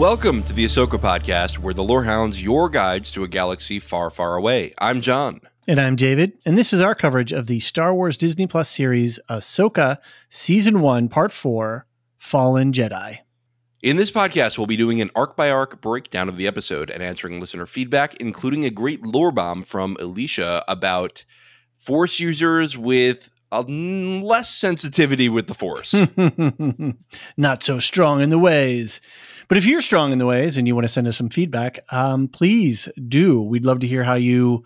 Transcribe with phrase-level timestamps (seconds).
[0.00, 4.34] Welcome to the Ahsoka podcast, where the Lorehounds your guides to a galaxy far, far
[4.34, 4.72] away.
[4.78, 5.42] I'm John.
[5.68, 9.20] And I'm David, and this is our coverage of the Star Wars Disney Plus series
[9.28, 9.98] Ahsoka
[10.30, 13.18] Season 1, Part 4 Fallen Jedi.
[13.82, 17.02] In this podcast, we'll be doing an arc by arc breakdown of the episode and
[17.02, 21.26] answering listener feedback, including a great lore bomb from Elysia about
[21.76, 25.94] Force users with a less sensitivity with the Force.
[27.36, 29.02] Not so strong in the ways.
[29.50, 31.80] But if you're strong in the ways and you want to send us some feedback,
[31.90, 33.42] um, please do.
[33.42, 34.62] We'd love to hear how you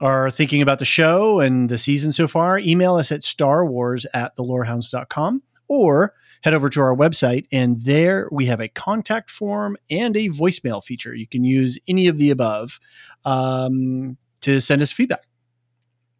[0.00, 2.58] are thinking about the show and the season so far.
[2.58, 8.46] Email us at starwars at thelorehounds.com or head over to our website and there we
[8.46, 11.14] have a contact form and a voicemail feature.
[11.14, 12.80] You can use any of the above
[13.24, 15.28] um, to send us feedback.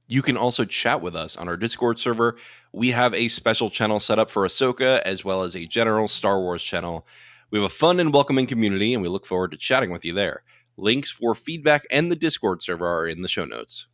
[0.07, 2.37] You can also chat with us on our Discord server.
[2.73, 6.39] We have a special channel set up for Ahsoka as well as a general Star
[6.39, 7.05] Wars channel
[7.51, 10.13] we have a fun and welcoming community, and we look forward to chatting with you
[10.13, 10.43] there.
[10.77, 13.87] Links for feedback and the Discord server are in the show notes.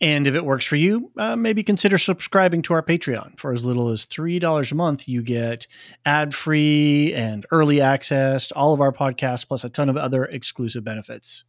[0.00, 3.38] And if it works for you, uh, maybe consider subscribing to our Patreon.
[3.38, 5.66] For as little as $3 a month, you get
[6.06, 10.24] ad free and early access to all of our podcasts, plus a ton of other
[10.24, 11.44] exclusive benefits.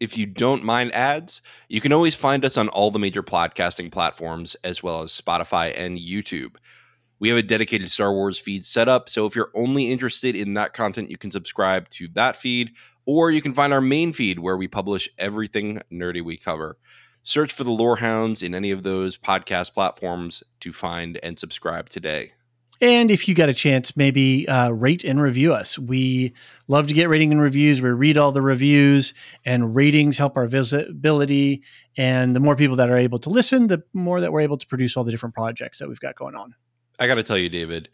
[0.00, 3.90] If you don't mind ads, you can always find us on all the major podcasting
[3.90, 6.54] platforms, as well as Spotify and YouTube.
[7.20, 9.08] We have a dedicated Star Wars feed set up.
[9.08, 12.70] So if you're only interested in that content, you can subscribe to that feed,
[13.06, 16.78] or you can find our main feed where we publish everything nerdy we cover.
[17.24, 22.32] Search for the Lorehounds in any of those podcast platforms to find and subscribe today.
[22.80, 25.78] And if you got a chance, maybe uh, rate and review us.
[25.78, 26.32] We
[26.68, 27.82] love to get rating and reviews.
[27.82, 29.14] We read all the reviews,
[29.44, 31.64] and ratings help our visibility.
[31.96, 34.66] And the more people that are able to listen, the more that we're able to
[34.66, 36.54] produce all the different projects that we've got going on.
[36.98, 37.88] I got to tell you, David,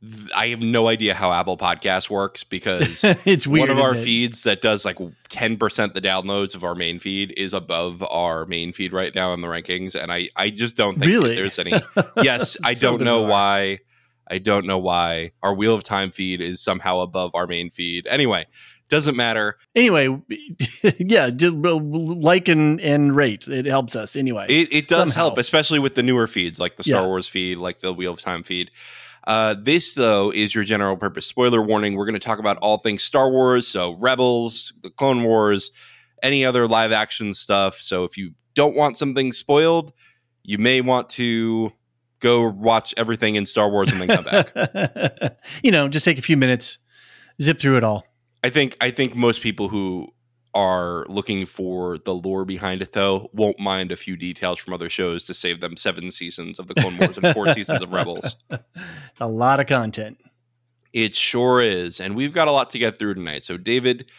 [0.00, 3.94] th- I have no idea how Apple Podcast works because it's weird, one of our
[3.94, 4.04] it?
[4.04, 8.72] feeds that does like 10% the downloads of our main feed is above our main
[8.72, 10.00] feed right now in the rankings.
[10.00, 11.34] And I, I just don't think really?
[11.34, 11.72] there's any.
[12.22, 13.78] yes, I don't know why.
[14.28, 18.08] I don't know why our Wheel of Time feed is somehow above our main feed.
[18.08, 18.46] Anyway,
[18.88, 19.56] doesn't matter.
[19.74, 20.20] Anyway,
[20.98, 23.48] yeah, like and, and rate.
[23.48, 24.46] It helps us anyway.
[24.48, 25.28] It, it does somehow.
[25.28, 27.06] help, especially with the newer feeds like the Star yeah.
[27.06, 28.70] Wars feed, like the Wheel of Time feed.
[29.26, 31.26] Uh, this, though, is your general purpose.
[31.26, 35.24] Spoiler warning we're going to talk about all things Star Wars, so Rebels, the Clone
[35.24, 35.72] Wars,
[36.22, 37.78] any other live action stuff.
[37.80, 39.92] So if you don't want something spoiled,
[40.44, 41.72] you may want to
[42.20, 45.38] go watch everything in Star Wars and then come back.
[45.62, 46.78] you know, just take a few minutes,
[47.42, 48.06] zip through it all.
[48.44, 50.12] I think I think most people who
[50.56, 54.88] are looking for the lore behind it though won't mind a few details from other
[54.88, 58.36] shows to save them seven seasons of the Clone Wars and four seasons of Rebels.
[58.50, 60.18] It's a lot of content.
[60.92, 63.44] It sure is, and we've got a lot to get through tonight.
[63.44, 64.10] So, David,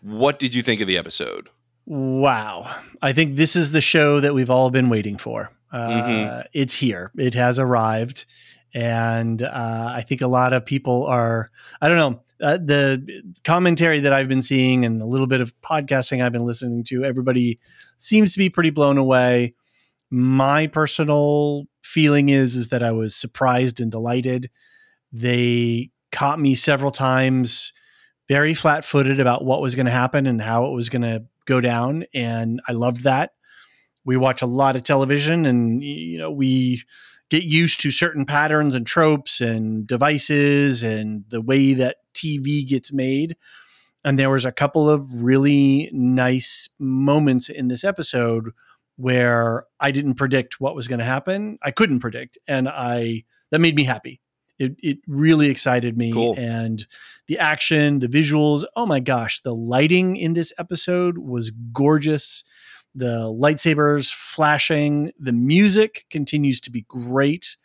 [0.00, 1.48] what did you think of the episode?
[1.86, 2.72] Wow,
[3.02, 5.52] I think this is the show that we've all been waiting for.
[5.72, 6.40] Uh, mm-hmm.
[6.52, 7.12] It's here.
[7.16, 8.26] It has arrived,
[8.74, 11.50] and uh, I think a lot of people are.
[11.80, 15.52] I don't know uh, the commentary that I've been seeing and a little bit of
[15.60, 17.58] podcasting I've been listening to, everybody
[17.98, 19.54] seems to be pretty blown away.
[20.10, 24.50] My personal feeling is is that I was surprised and delighted.
[25.12, 27.72] They caught me several times
[28.28, 31.60] very flat-footed about what was going to happen and how it was going to go
[31.60, 33.32] down and I loved that.
[34.08, 36.82] we watch a lot of television, and you know we
[37.28, 42.92] get used to certain patterns and tropes and devices and the way that TV gets
[42.92, 43.36] made.
[44.04, 48.50] And there was a couple of really nice moments in this episode
[48.96, 51.58] where I didn't predict what was going to happen.
[51.62, 54.20] I couldn't predict, and I that made me happy.
[54.58, 56.34] It it really excited me, Cool.
[56.38, 56.86] and
[57.28, 58.64] the action, the visuals.
[58.76, 62.44] Oh my gosh, the lighting in this episode was gorgeous.
[62.94, 67.56] The lightsabers flashing, the music continues to be great.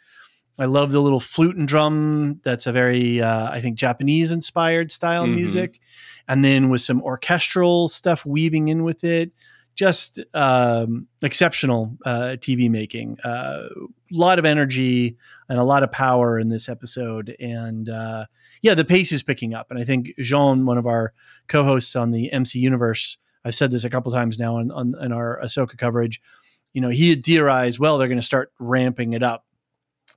[0.60, 2.40] I love the little flute and drum.
[2.44, 5.36] That's a very, uh, I think, Japanese inspired style Mhm.
[5.36, 5.80] music.
[6.28, 9.32] And then with some orchestral stuff weaving in with it.
[9.76, 13.18] Just um, exceptional uh, TV making.
[13.26, 13.70] A uh,
[14.12, 15.18] lot of energy
[15.50, 17.36] and a lot of power in this episode.
[17.40, 18.26] And uh,
[18.62, 19.72] yeah, the pace is picking up.
[19.72, 21.14] And I think Jean, one of our
[21.48, 24.94] co hosts on the MC Universe, I've said this a couple times now on, on,
[25.02, 26.22] on our Ahsoka coverage.
[26.74, 29.44] You know, he had theorized, well, they're going to start ramping it up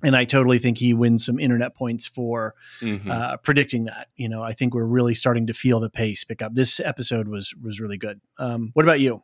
[0.03, 3.09] and I totally think he wins some internet points for Mhm.
[3.09, 4.09] uh, predicting that.
[4.17, 6.55] You know, I think we're really starting to feel the pace pick up.
[6.55, 8.21] This episode was was really good.
[8.39, 9.23] Um, what about you?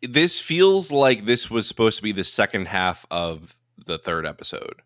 [0.00, 4.80] this feels like this was supposed to be the second half of the third episode,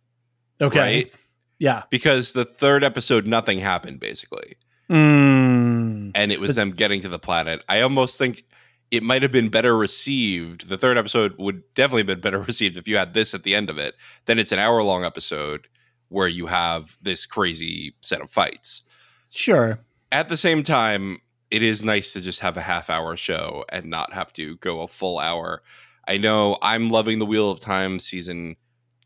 [0.59, 1.17] Okay, right?
[1.59, 4.57] yeah, Because the third episode, nothing happened basically,
[4.91, 6.13] mm.
[6.15, 7.63] and it was But- them getting to the planet.
[7.69, 8.45] I almost think
[8.93, 10.69] it might have been better received.
[10.69, 13.55] The third episode would definitely have been better received if you had this at the
[13.55, 13.95] end of it.
[14.27, 15.67] Then it's an hour long episode
[16.11, 18.85] where you have this crazy set of fights.
[19.31, 19.81] sure.
[20.13, 23.87] At the same time, it is nice to just have a half hour show and
[23.87, 25.63] not have to go a full hour.
[26.07, 28.57] I know I'm loving the Wheel of Time season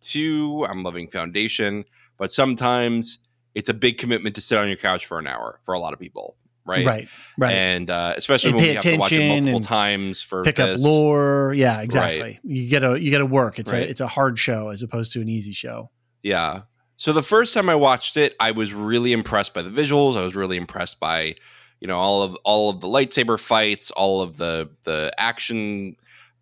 [0.01, 0.67] two.
[0.69, 1.85] I'm loving Foundation,
[2.17, 3.19] but sometimes
[3.55, 5.93] it's a big commitment to sit on your couch for an hour for a lot
[5.93, 6.37] of people,
[6.67, 6.85] right?
[6.85, 7.09] Right,
[7.39, 7.55] right.
[7.55, 10.81] And uh, especially And when we have to watch it multiple times for Pick this.
[10.81, 11.55] up lore.
[11.57, 12.21] Yeah, exactly.
[12.23, 12.41] Right.
[12.45, 13.59] You gotta you gotta work.
[13.59, 13.83] It's Right.
[13.87, 15.91] a it's a hard show as opposed to an easy show.
[16.23, 16.63] Yeah.
[16.97, 20.17] So the first time I watched it, I was really impressed by the visuals.
[20.17, 21.35] I was really impressed by,
[21.81, 25.97] you know, all of all of the lightsaber fights, all of the the action,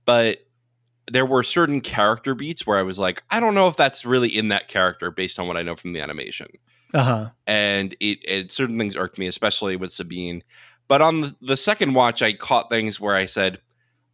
[0.05, 0.39] but
[1.11, 4.29] there were certain character beats where I was like, I don't know if that's really
[4.35, 6.47] in that character based on what I know from the animation.
[6.95, 7.31] Uh huh.
[7.47, 10.43] And it, it certain things irked me, especially with Sabine.
[10.89, 13.61] But on the, the second watch, I caught things where I said,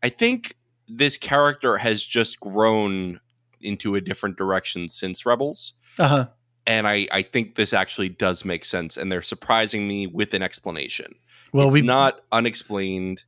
[0.03, 0.56] I think
[0.88, 3.21] this character has just grown
[3.61, 6.29] into a different direction since Rebels Uh huh.
[6.67, 10.43] and I, I think this actually does make sense and they're surprising me with an
[10.43, 11.12] explanation
[11.53, 13.25] Well, it's we not unexplained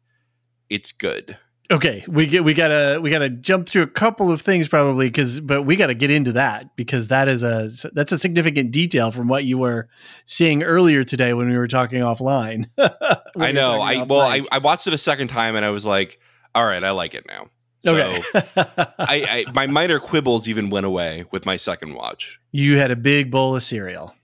[0.70, 1.36] it's good
[1.72, 5.40] Okay, we get we gotta we gotta jump through a couple of things probably because
[5.40, 9.26] but we gotta get into that because that is a that's a significant detail from
[9.26, 9.88] what you were
[10.26, 12.66] seeing earlier today when we were talking offline.
[13.38, 14.42] I know i well I.
[14.52, 16.20] I watched it a second time and i was like
[16.54, 17.48] all right i like it now
[17.82, 18.22] so okay.
[18.56, 22.96] I, I my minor quibbles even went away with my second watch you had a
[22.96, 24.14] big bowl of cereal.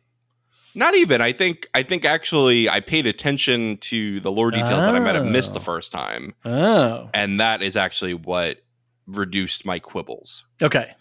[0.78, 4.94] Not even i think i think actually i paid attention to the lore details that
[4.94, 5.62] i might have missed the Oh.
[5.62, 8.58] first time Oh, and that is actually what
[9.06, 10.92] reduced my quibbles okay,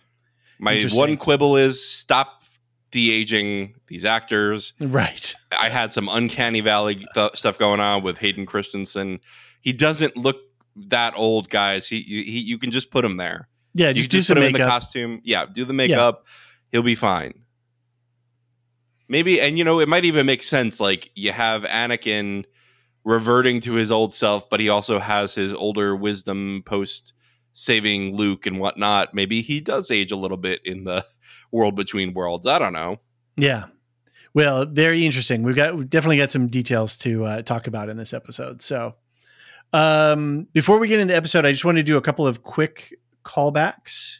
[0.60, 2.34] My one quibble is stop
[2.92, 4.72] de-aging these actors.
[4.80, 5.36] right.
[5.60, 9.20] I had some uncanny valley th- stuff going on with Hayden Christensen.
[9.62, 10.38] He doesn't look
[10.88, 11.88] that old, guys.
[11.88, 13.50] He, he you can just put him there.
[13.74, 14.72] Yeah, You just just some put him in the makeup.
[14.72, 15.22] costume.
[15.26, 16.26] Yeah, do the makeup.
[16.72, 17.34] He'll be fine.
[19.10, 20.80] Maybe, and you know, it might even make sense.
[20.80, 22.46] Like you have Anakin
[23.04, 27.14] reverting to his old self, but he also has his older wisdom post
[27.54, 29.14] saving Luke and whatnot.
[29.14, 31.06] Maybe he does age a little bit in the
[31.52, 32.46] world between worlds.
[32.46, 33.00] I don't know.
[33.38, 33.66] Yeah.
[34.34, 35.44] Well, very interesting.
[35.44, 38.62] We've got we've definitely got some details to uh, talk about in this episode.
[38.62, 38.96] So,
[39.74, 42.44] um, before we get into the episode, I just want to do a couple of
[42.44, 42.94] quick
[43.26, 44.20] callbacks.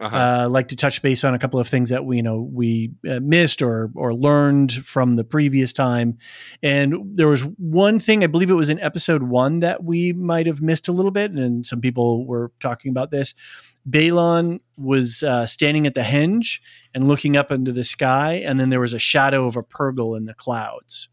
[0.00, 0.16] Uh-huh.
[0.16, 2.90] Uh, like to touch base on a couple of things that we you know we
[3.08, 6.16] uh, missed or or learned from the previous time.
[6.62, 10.46] And there was one thing I believe it was in episode one that we might
[10.46, 13.34] have missed a little bit, and some people were talking about this.
[13.88, 16.60] Baylan was uh, standing at the henge
[16.94, 20.16] and looking up into the sky, and then there was a shadow of a Purrgil
[20.16, 21.08] in the clouds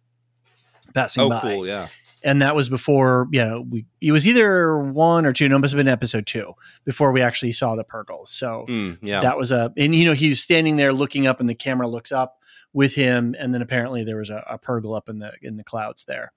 [0.93, 1.41] passing oh, by.
[1.41, 1.67] cool.
[1.67, 1.87] Yeah.
[2.27, 5.59] And that was before, you know, we it was either one or two, no, it
[5.59, 6.51] must have been episode two
[6.83, 8.27] before we actually saw the Purrgils.
[8.27, 9.21] So Mm, yeah.
[9.21, 12.11] that was a, and you know, he's standing there looking up, and the camera looks
[12.11, 12.37] up
[12.73, 15.63] with him, and then apparently there was a, a Purrgil up in the in the
[15.63, 16.33] clouds there.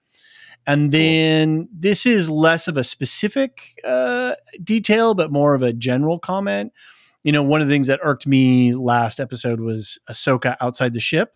[0.66, 6.18] And then this is less of a specific uh, detail, but more of a general
[6.20, 6.72] comment.
[7.24, 11.00] You know, one of the things that irked me last episode was Ahsoka outside the
[11.00, 11.34] ship.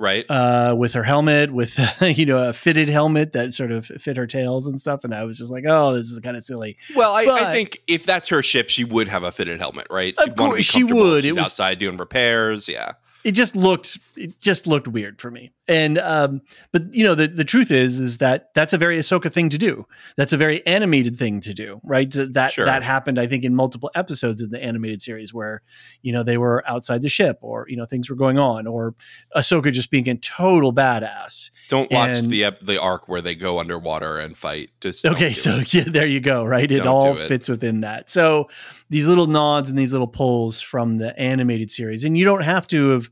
[0.00, 0.24] Right?
[0.28, 4.26] uh, with her helmet, with you know a fitted helmet that sort of fit her
[4.26, 5.04] tails and stuff.
[5.04, 6.76] And I was just like, oh, this is kind of silly.
[6.96, 9.86] well, I, but- I think if that's her ship, she would have a fitted helmet,
[9.90, 10.14] right?
[10.18, 11.22] Of She'd course, she would.
[11.22, 12.66] She's It was- outside doing repairs.
[12.68, 12.92] Yeah,
[13.24, 15.52] It just looked it just looked weird for me.
[15.70, 19.32] And um, but you know the the truth is is that that's a very Ahsoka
[19.32, 19.86] thing to do.
[20.16, 22.10] That's a very animated thing to do, right?
[22.10, 22.64] That Sure.
[22.64, 25.62] that happened, I think, in multiple episodes in the animated series where
[26.02, 28.96] you know they were outside the ship, or you know things were going on, or
[29.36, 31.52] Ahsoka just being a total badass.
[31.68, 34.70] don't watch And- the the arc where they go underwater and fight.
[34.80, 35.72] Just Okay, so it.
[35.72, 36.44] yeah, there you go.
[36.44, 37.28] Right, it Don't all it.
[37.28, 38.10] fits within that.
[38.10, 38.48] So
[38.88, 42.66] these little nods and these little pulls from the animated series, and you don't have
[42.68, 43.08] to have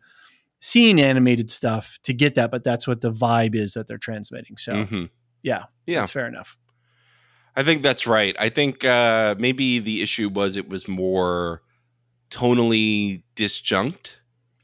[0.61, 4.57] seen animated stuff to get that, but that's what the vibe is that they're transmitting.
[4.57, 5.11] So Mhm.
[5.43, 6.57] yeah, yeah, that's fair enough.
[7.57, 8.37] I think that's right.
[8.38, 11.62] I think uh, maybe the issue was it was more
[12.31, 14.15] tonally disjunct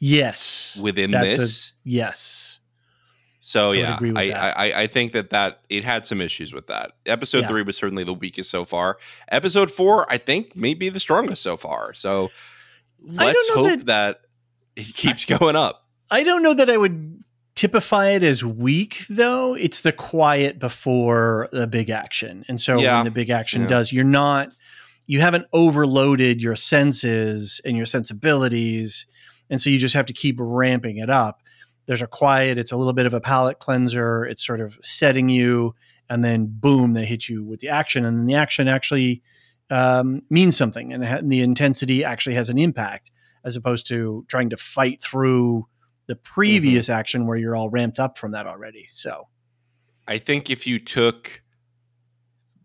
[0.00, 1.72] Yes, within That's a- this.
[1.82, 2.60] yes,
[3.40, 4.30] So would yeah, I.
[4.32, 6.92] I I think that that it had some issues with that.
[7.06, 7.48] Episode Yeah.
[7.48, 8.98] three was certainly the weakest so far.
[9.28, 11.94] Episode four, I think, may be the strongest so far.
[11.94, 12.30] So
[13.02, 14.20] let's hope that,
[14.76, 15.83] it keeps going up.
[16.14, 17.24] I don't know that I would
[17.56, 19.54] typify it as weak though.
[19.54, 22.44] It's the quiet before the big action.
[22.48, 22.98] And so Yeah.
[22.98, 23.68] when the big action Yeah.
[23.68, 24.52] does, you're not
[25.06, 29.06] you haven't overloaded your senses and your sensibilities.
[29.50, 31.42] And so you just have to keep ramping it up.
[31.86, 35.28] There's a quiet, it's a little bit of a palate cleanser, it's sort of setting
[35.28, 35.74] you,
[36.08, 38.06] and then boom, they hit you with the action.
[38.06, 39.20] And then the action actually
[39.68, 43.10] um, means something and, the intensity actually has an impact
[43.44, 45.66] as opposed to trying to fight through
[46.06, 48.86] the previous action where you're all ramped up from that already.
[48.88, 49.28] So
[50.06, 51.42] I think if you took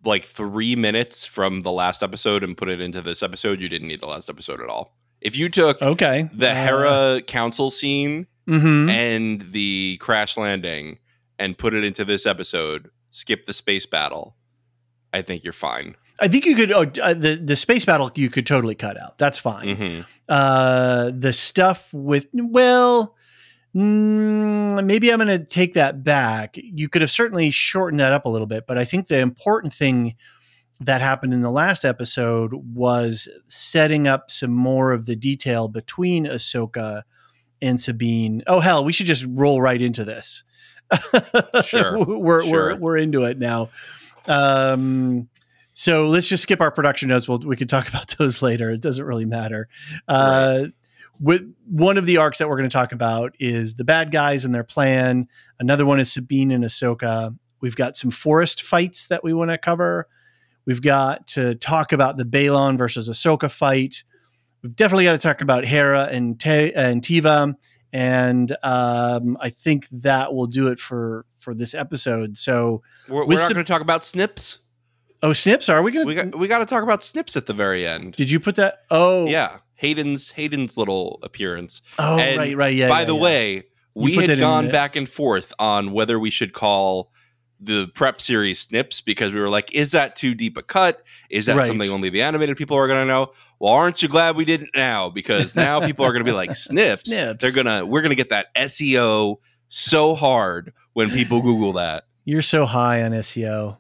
[0.03, 3.87] like three minutes from the last episode and put it into this episode, you didn't
[3.87, 4.95] need the last episode at all.
[5.21, 8.89] If you took okay, the Uh, Hera council scene mhm.
[8.89, 10.99] and the crash landing
[11.37, 14.35] and put it into this episode, skip the space battle,
[15.13, 15.95] I think you're fine.
[16.21, 19.17] I think you could oh, uh, the the space battle you could totally cut out.
[19.17, 19.75] That's fine.
[19.75, 23.15] hmm Uh, the stuff with well,
[23.75, 26.55] mm, maybe I'm going to take that back.
[26.55, 29.73] You could have certainly shortened that up a little bit, but I think the important
[29.73, 30.15] thing
[30.81, 36.25] that happened in the last episode was setting up some more of the detail between
[36.25, 37.03] Ahsoka
[37.61, 38.43] and Sabine.
[38.47, 40.43] Oh hell, we should just roll right into this.
[41.65, 42.03] Sure.
[42.05, 43.69] we're we're we're into it now.
[44.27, 45.29] Um,
[45.73, 47.27] so let's just skip our production notes.
[47.27, 48.69] We'll, we can talk about those later.
[48.69, 49.67] It doesn't really matter.
[50.07, 50.67] Uh,
[51.19, 54.45] with one of the arcs that we're going to talk about is the bad guys
[54.45, 55.27] and their plan.
[55.59, 57.35] Another one is Sabine and Ahsoka.
[57.61, 60.07] We've got some forest fights that we want to cover.
[60.65, 64.03] We've got to talk about the Baylan versus Ahsoka fight.
[64.61, 67.55] We've definitely got to talk about Hera and Te- and Teva,
[67.91, 72.37] and um, I think that will do it for for this episode.
[72.37, 74.59] So, We're, we're not some- going to talk about snips.
[75.23, 76.25] oh, snips, are we going We to?
[76.25, 78.15] got we got to talk about snips at the very end.
[78.15, 78.79] Did you put that?
[78.91, 81.81] Oh, Yeah, Hayden's Hayden's little appearance.
[81.97, 82.89] Oh, And right, right, yeah.
[82.89, 83.21] By yeah, the yeah.
[83.21, 83.63] way,
[83.95, 87.11] we had gone the- back and forth on whether we should call
[87.61, 91.03] the prep series snips because we were like, is that too deep a cut?
[91.29, 91.67] Is that Right.
[91.67, 93.31] something only the animated people are going to know?
[93.59, 95.09] Well, aren't you glad we didn't now?
[95.09, 97.01] Because now people are going to be like snips.
[97.09, 97.41] Snips.
[97.41, 99.37] They're gonna we're gonna get that SEO
[99.69, 102.05] so hard when people Google that.
[102.25, 103.77] You're so high on SEO.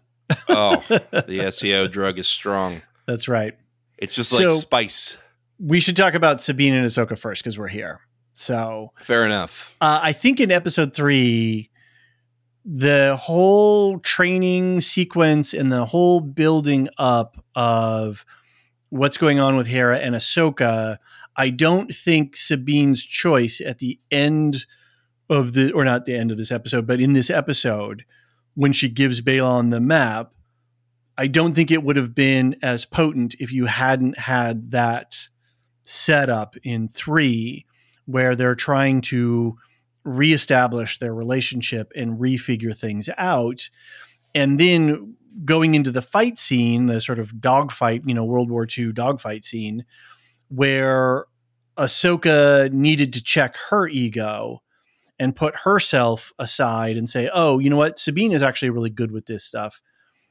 [0.49, 2.81] Oh, the SEO drug is strong.
[3.05, 3.55] That's right.
[3.97, 5.17] It's just like So- spice.
[5.59, 8.01] We should talk about Sabine and Ahsoka first because we're here.
[8.33, 9.75] So Fair enough.
[9.81, 11.69] uh, I think in episode three,
[12.63, 18.25] the whole training sequence and the whole building up of
[18.89, 20.97] what's going on with Hera and Ahsoka,
[21.35, 24.65] I don't think Sabine's choice at the end
[25.29, 28.05] of the, or not the end of this episode, but in this episode,
[28.55, 30.33] when she gives Baylan the map,
[31.17, 35.27] I don't think it would have been as potent if you hadn't had that
[35.89, 37.65] setup in three,
[38.05, 39.57] where they're trying to
[40.03, 43.69] reestablish their relationship and refigure things out.
[44.35, 45.15] And then
[45.45, 49.43] going into the fight scene, the sort of dogfight, you know, World War II dogfight
[49.43, 49.83] scene,
[50.49, 51.25] where
[51.77, 54.61] Ahsoka needed to check her ego
[55.17, 57.97] and put herself aside and say, oh, you know what?
[57.97, 59.81] Sabine is actually really good with this stuff,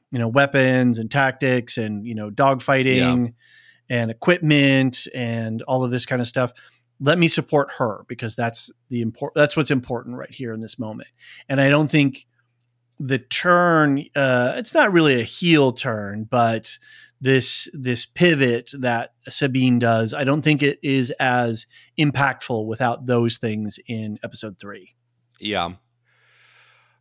[0.09, 3.33] you know, weapons and tactics and, you know, dogfighting
[3.89, 6.51] and equipment and all of this kind of stuff.
[6.99, 9.33] Let me support her because that's the import.
[9.35, 11.07] That's what's important right here in this moment.
[11.47, 12.25] And I don't think
[12.99, 14.05] the turn.
[14.15, 16.77] Uh, it's not really a heel turn, but
[17.21, 21.67] this this pivot that Sabine does, I don't think it is as
[21.97, 24.95] impactful without those things in episode three.
[25.39, 25.73] Yeah.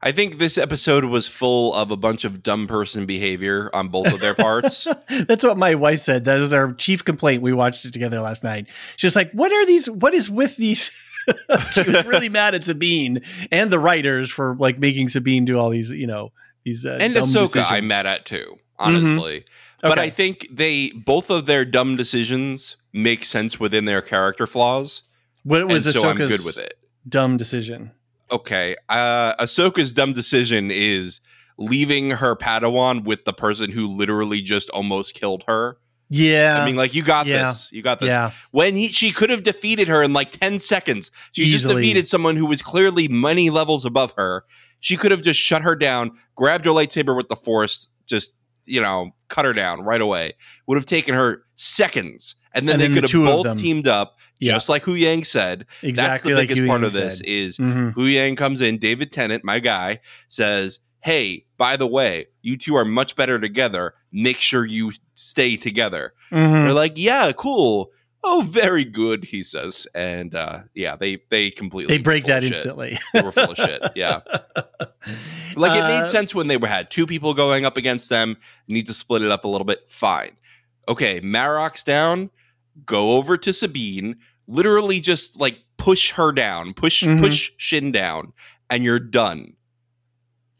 [0.00, 4.12] I think this episode was full of a bunch of dumb person behavior on both
[4.12, 4.86] of their parts.
[5.26, 6.24] That's what my wife said.
[6.26, 7.42] That was our chief complaint.
[7.42, 8.68] We watched it together last night.
[8.96, 9.90] She's like, "What are these?
[9.90, 10.90] What is with these?"
[11.72, 15.68] she was really mad at Sabine and the writers for like making Sabine do all
[15.70, 16.32] these, you know,
[16.64, 17.66] these uh, and dumb Ahsoka, decisions.
[17.70, 19.44] I'm mad at too, honestly.
[19.82, 20.02] But Okay.
[20.06, 25.02] I think they both of their dumb decisions make sense within their character flaws,
[25.44, 26.74] what and was so I'm Ahsoka's good with it.
[27.08, 27.92] dumb decision?
[28.30, 31.20] Okay, uh, Ahsoka's dumb decision is
[31.56, 35.78] leaving her Padawan with the person who literally just almost killed her.
[36.10, 38.08] Yeah, I mean, like you got yeah, this, you got this.
[38.08, 41.10] yeah, When he, she could have defeated her in like ten seconds.
[41.32, 44.44] She just defeated someone who was clearly many levels above her.
[44.80, 48.80] She could have just shut her down, grabbed her lightsaber with the Force, just you
[48.80, 50.32] know, cut her down right away.
[50.66, 53.86] Would have taken her seconds, and then And they then could the have both teamed
[53.88, 54.52] up, Yeah.
[54.54, 55.66] just like Huyang said.
[55.82, 55.92] exactly.
[55.92, 57.26] That's the biggest you part of this said.
[57.26, 57.94] is Mhm.
[57.94, 62.84] Huyang comes in, David Tennant, my guy, says, Hey, by the way, you two are
[62.84, 63.94] much better together.
[64.12, 66.12] Make sure you stay together.
[66.32, 66.64] Mhm.
[66.64, 67.90] They're like, Yeah, cool.
[68.24, 69.86] Oh, very good, he says.
[69.94, 72.98] And uh yeah, they they completely They break that instantly.
[73.14, 73.80] They were full of shit.
[73.94, 74.20] Yeah.
[75.56, 78.36] Like it Uh, made sense when they were had two people going up against them,
[78.68, 79.88] need to split it up a little bit.
[79.88, 80.32] Fine.
[80.88, 82.30] Okay, Marok's down,
[82.84, 84.16] go over to Sabine,
[84.46, 87.20] literally just like push her down, push Mhm.
[87.20, 88.32] push Shin down,
[88.70, 89.54] and you're done.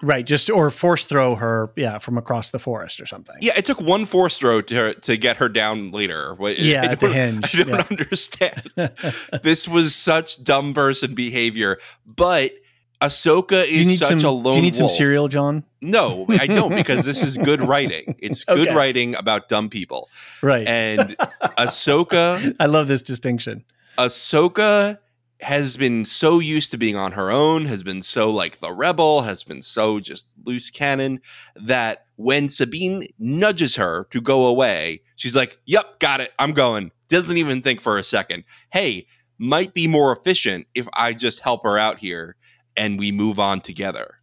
[0.00, 3.34] Right, just or force throw her, yeah, from across the forest or something.
[3.40, 6.36] Yeah, it took one force throw to to get her down later.
[6.40, 7.52] Yeah, at the henge.
[7.58, 7.84] I don't yeah.
[7.90, 9.02] understand.
[9.42, 12.52] this was such dumb person behavior, but
[13.00, 14.28] Ahsoka is such some?
[14.28, 15.62] a lone Do you need some cereal, John?
[15.80, 18.16] No, I don't because this is good writing.
[18.18, 18.74] It's good Okay.
[18.74, 20.08] writing about dumb people.
[20.42, 20.66] Right.
[20.66, 21.16] And
[21.58, 23.64] Ahsoka, I love this distinction.
[23.98, 24.98] Ahsoka
[25.40, 29.22] has been so used to being on her own, has been so like the rebel,
[29.22, 31.20] has been so just loose cannon
[31.54, 36.32] that when Sabine nudges her to go away, she's like, "Yep, got it.
[36.40, 38.42] I'm going." Doesn't even think for a second.
[38.72, 39.06] Hey,
[39.38, 42.34] might be more efficient if I just help her out here
[42.78, 44.14] and we move on together.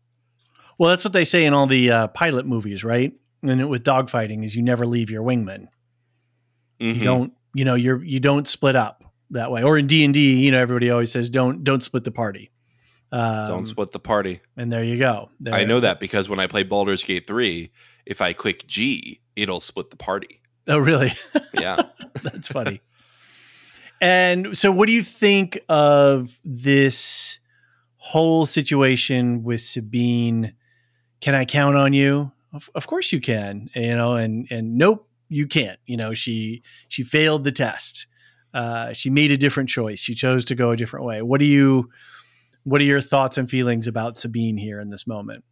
[0.78, 3.14] Well, that's what they say in all the uh, pilot movies, right?
[3.44, 5.68] And it, with dogfighting, is you never leave your wingman.
[6.80, 6.96] Mhm.
[6.98, 9.64] You don't, you know, you're you don't split up that way.
[9.64, 12.52] Or in D and D, you know, everybody always says don't don't split the party.
[13.12, 14.42] Um, Don't split the party.
[14.58, 15.30] And there you go.
[15.40, 17.72] There- I know that because when I play Baldur's Gate 3,
[18.06, 20.42] if I click G, it'll split the party.
[20.68, 21.12] Oh, really?
[21.54, 21.84] Yeah.
[22.24, 22.82] That's funny.
[24.02, 27.40] and so, what do you think of this
[28.06, 30.54] whole situation with Sabine?
[31.22, 32.32] Can I count on you?
[32.54, 33.70] Of, of course you can.
[33.76, 35.80] You know, and and nope, you can't.
[35.86, 38.08] You know, she she failed the test.
[38.54, 40.00] Uh, she made a different choice.
[40.00, 41.22] She chose to go a different way.
[41.22, 41.90] What do you?
[42.64, 45.44] What are your thoughts and feelings about Sabine here in this moment?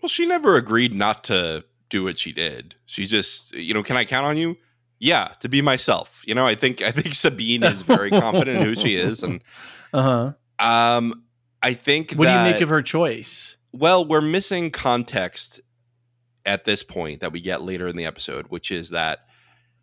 [0.00, 2.76] well, she never agreed not to do what she did.
[2.86, 4.56] She just, you know, can I count on you?
[5.00, 6.22] Yeah, to be myself.
[6.24, 9.42] You know, I think I think Sabine is very confident in who she is, and
[9.92, 10.96] Uh huh.
[10.98, 11.22] um,
[11.62, 13.56] I think What do you make of her choice?
[13.72, 15.60] Well, we're missing context
[16.46, 19.20] at this point that we get later in the episode, which is that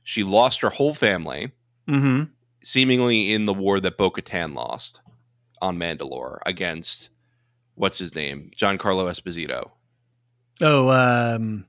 [0.04, 1.52] she lost her whole family,
[1.88, 2.24] Mm-hmm.
[2.64, 5.02] seemingly in the war that Bo Katan lost
[5.62, 7.10] on Mandalore against
[7.76, 8.50] what's his name?
[8.58, 9.70] Giancarlo Esposito.
[10.62, 11.66] Oh, um,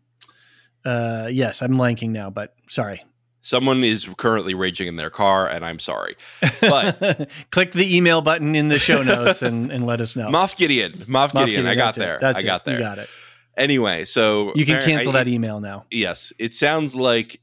[0.87, 3.05] uh, yes, I'm blanking now, but sorry.
[3.47, 6.17] Someone is currently raging in their car, and I'm sorry.
[6.61, 10.27] But- click the email button in the show notes and, and let us know.
[10.31, 10.95] Moff Gideon.
[11.07, 11.65] Moff, Moff Gideon.
[11.65, 12.19] I got there.
[12.21, 12.65] I got it.
[12.65, 12.75] there.
[12.75, 13.09] You got it.
[13.57, 15.87] Anyway, so You can cancel I- that email now.
[15.93, 17.41] Yes, it sounds like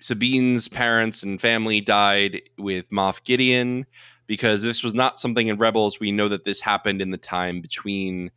[0.00, 3.84] Sabine's parents and family died with Moff Gideon
[4.26, 6.00] because this was not something in Rebels.
[6.00, 8.30] We know that this happened in the time between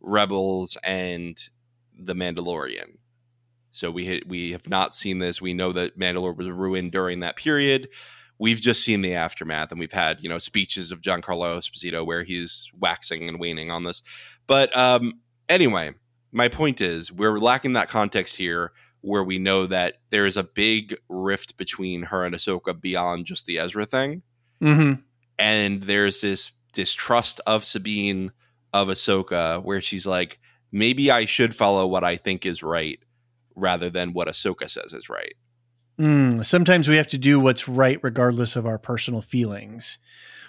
[0.00, 1.40] Rebels and
[1.96, 2.96] the Mandalorian.
[3.74, 5.42] So we ha- we have not seen this.
[5.42, 7.88] We know that Mandalore was ruined during that period.
[8.38, 12.22] We've just seen the aftermath, and we've had you know speeches of Giancarlo Esposito where
[12.22, 14.02] he's waxing and waning on this.
[14.46, 15.12] But um,
[15.48, 15.94] anyway,
[16.30, 20.44] my point is we're lacking that context here where we know that there is a
[20.44, 24.22] big rift between her and Ahsoka beyond just the Ezra thing.
[24.62, 25.00] Mm-hmm.
[25.38, 28.32] And there's this distrust of Sabine,
[28.72, 30.38] of Ahsoka, where she's like,
[30.72, 32.98] maybe I should follow what I think is right
[33.56, 35.34] rather than what Ahsoka says is right.
[35.98, 39.98] Mm, sometimes we have to do what's right regardless of our personal feelings.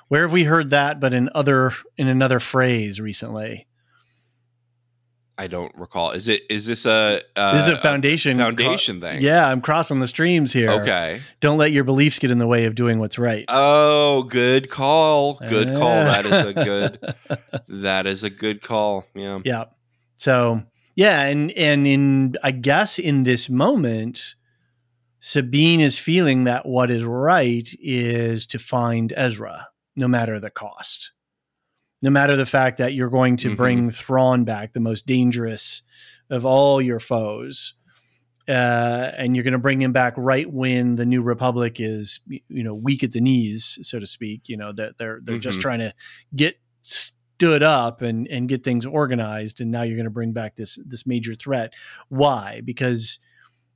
[0.08, 3.68] Where have we heard that but in other in another phrase recently?
[5.38, 6.12] I don't recall.
[6.12, 9.22] Is it is this a uh, this is a foundation foundation thing?
[9.22, 10.72] Yeah, I'm crossing the streams here.
[10.72, 11.22] Okay.
[11.42, 13.44] Don't let your beliefs get in the way of doing what's right.
[13.50, 15.34] Oh, good call.
[15.48, 16.06] Good call.
[16.06, 17.16] That is a good
[17.68, 19.06] that is a good call.
[19.14, 19.40] Yeah.
[19.44, 19.66] yeah.
[20.16, 20.64] So
[20.96, 24.36] yeah, and and in I guess in this moment,
[25.20, 31.12] Sabine is feeling that what is right is to find Ezra, no matter the cost.
[32.02, 33.58] No matter the fact that you're going to Mhm.
[33.58, 35.82] bring Thrawn back, the most dangerous
[36.30, 37.74] of all your foes,
[38.48, 42.64] uh, and you're going to bring him back right when the New Republic is, you
[42.64, 44.48] know, weak at the knees, so to speak.
[44.50, 45.62] You know that they're they're just Mhm.
[45.62, 45.94] trying to
[46.36, 46.58] get
[47.36, 50.80] stood up and and get things organized, and now you're going to bring back this
[50.86, 51.74] this major threat.
[52.10, 52.62] Why?
[52.64, 53.20] Because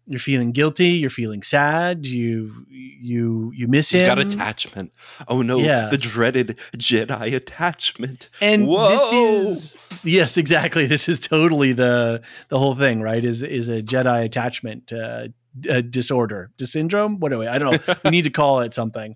[0.08, 4.08] you're feeling guilty, you're feeling sad, you you you miss He's him.
[4.08, 4.92] got attachment.
[5.28, 5.90] Oh no, Yeah.
[5.90, 8.30] the dreaded Jedi attachment.
[8.42, 8.90] and Whoa.
[8.90, 13.82] this is yes exactly this is totally the the whole thing right is is a
[13.82, 15.28] jedi attachment uh,
[15.70, 18.74] uh disorder the syndrome what do we i don't know we need to call it
[18.74, 19.16] something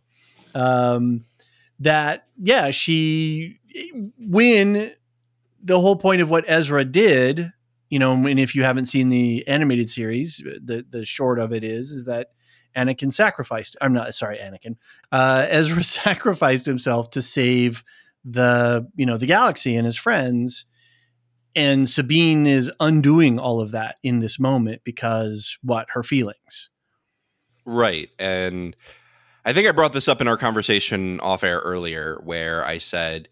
[0.56, 1.23] um
[1.79, 3.60] that yeah she
[4.17, 4.93] when
[5.63, 7.51] the whole point of what ezra did
[7.89, 11.63] you know and if you haven't seen the animated series the the short of it
[11.63, 12.29] is is that
[12.75, 14.75] anakin sacrificed i'm not sorry anakin
[15.12, 17.83] uh ezra sacrificed himself to save
[18.25, 20.65] the you know the galaxy and his friends.
[21.55, 25.86] And sabine is undoing all of that in this moment because what?
[25.89, 26.69] Her feelings.
[27.63, 28.09] Right.
[28.17, 28.75] And
[29.45, 33.27] I think I brought this up in our conversation off air earlier where I said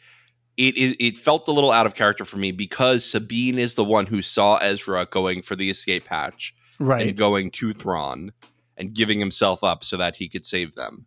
[0.57, 3.83] it, it it felt a little out of character for me because Sabine is the
[3.85, 8.31] one who saw Ezra going for the escape hatch right and going to Thrawn
[8.77, 11.05] and giving himself up so that he could save them.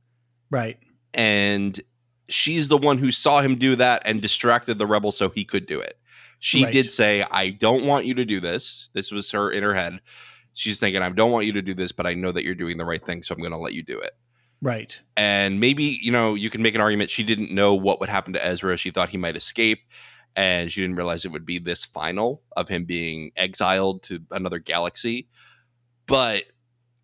[0.51, 0.79] right
[1.13, 1.81] and
[2.29, 5.67] she's the one who saw him do that and distracted the rebel so he could
[5.67, 5.99] do it.
[6.39, 6.73] She Right.
[6.73, 10.01] did say, "I don't want you to do this." This was her in her head.
[10.55, 12.79] She's thinking, "I don't want you to do this, but I know that you're doing
[12.79, 14.13] the right thing, so I'm going to let you do it."
[14.65, 18.09] Right And maybe, you know, you can make an argument she didn't know what would
[18.09, 18.77] happen to Ezra.
[18.77, 19.81] She thought he might escape
[20.35, 24.59] and she didn't realize it would be this final of him being exiled to another
[24.59, 25.29] galaxy.
[26.07, 26.45] But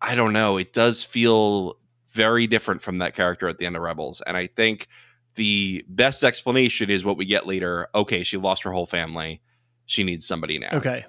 [0.01, 1.77] I don't know, it does feel
[2.09, 4.21] very different from that character at the end of Rebels.
[4.25, 4.87] And I think
[5.35, 7.87] the best explanation is what we get later.
[7.95, 9.41] Okay, she lost her whole family.
[9.85, 10.77] She needs somebody now.
[10.77, 11.05] okay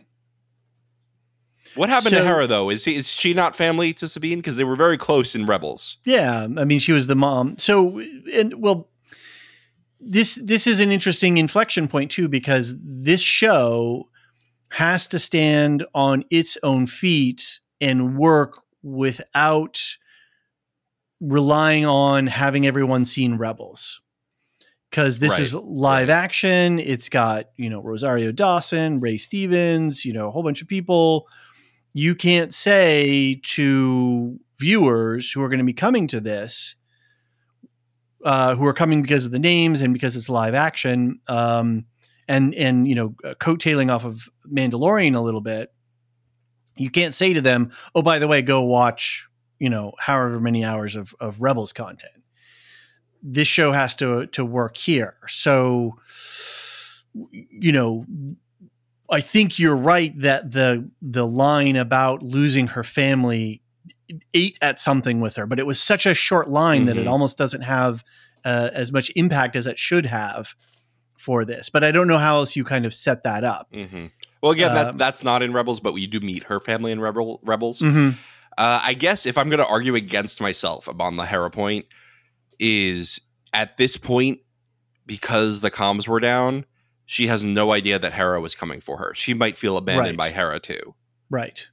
[1.74, 2.70] What happened So- to Hera though?
[2.70, 5.96] Is he, is she not family to Sabine because they were very close in Rebels?
[6.04, 8.00] yeah i mean she was the mom so
[8.34, 8.88] and well
[10.00, 14.08] this this is an interesting inflection point too because this show
[14.72, 19.80] has to stand on its own feet and work without
[21.20, 24.00] relying on having everyone seen rebels
[24.90, 26.14] because this Right, is live right.
[26.14, 30.68] action it's got you know rosario dawson ray stevens you know a whole bunch of
[30.68, 31.28] people
[31.92, 36.76] you can't say to viewers who are going to be coming to this
[38.24, 41.84] uh, who are coming because of the names and because it's live action um,
[42.28, 45.72] and and you know uh, coattailing off of mandalorian a little bit
[46.76, 49.28] you can't say to them oh by the way go watch
[49.62, 52.24] you know however many hours of, of rebels content.
[53.22, 55.16] This show has to to work here.
[55.28, 56.00] So
[57.30, 58.04] you know
[59.12, 63.62] i think you're right that the the line about losing her family
[64.34, 67.10] ate at something with her but it was such a short line that it Mhm.
[67.10, 68.02] almost doesn't have
[68.44, 70.54] uh, as much impact as it should have
[71.16, 74.06] for this but i don't know how else you kind of set that up hmm
[74.42, 77.00] Well, again, that Um, that's not in Rebels, but we do meet her family in
[77.00, 77.78] Rebel Rebels.
[77.78, 78.16] Mhm.
[78.58, 81.86] Uh, I guess if I'm going to argue against myself on the Hera point,
[82.58, 83.20] is
[83.52, 84.40] at this point
[85.06, 86.64] because the comms were down,
[87.12, 89.12] she has no idea that Hera was coming for her.
[89.14, 90.30] She might feel abandoned Right.
[90.30, 90.94] by Hera too.
[91.28, 91.68] right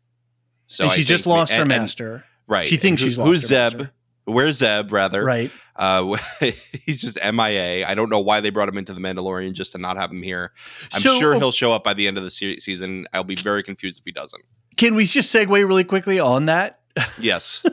[0.67, 2.67] So and I she just think- lost her and- and- master right?
[2.67, 3.73] She thinks who- she's lost Who's her Zeb?
[3.79, 3.91] master.
[4.25, 4.91] Where's Zeb?
[4.91, 6.17] Rather, right Uh,
[6.85, 7.85] he's just MIA.
[7.87, 10.21] I don't know why they brought him into the Mandalorian just to not have him
[10.21, 10.51] here.
[10.93, 13.07] I'm So- sure he'll show up by the end of the se- season.
[13.13, 14.43] I'll be very confused if he doesn't.
[14.77, 16.79] can we just segue really quickly on that
[17.19, 17.65] Yes.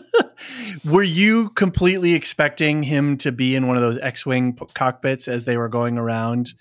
[0.85, 5.44] Were you completely expecting him to be in one of those X-wing p- cockpits as
[5.46, 6.55] they were going around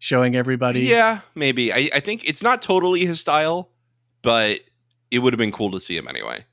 [0.00, 0.80] showing everybody?
[0.80, 1.72] Yeah, maybe.
[1.72, 3.70] I, I think it's not totally his style,
[4.22, 4.58] but
[5.12, 6.44] it would have been cool to see him anyway.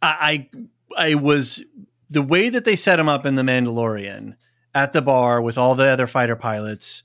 [0.00, 0.48] I,
[0.96, 1.62] I I was
[2.08, 4.36] the way that they set him up in the Mandalorian
[4.74, 7.02] at the bar with all the other fighter pilots.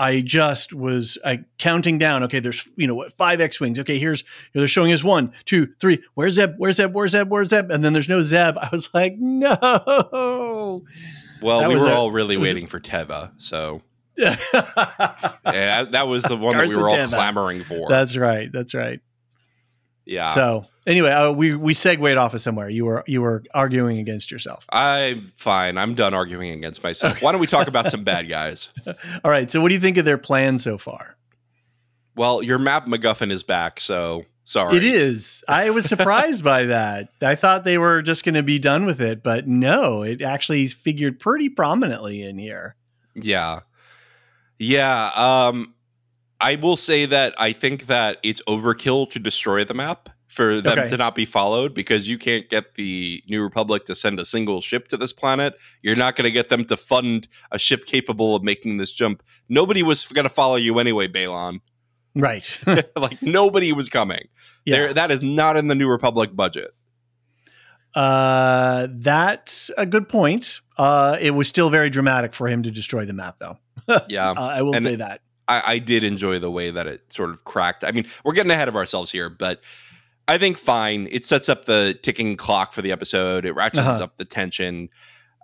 [0.00, 2.22] I just was I counting down.
[2.22, 3.80] Okay, there's you know what five X wings.
[3.80, 4.22] Okay, here's
[4.54, 6.00] they're showing us one, two, three.
[6.14, 6.54] Where's Zeb?
[6.56, 6.94] Where's Zeb?
[6.94, 7.28] Where's Zeb?
[7.28, 7.70] Where's Zeb?
[7.72, 8.56] And then there's no Zeb.
[8.58, 10.84] I was like, no.
[11.42, 13.82] Well, That we were a- all really it was a- waiting for Teva, so
[14.18, 17.88] yeah, that was the one that we were all clamoring for.
[17.88, 18.50] That's right.
[18.52, 19.00] That's right.
[20.04, 20.30] Yeah.
[20.30, 22.68] So anyway, uh, we we segued off of somewhere.
[22.68, 24.64] You were you were arguing against yourself.
[24.70, 25.78] I'm fine.
[25.78, 27.12] I'm done arguing against myself.
[27.16, 27.24] Okay.
[27.24, 28.70] Why don't we talk about some bad guys?
[28.86, 29.50] All right.
[29.50, 31.16] So what do you think of their plan so far?
[32.16, 34.76] Well, your map MacGuffin is back, so sorry.
[34.78, 35.44] It is.
[35.46, 37.10] I was surprised by that.
[37.22, 40.66] I thought they were just going to be done with it, but no, it actually
[40.66, 42.74] figured pretty prominently in here.
[43.14, 43.60] Yeah.
[44.58, 45.10] Yeah.
[45.14, 45.74] Um,
[46.40, 50.78] I will say that I think that it's overkill to destroy the map for them
[50.78, 50.88] okay.
[50.90, 54.60] to not be followed because you can't get the New Republic to send a single
[54.60, 55.54] ship to this planet.
[55.82, 59.22] You're not going to get them to fund a ship capable of making this jump.
[59.48, 61.60] Nobody was going to follow you anyway, Baylan.
[62.14, 62.58] Right.
[62.96, 64.26] like nobody was coming.
[64.64, 64.76] Yeah.
[64.76, 66.72] There, that is not in the New Republic budget.
[67.94, 70.60] Uh, that's a good point.
[70.76, 73.58] Uh, it was still very dramatic for him to destroy the map, though.
[74.08, 75.20] Yeah, uh, I will and say that.
[75.46, 77.84] I, I did enjoy the way that it sort of cracked.
[77.84, 79.60] I mean, we're getting ahead of ourselves here, but
[80.28, 81.08] I think fine.
[81.10, 83.46] It sets up the ticking clock for the episode.
[83.46, 84.04] It ratchets uh-huh.
[84.04, 84.90] up the tension.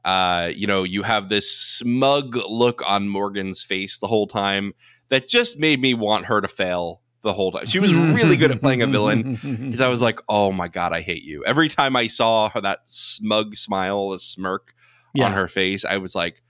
[0.05, 4.75] Uh, you know, you have this smug look on Morgan's face the whole time
[5.09, 7.67] that just made me want her to fail the whole time.
[7.67, 10.93] She was really good at playing a villain because I was like, oh my God,
[10.93, 11.43] I hate you.
[11.45, 14.75] Every time I saw her, that smug smile, a smirk
[15.15, 15.25] yeah.
[15.25, 16.43] on her face, I was like,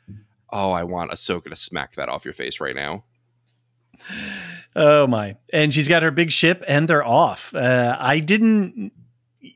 [0.54, 3.04] oh, I want Ahsoka to smack that off your face right now.
[4.74, 5.36] Oh my!
[5.52, 7.54] And she's got her big ship, and they're off.
[7.54, 8.92] Uh, I didn't,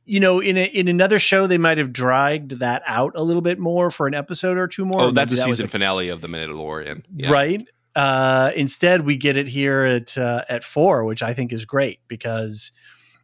[0.05, 3.43] you know, in a, in another show they might have dragged that out a little
[3.43, 5.01] bit more for an episode or two more.
[5.01, 7.31] Oh, that's the that season a, finale of the Mandalorian, yeah.
[7.31, 7.67] right?
[7.97, 12.01] Uh, instead, we get it here at uh, at four, which I think is great
[12.07, 12.71] because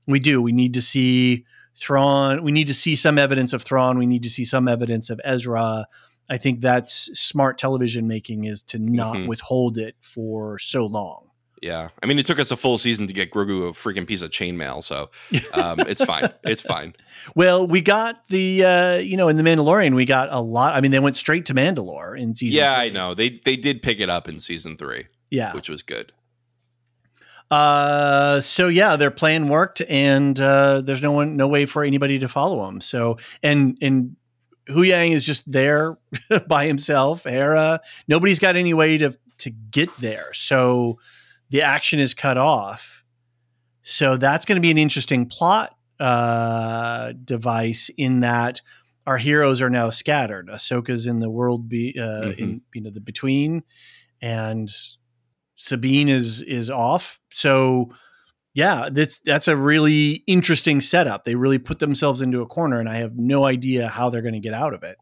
[0.06, 0.42] we do.
[0.42, 1.44] We need to see
[1.76, 2.42] Thrawn.
[2.42, 3.98] We need to see some evidence of Thrawn.
[3.98, 5.86] We need to see some evidence of Ezra.
[6.28, 9.28] I think that's smart television making is to not mm-hmm.
[9.28, 11.30] withhold it for so long.
[11.64, 14.20] Yeah, I mean, it took us a full season to get Grogu a freaking piece
[14.20, 15.10] of chainmail, so
[15.54, 16.28] um, it's fine.
[16.44, 16.94] It's fine.
[17.34, 20.74] Well, we got the uh, you know in the Mandalorian, we got a lot.
[20.74, 22.58] I mean, they went straight to Mandalore in season.
[22.58, 22.84] Yeah, three.
[22.84, 25.06] I know they they did pick it up in season three.
[25.30, 26.12] Yeah, which was good.
[27.50, 32.18] Uh, so yeah, their plan worked, and uh, there's no one, no way for anybody
[32.18, 32.80] to follow them.
[32.80, 34.16] So, and and
[34.68, 35.98] Huyang is just there
[36.48, 37.24] by himself.
[37.24, 40.32] Hera, nobody's got any way to to get there.
[40.32, 40.98] So
[41.50, 43.04] the action is cut off.
[43.82, 48.62] So that's going to be an interesting plot uh, device in that
[49.06, 50.48] our heroes are now scattered.
[50.48, 52.42] Ahsoka's in the world be uh, mm-hmm.
[52.42, 53.62] in you know the between,
[54.22, 54.70] and
[55.56, 57.20] Sabine is is off.
[57.30, 57.90] So
[58.54, 61.24] yeah, that's that's a really interesting setup.
[61.24, 64.34] They really put themselves into a corner, and I have no idea how they're going
[64.34, 64.96] to get out of it.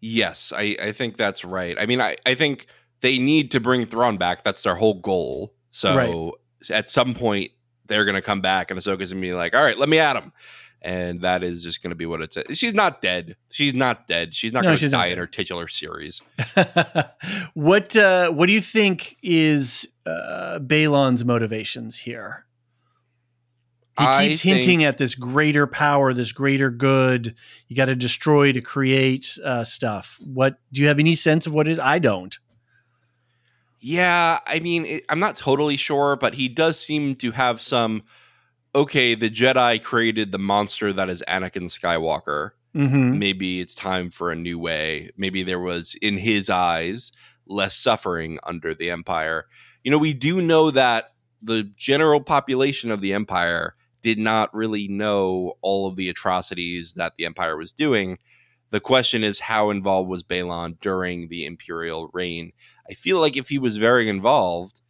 [0.00, 1.76] Yes, I, I think that's right.
[1.78, 2.66] I mean, I, I think
[3.00, 4.42] they need to bring Thrawn back.
[4.42, 5.54] That's their whole goal.
[5.70, 6.76] So right.
[6.76, 7.50] at some point,
[7.86, 10.00] they're going to come back, and Ahsoka's going to be like, "All right, let me
[10.00, 10.32] at him."
[10.80, 12.36] And that is just going to be what it's.
[12.56, 13.36] She's not dead.
[13.50, 14.34] She's not dead.
[14.34, 16.22] She's not no, going to die in her titular series.
[17.54, 22.46] what uh, What do you think is uh, Baylan's motivations here?
[23.98, 27.34] He keeps I hinting at this greater power, this greater good.
[27.66, 30.20] You got to destroy to create uh, stuff.
[30.22, 31.80] What do you have any sense of what it is?
[31.80, 32.38] I don't.
[33.80, 38.04] Yeah, I mean, it, I'm not totally sure, but he does seem to have some.
[38.74, 42.50] Okay, the Jedi created the monster that is Anakin Skywalker.
[42.74, 43.18] Mm-hmm.
[43.18, 45.10] Maybe it's time for a new way.
[45.16, 47.10] Maybe there was, in his eyes,
[47.46, 49.46] less suffering under the Empire.
[49.82, 54.86] You know, we do know that the general population of the Empire did not really
[54.86, 58.18] know all of the atrocities that the Empire was doing.
[58.70, 62.52] The question is, how involved was Baylan during the Imperial reign?
[62.88, 64.82] I feel like if he was very involved,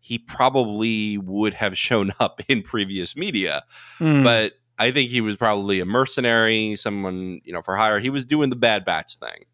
[0.00, 3.64] he probably would have shown up in previous media.
[3.98, 4.24] Mm.
[4.24, 7.98] But I think he was probably a mercenary, someone, you know, for hire.
[7.98, 9.44] He was doing the Bad Batch thing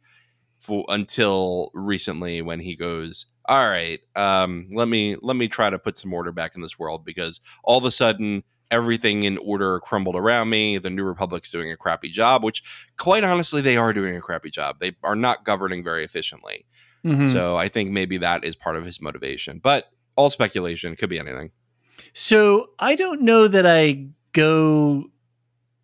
[0.58, 5.78] for, until recently when he goes, all right, um, let me let me try to
[5.78, 9.78] put some order back in this world because all of a sudden everything in order
[9.80, 10.78] crumbled around me.
[10.78, 12.62] The New Republic's doing a crappy job, which
[12.98, 14.76] quite honestly they are doing a crappy job.
[14.80, 16.66] They are not governing very efficiently.
[17.04, 17.28] Mm-hmm.
[17.28, 19.60] So I think maybe that is part of his motivation.
[19.62, 21.50] But all speculation could be anything.
[22.12, 25.04] So I don't know that I go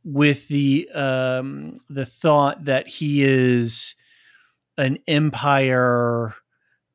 [0.05, 3.95] with the um, the thought that he is
[4.79, 6.35] an empire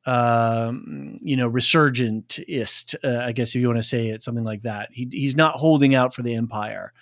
[0.06, 4.62] um, you know, resurgentist, uh, I guess if you want to say it, something like
[4.62, 4.90] that.
[4.92, 6.92] He, he's not holding out for the empire.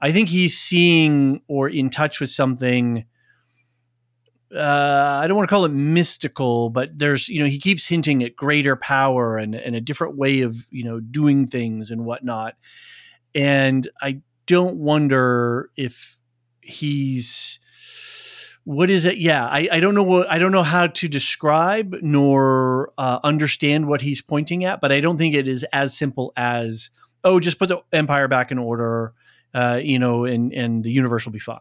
[0.00, 3.04] I think he's seeing or in touch with something
[4.54, 8.22] uh, I don't want to call it mystical, but there's you know he keeps hinting
[8.22, 12.56] at greater power and and a different way of you know doing things and whatnot,
[13.34, 16.18] and I don't wonder if
[16.60, 17.58] he's
[18.64, 19.18] what is it?
[19.18, 23.86] Yeah I, I don't know what i don't know how to describe nor uh, understand
[23.86, 26.90] what he's pointing at but i don't think it is as simple as
[27.24, 29.12] oh just put the empire back in order
[29.52, 31.60] uh, you know and and the universe will be fine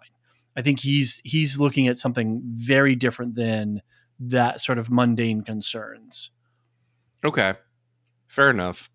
[0.56, 3.82] i think he's he's looking at something very different than
[4.20, 6.32] that sort of mundane concerns
[7.26, 7.54] Okay.
[8.28, 8.90] Fair enough.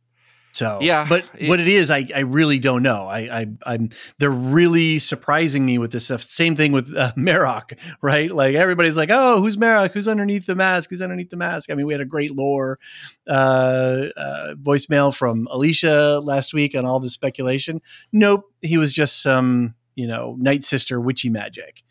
[0.53, 3.07] so Yeah, but it- what it is, I, I really don't know.
[3.07, 6.23] I, I I'm they're really surprising me with this stuff.
[6.23, 8.31] Same thing with uh, Marok, right?
[8.31, 9.93] Like everybody's like, oh, who's Marok?
[9.93, 10.91] Who's underneath the mask?
[10.91, 11.71] Who's underneath the mask?
[11.71, 12.79] I mean, we had a great lore
[13.27, 17.81] uh, uh, voicemail from Elysia last week on all the speculation.
[18.13, 21.83] Nope, he was just some you know Night Sister witchy magic.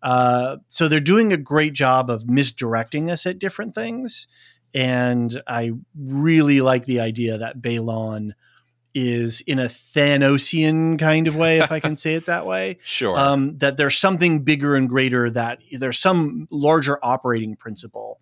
[0.00, 4.28] Uh, so they're doing a great job of misdirecting us at different things
[4.74, 8.32] and I really like the idea that Baylan
[8.94, 12.78] is in a Thanosian kind of way, if I can say it that way.
[12.84, 13.18] Sure.
[13.18, 18.20] Um, that there's something bigger and greater that there's some larger operating principle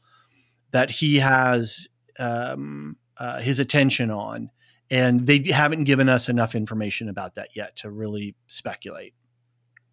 [0.73, 4.51] that he has um, uh, his attention on,
[4.91, 9.15] and they haven't given us enough information about that yet to really speculate.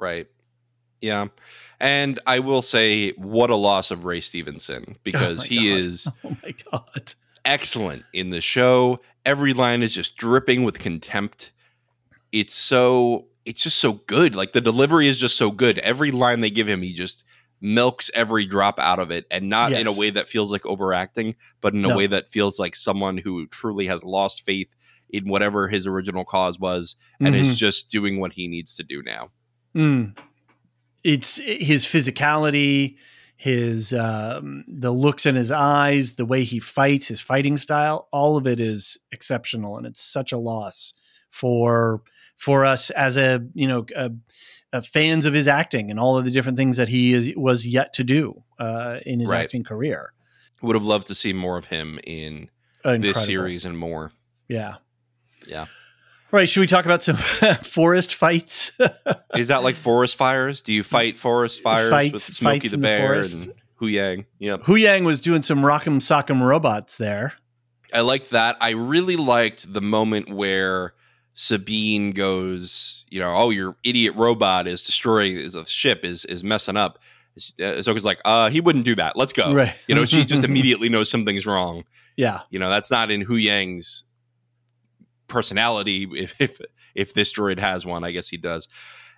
[0.03, 0.27] Right.
[1.01, 1.27] Yeah.
[1.79, 5.79] And I will say, what a loss of Ray Stevenson because my he God.
[5.85, 7.13] is Oh my god!
[7.45, 8.99] excellent in the show.
[9.25, 11.51] Every line is just dripping with contempt.
[12.31, 14.35] It's so, it's just so good.
[14.35, 15.77] Like the delivery is just so good.
[15.79, 17.23] Every line they give him, he just
[17.61, 21.35] milks every drop out of it and not in a way that feels like overacting,
[21.61, 21.95] but in a No.
[21.97, 24.73] way that feels like someone who truly has lost faith
[25.09, 27.39] in whatever his original cause was and Mhm.
[27.39, 29.31] is just doing what he needs to do now.
[29.75, 30.17] Mm.
[31.03, 32.97] It's his physicality,
[33.35, 38.07] his um, the looks in his eyes, the way he fights, his fighting style.
[38.11, 40.93] All of it is exceptional, and it's such a loss
[41.29, 42.01] for
[42.37, 44.11] for us as a you know a,
[44.71, 47.67] a fans of his acting and all of the different things that he is, was
[47.67, 49.41] yet to do uh, in his Right.
[49.43, 50.13] acting career.
[50.61, 52.49] Would have loved to see more of him in
[52.85, 53.01] Incredible.
[53.13, 54.13] this series and more.
[54.47, 54.75] yeah,
[55.45, 55.65] Yeah.
[56.33, 56.49] Right.
[56.49, 57.15] Should we talk about some
[57.61, 58.71] forest fights?
[59.35, 60.63] Is that like forest fires?
[60.63, 64.25] Do you fight forest fires Fights- with Smokey fights the in the Bear and Huyang?
[64.39, 64.63] Yep.
[64.63, 67.33] Huyang was doing some rock'em sock'em robots there.
[67.93, 68.57] I liked that.
[68.59, 70.95] I really liked the moment where
[71.35, 76.43] Sabine goes, you know, oh, your idiot robot is destroying is a ship is is
[76.43, 76.97] messing up.
[77.37, 79.15] Uh, Ahsoka's like, uh, he wouldn't do that.
[79.15, 79.53] Let's go.
[79.53, 79.75] Right.
[79.87, 81.83] You know, she just immediately knows something's wrong.
[82.17, 82.41] Yeah.
[82.49, 84.03] You know, that's not in Huyang's
[85.27, 86.07] personality.
[86.11, 86.59] If if
[86.95, 88.67] if this droid has one, I guess he does.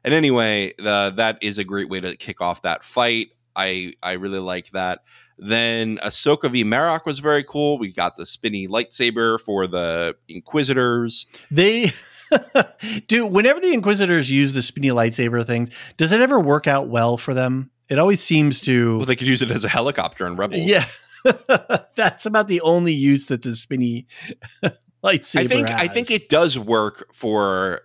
[0.03, 3.29] And anyway, the, that is a great way to kick off that fight.
[3.55, 4.99] I I really like that.
[5.37, 7.77] Then Ahsoka v Marrok was very cool.
[7.77, 11.25] We got the spinny lightsaber for the Inquisitors.
[11.51, 11.91] They
[13.07, 17.17] do whenever the Inquisitors use the spinny lightsaber things, does it ever work out well
[17.17, 17.71] for them?
[17.89, 20.67] It always seems to Well, they could use it as a helicopter in Rebels.
[20.67, 20.85] Yeah.
[21.95, 24.07] That's about the only use that the spinny
[25.05, 25.69] lightsaber I think.
[25.71, 27.81] I think it does work for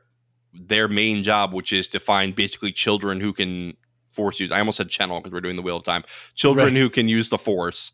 [0.53, 3.77] their main job, which is to find basically children who can
[4.13, 4.51] force use.
[4.51, 6.03] I almost said channel because we're doing the Wheel of Time.
[6.35, 6.77] Children Right.
[6.77, 7.93] who can use the Force,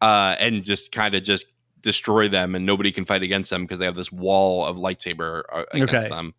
[0.00, 1.46] uh, and just kind of just
[1.82, 5.42] destroy them, and nobody can fight against them because they have this wall of lightsaber
[5.52, 6.08] uh, against Okay.
[6.08, 6.34] them.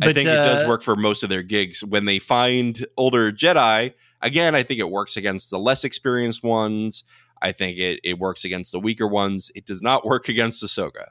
[0.00, 1.82] I But, think it does uh, work for most of their gigs.
[1.82, 7.02] When they find older Jedi, again, I think it works against the less experienced ones.
[7.42, 9.50] I think it, it works against the weaker ones.
[9.56, 11.06] It does not work against Ahsoka.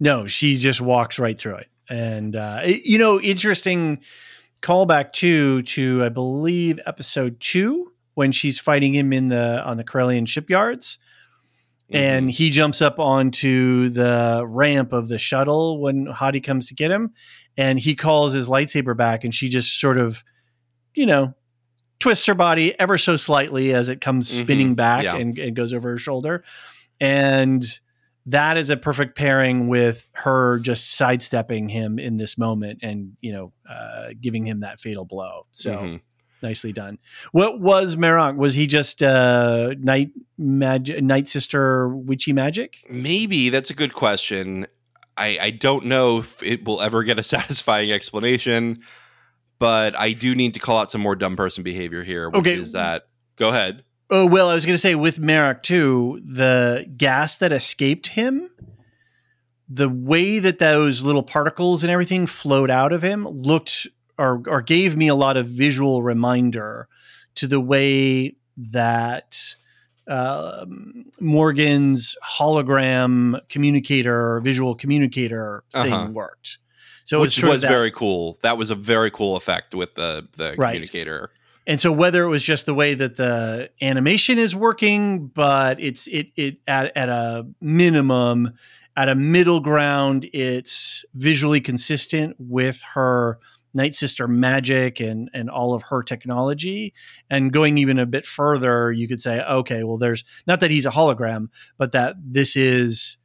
[0.00, 1.68] No, she just walks right through it.
[1.88, 4.00] And uh, it- you know, interesting
[4.62, 9.84] callback too to I believe episode two when she's fighting him in the on the
[9.84, 10.98] Corellian shipyards,
[11.90, 16.90] and he jumps up onto the ramp of the shuttle when Hati comes to get
[16.90, 17.12] him,
[17.56, 20.22] and he calls his lightsaber back, and she just sort of,
[20.94, 21.34] you know.
[21.98, 25.16] Twists her body ever so slightly as it comes Mhm, spinning back yeah.
[25.16, 26.42] and, and goes over her shoulder.
[26.98, 27.62] And
[28.26, 33.32] that is a perfect pairing with her just sidestepping him in this moment and you
[33.32, 36.00] know uh, giving him that fatal blow so Mhm.
[36.42, 36.98] nicely done
[37.32, 38.36] what was Marrok?
[38.36, 44.66] was he just uh night magic night sister witchy magic Maybe that's a good question.
[45.16, 48.80] I, I don't know if it will ever get a satisfying explanation,
[49.58, 52.54] but I do need to call out some more dumb person behavior here, which Okay.
[52.54, 53.02] is that
[53.36, 53.84] go ahead.
[54.10, 58.50] Oh well i was going to say with Marrok too the gas that escaped him
[59.68, 63.86] the way that those little particles and everything flowed out of him looked
[64.18, 66.88] or or gave me a lot of visual reminder
[67.36, 69.54] to the way that
[70.08, 70.66] uh,
[71.20, 76.10] Morgan's hologram communicator, visual communicator thing Uh-huh.
[76.10, 76.58] worked.
[77.04, 78.38] So it which was that- very cool.
[78.42, 80.70] That was a very cool effect with the the Right.
[80.70, 81.30] communicator.
[81.66, 86.06] And so whether it was just the way that the animation is working, but it's
[86.08, 88.54] it it at at a minimum,
[88.96, 93.38] at a middle ground, it's visually consistent with her
[93.74, 96.94] Night Sister magic and and all of her technology.
[97.28, 100.86] And going even a bit further, you could say, okay, well, there's not that he's
[100.86, 101.48] a hologram,
[101.78, 103.18] but that this is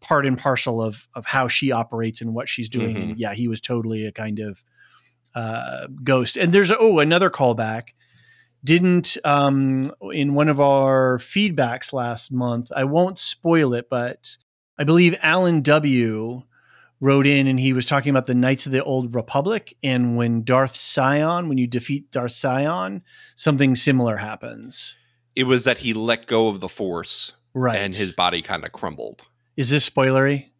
[0.00, 2.96] part and parcel of of how she operates and what she's doing.
[2.96, 3.20] And mm-hmm.
[3.20, 4.64] yeah, he was totally a kind of
[5.34, 6.36] uh, ghost.
[6.36, 7.90] And there's oh another callback.
[8.64, 12.70] Didn't um, in one of our feedbacks last month.
[12.74, 14.36] I won't spoil it, but
[14.78, 16.42] I believe Alan W.
[17.00, 19.76] wrote in and he was talking about the Knights of the Old Republic.
[19.82, 23.02] And when Darth Sion, when you defeat Darth Sion,
[23.34, 24.94] something similar happens.
[25.34, 27.78] It was that he let go of the force Right.
[27.78, 29.22] and his body kind of crumbled.
[29.56, 30.50] is this spoilery?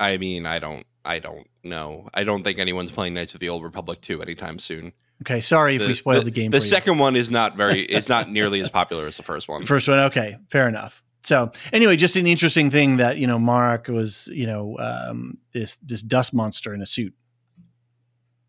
[0.00, 2.10] I mean, I don't I don't know.
[2.12, 4.92] I don't think anyone's playing Knights of the Old Republic 2 anytime soon.
[5.22, 6.50] Okay, sorry if we spoiled the, game.
[6.50, 6.68] The for you.
[6.68, 9.64] second one is not very is not nearly as popular as the first one.
[9.64, 11.02] First one, okay, fair enough.
[11.22, 15.76] So anyway, just an interesting thing that you know Marrok was you know um, this
[15.76, 17.14] this dust monster in a suit.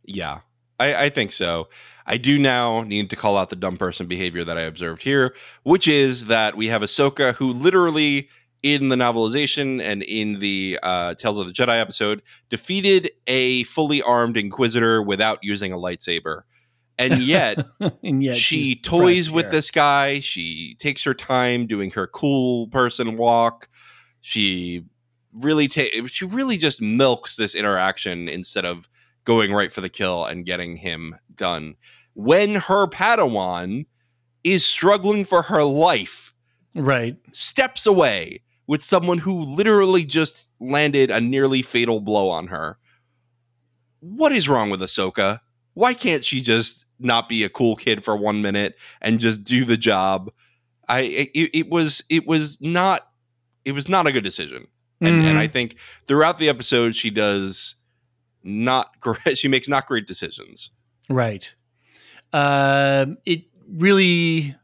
[0.04, 0.42] Yeah,
[0.80, 1.70] I, I think so.
[2.06, 5.34] I do now need to call out the dumb person behavior that I observed here,
[5.64, 8.30] which is that we have Ahsoka who literally
[8.62, 14.02] in the novelization and in the uh, Tales of the Jedi episode defeated a fully
[14.02, 16.42] armed Inquisitor without using a lightsaber.
[16.98, 17.66] And yet
[18.04, 19.52] and yet she toys with here.
[19.52, 20.20] this guy.
[20.20, 23.70] She takes her time doing her cool person walk.
[24.20, 24.84] She
[25.34, 28.90] really ta- she really just milks this interaction instead of
[29.24, 31.76] going right for the kill and getting him done.
[32.16, 33.86] When her Padawan
[34.44, 36.34] is struggling for her life,
[36.76, 37.16] right.
[37.32, 42.78] steps away with someone who literally just landed a nearly fatal blow on her.
[44.00, 45.40] What is wrong with Ahsoka?
[45.74, 49.66] Why can't she just not be a cool kid for one minute and just do
[49.66, 50.32] the job?
[50.88, 53.08] I it, it was it was not
[53.66, 54.68] it was not a good decision,
[55.02, 55.40] and and Mhm.
[55.40, 55.76] I think
[56.08, 57.74] throughout the episode she does
[58.44, 59.36] not great.
[59.38, 60.70] She makes not great decisions.
[61.10, 61.56] Right.
[62.34, 64.56] Um, it really,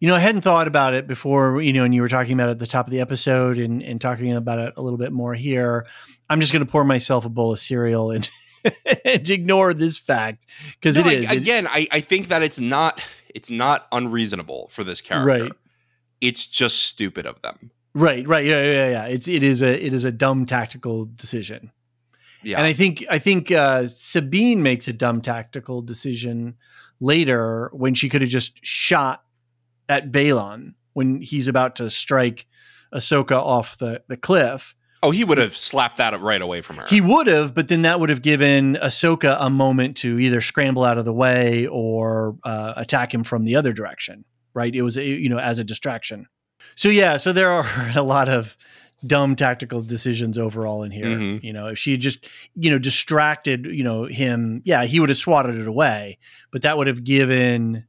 [0.00, 2.48] you know, I hadn't thought about it before, you know, and you were talking about
[2.48, 5.12] it at the top of the episode and, and talking about it a little bit
[5.12, 5.86] more here.
[6.28, 8.28] I'm just going to pour myself a bowl of cereal and,
[9.04, 11.32] and ignore this fact because No, it I- is.
[11.32, 11.66] Again.
[11.68, 13.00] I I think that it's not
[13.34, 15.44] it's not unreasonable for this character.
[15.44, 15.52] Right.
[16.20, 17.70] It's just stupid of them.
[17.94, 18.26] right.
[18.26, 18.44] Right.
[18.44, 18.62] Yeah.
[18.64, 18.90] Yeah.
[18.90, 19.04] Yeah.
[19.06, 21.72] It's, it is a, it is a dumb tactical decision.
[22.42, 22.58] Yeah.
[22.58, 26.54] And I think I think uh, Sabine makes a dumb tactical decision
[27.00, 29.24] later when she could have just shot
[29.90, 32.46] at Baylan when he's about to strike
[32.94, 34.74] Ahsoka off the, the cliff.
[35.02, 36.84] oh, he would have slapped that right away from her.
[36.88, 40.84] He would have, but then that would have given Ahsoka a moment to either scramble
[40.84, 44.24] out of the way or uh, attack him from the other direction.
[44.52, 44.74] Right?
[44.74, 46.26] It was a, you know as a distraction.
[46.74, 48.56] So yeah, so there are a lot of
[49.06, 51.06] dumb tactical decisions overall in here.
[51.06, 51.42] Mhm.
[51.42, 55.08] You know, if she had just you know distracted you know him, yeah, he would
[55.08, 56.18] have swatted it away,
[56.50, 57.86] but that would have given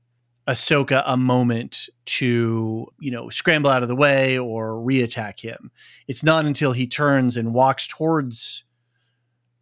[0.48, 5.72] Ahsoka a moment to you know scramble out of the way or reattack him.
[6.08, 8.64] It's not until he turns and walks towards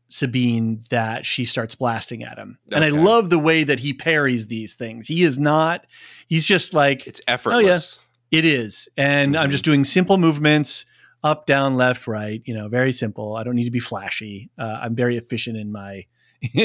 [0.08, 2.58] Sabine that she starts blasting at him.
[2.72, 5.08] And I love the way that he parries these things.
[5.08, 5.86] He is not,
[6.28, 8.00] he's just like, it's effortless.
[8.32, 8.90] it is.
[8.98, 9.52] And I'm Mhm.
[9.52, 10.86] just doing simple movements
[11.24, 13.36] up, down, left, right, you know, very simple.
[13.36, 14.50] I don't need to be flashy.
[14.58, 16.06] Uh, I'm very efficient in my.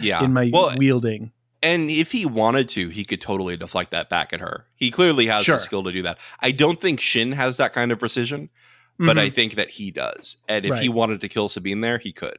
[0.00, 0.24] Yeah.
[0.24, 1.30] in my well, wielding.
[1.66, 4.66] And if he wanted to, he could totally deflect that back at her.
[4.76, 5.56] He clearly has Sure.
[5.56, 6.18] the skill to do that.
[6.40, 8.50] I don't think Shin has that kind of precision,
[8.98, 9.32] but I Mhm.
[9.34, 10.36] think that he does.
[10.48, 12.38] And if he wanted to kill Sabine there, he could.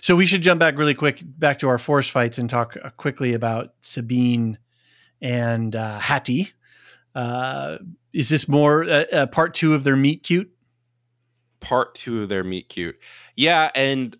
[0.00, 2.90] So we should jump back really quick back to our force fights and talk uh,
[2.90, 4.58] quickly about Sabine
[5.22, 6.50] and uh, Hati.
[7.14, 7.78] Uh,
[8.12, 10.50] is this more uh, uh, part two of their meet cute?
[11.60, 12.98] Part two of their meet cute.
[13.36, 14.16] Yeah, and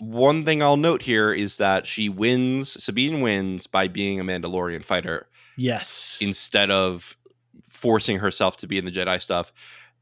[0.00, 4.84] one thing I'll note here is that she wins, Sabine wins by being a Mandalorian
[4.84, 5.28] fighter.
[5.56, 6.18] Yes.
[6.22, 7.18] instead of
[7.68, 9.52] forcing herself to be in the Jedi stuff.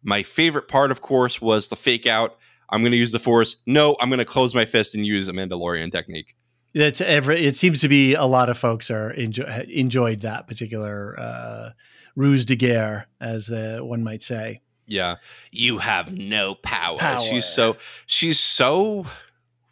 [0.03, 2.39] My favorite part, of course, was the fake out.
[2.71, 3.57] I'm going to use the Force.
[3.67, 6.37] No, I'm going to close my fist and use a Mandalorian technique.
[6.75, 7.45] That's every.
[7.45, 11.71] It seems to be a lot of folks are enjoy, enjoyed that particular uh,
[12.15, 14.61] ruse de guerre, as the one might say.
[14.87, 15.17] Yeah,
[15.51, 16.99] you have no power.
[16.99, 17.19] Power.
[17.19, 17.77] She's so
[18.07, 19.07] she's so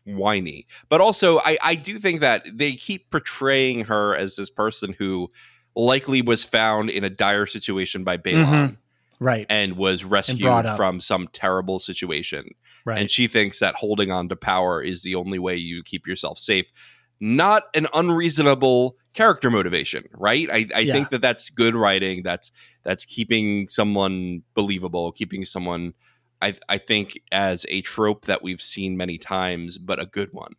[0.06, 4.94] whiny, but also I I do think that they keep portraying her as this person
[4.98, 5.30] who
[5.74, 8.74] likely was found in a dire situation by Baylan mm-hmm.
[9.18, 9.46] Right.
[9.50, 10.76] and was rescued up.
[10.76, 12.50] from some terrible situation.
[12.84, 12.98] right.
[12.98, 16.38] And she thinks that holding on to power is the only way you keep yourself
[16.38, 16.70] safe.
[17.18, 20.48] Not an unreasonable character motivation, right?
[20.52, 20.92] I, I Yeah.
[20.92, 22.22] think that that's good writing.
[22.22, 22.52] That's
[22.82, 25.94] that's keeping someone believable, keeping someone.
[26.42, 30.52] I I think as a trope that we've seen many times, but a good one.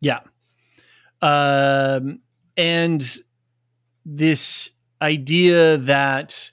[0.00, 0.20] Yeah.
[1.20, 2.20] Um,
[2.56, 3.16] and
[4.04, 4.70] this
[5.02, 6.52] idea that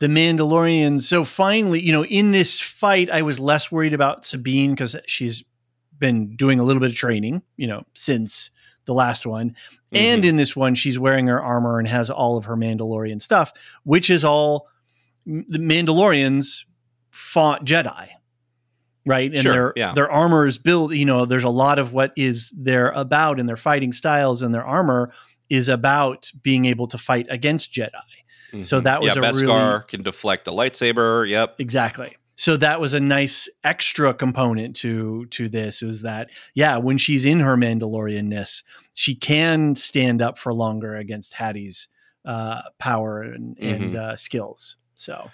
[0.00, 4.70] the Mandalorians, so finally, you know, in this fight, I was less worried about Sabine
[4.72, 5.44] because she's
[5.98, 8.50] been doing a little bit of training, you know, since
[8.86, 9.54] the last one.
[9.92, 10.28] And Mhm.
[10.30, 13.52] in this one, she's wearing her armor and has all of her Mandalorian stuff,
[13.84, 14.66] which is all
[15.24, 16.64] the Mandalorians
[17.12, 18.08] fought Jedi.
[19.06, 19.32] Right.
[19.32, 19.92] And Sure, their yeah.
[19.94, 23.46] their armor is built, you know, there's a lot of what is they're about in
[23.46, 25.12] their fighting styles and their armor
[25.50, 27.90] is about being able to fight against Jedi.
[28.62, 28.84] So Mhm.
[28.84, 29.40] that was yeah, a Beskar
[29.72, 31.28] really- can deflect a lightsaber.
[31.28, 31.56] Yep.
[31.58, 32.16] Exactly.
[32.36, 37.24] So that was a nice extra component to to this is that yeah, when she's
[37.24, 38.62] in her Mandalorianness,
[38.94, 41.88] she can stand up for longer against Hati's
[42.24, 44.76] uh, power and, and uh, skills.
[44.94, 45.30] So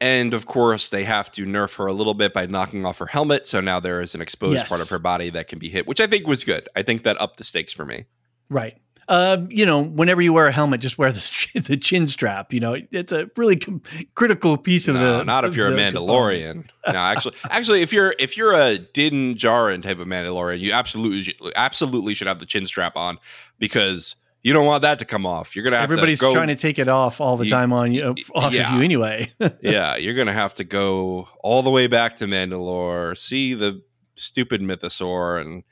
[0.00, 3.06] And of course, they have to nerf her a little bit by knocking off her
[3.06, 3.46] helmet.
[3.46, 4.68] So now there is an exposed Yes.
[4.68, 6.68] part of her body that can be hit, which I think was good.
[6.74, 8.04] I think that upped the stakes for me.
[8.48, 8.76] right.
[9.08, 12.52] Um, you know, whenever you wear a helmet, just wear the the chin strap.
[12.52, 13.82] You know, it's a really com-
[14.14, 15.24] critical piece of No, the.
[15.24, 16.68] not if you're a Mandalorian.
[16.86, 21.34] no, actually, actually, if you're if you're a Din Djarin type of Mandalorian, you absolutely
[21.56, 23.18] absolutely should have the chin strap on
[23.58, 25.54] because you don't want that to come off.
[25.54, 26.34] You're gonna have Everybody's to go.
[26.34, 28.68] trying to take it off all the Ye- time on you, off yeah.
[28.72, 29.30] of you anyway.
[29.62, 33.82] yeah, you're gonna have to go all the way back to Mandalore, see the
[34.14, 35.62] stupid mythosaur, and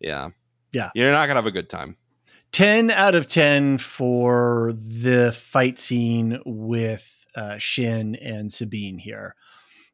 [0.00, 0.30] yeah,
[0.72, 0.90] Yeah.
[0.94, 1.96] you're not gonna have a good time.
[2.52, 9.36] 10 out of 10 for the fight scene with uh, Shin and Sabine here.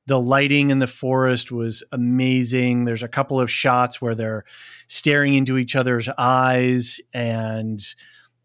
[0.07, 2.85] The lighting in the forest was amazing.
[2.85, 4.45] There's a couple of shots where they're
[4.87, 7.81] staring into each other's eyes, and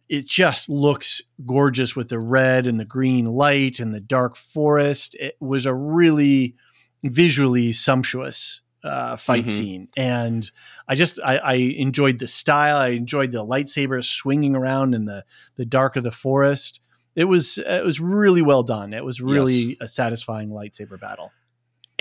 [0.10, 5.16] it just looks gorgeous with the red and the green light and the dark forest.
[5.20, 6.56] It was a really
[7.04, 9.50] visually sumptuous uh, fight Mhm.
[9.50, 10.50] scene, and
[10.88, 12.78] I just I, I enjoyed the style.
[12.78, 15.24] I enjoyed the lightsabers swinging around in the
[15.56, 16.82] the dark of the forest.
[17.16, 18.94] It was it was really well done.
[18.96, 19.78] It was really Yes.
[19.82, 21.32] a satisfying lightsaber battle.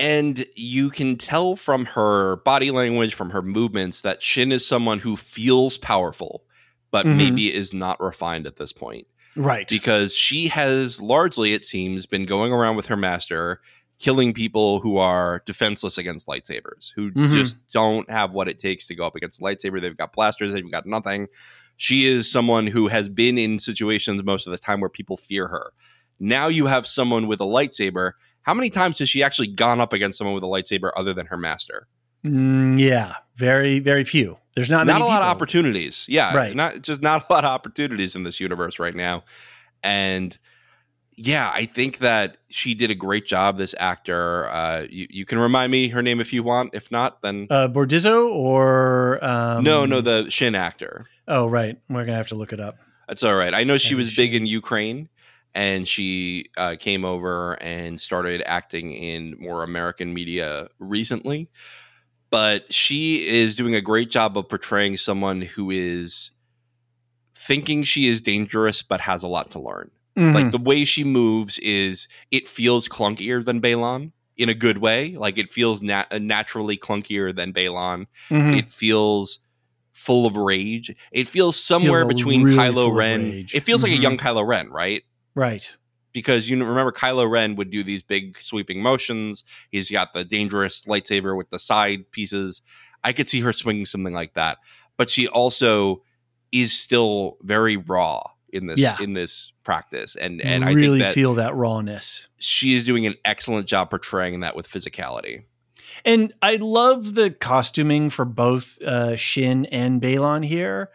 [0.01, 4.99] And you can tell from her body language, from her movements, that Shin is someone
[4.99, 6.43] who feels powerful,
[6.89, 7.15] but Mhm.
[7.17, 9.07] maybe is not refined at this point.
[9.35, 9.67] Right.
[9.69, 13.61] Because she has largely, it seems, been going around with her master,
[13.99, 17.31] killing people who are defenseless against lightsabers, who Mhm.
[17.31, 19.79] just don't have what it takes to go up against a lightsaber.
[19.79, 21.27] They've got blasters, they've got nothing.
[21.77, 25.47] She is someone who has been in situations most of the time where people fear
[25.47, 25.71] her.
[26.19, 28.13] Now you have someone with a lightsaber.
[28.43, 31.27] How many times has she actually gone up against someone with a lightsaber other than
[31.27, 31.87] her master?
[32.25, 33.15] Mm, yeah.
[33.35, 34.37] Very very few.
[34.55, 36.05] There's not Not, many a lot of opportunities.
[36.09, 36.55] Yeah, Right.
[36.55, 39.23] Not just not a lot of opportunities in this universe right now.
[39.81, 40.37] And
[41.15, 43.57] yeah, I think that she did a great job.
[43.57, 44.47] This actor.
[44.47, 46.71] Uh, you, you can remind me her name if you want.
[46.73, 51.05] If not, then Uh, Bordizzo or um, no, no, the Shin actor.
[51.27, 52.77] Oh right, we're gonna have to look it up.
[53.07, 53.53] That's all right.
[53.53, 55.09] I know she was big in Ukraine,
[55.53, 61.49] and she uh, came over and started acting in more American media recently.
[62.29, 66.31] But she is doing a great job of portraying someone who is
[67.35, 69.91] thinking she is dangerous but has a lot to learn.
[70.17, 70.33] Mhm.
[70.33, 75.15] Like the way she moves is it feels clunkier than Baylan in a good way.
[75.17, 78.07] Like it feels nat- naturally clunkier than Baylan.
[78.29, 78.57] Mhm.
[78.57, 79.39] It feels
[79.93, 80.93] full of rage.
[81.11, 83.45] It feels somewhere Feels between really Kylo Ren.
[83.53, 83.97] It feels like Mhm.
[83.99, 85.03] a young Kylo Ren, right?
[85.35, 85.75] Right.
[86.13, 89.43] Because you remember Kylo Ren would do these big sweeping motions.
[89.69, 92.61] He's got the dangerous lightsaber with the side pieces.
[93.03, 94.57] I could see her swinging something like that,
[94.97, 96.03] but she also
[96.51, 98.21] is still very raw
[98.51, 98.97] in this Yeah.
[99.01, 102.27] in this practice, and and I really that feel that rawness.
[102.37, 105.45] she is doing an excellent job portraying that with physicality.
[106.03, 110.89] And I love the costuming for both uh, Shin and Baylan here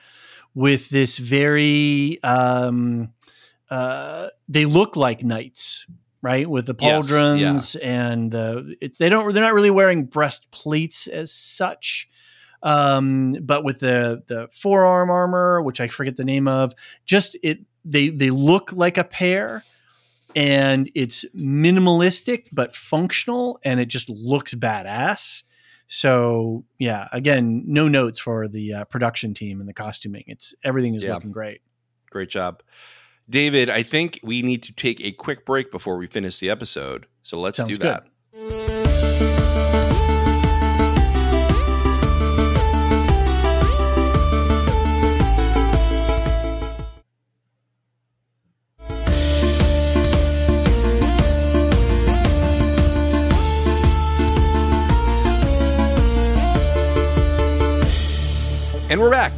[0.55, 3.13] with this very um
[3.71, 5.87] uh they look like knights,
[6.23, 6.49] right?
[6.49, 11.33] With the Yes, pauldrons and the it, they don't they're not really wearing breastplates as
[11.33, 12.09] such.
[12.63, 16.73] Um but with the the forearm armor, which I forget the name of,
[17.05, 19.65] just it they they look like a pair
[20.35, 25.45] and it's minimalistic but functional and it just looks badass
[25.87, 30.95] so yeah again no notes for the uh, production team and the costuming it's everything
[30.95, 31.15] is Yeah.
[31.15, 31.61] looking great
[32.11, 32.63] Great job.
[33.29, 37.07] David, I think we need to take a quick break before we finish the episode.
[37.23, 38.07] So let's Sounds do that.
[58.89, 59.33] And we're back.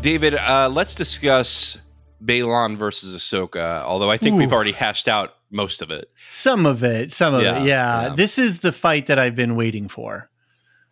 [0.00, 1.76] David, uh, let's discuss
[2.24, 6.10] Baylan versus Ahsoka, although I think we've already hashed out most of it.
[6.28, 7.66] Some of it, some of Yeah, it.
[7.66, 8.02] Yeah.
[8.08, 8.14] yeah.
[8.14, 10.30] This is the fight that I've been waiting for.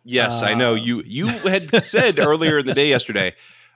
[0.03, 0.73] Yes, I know.
[0.73, 3.33] Uh, You you had said earlier in the day yesterday,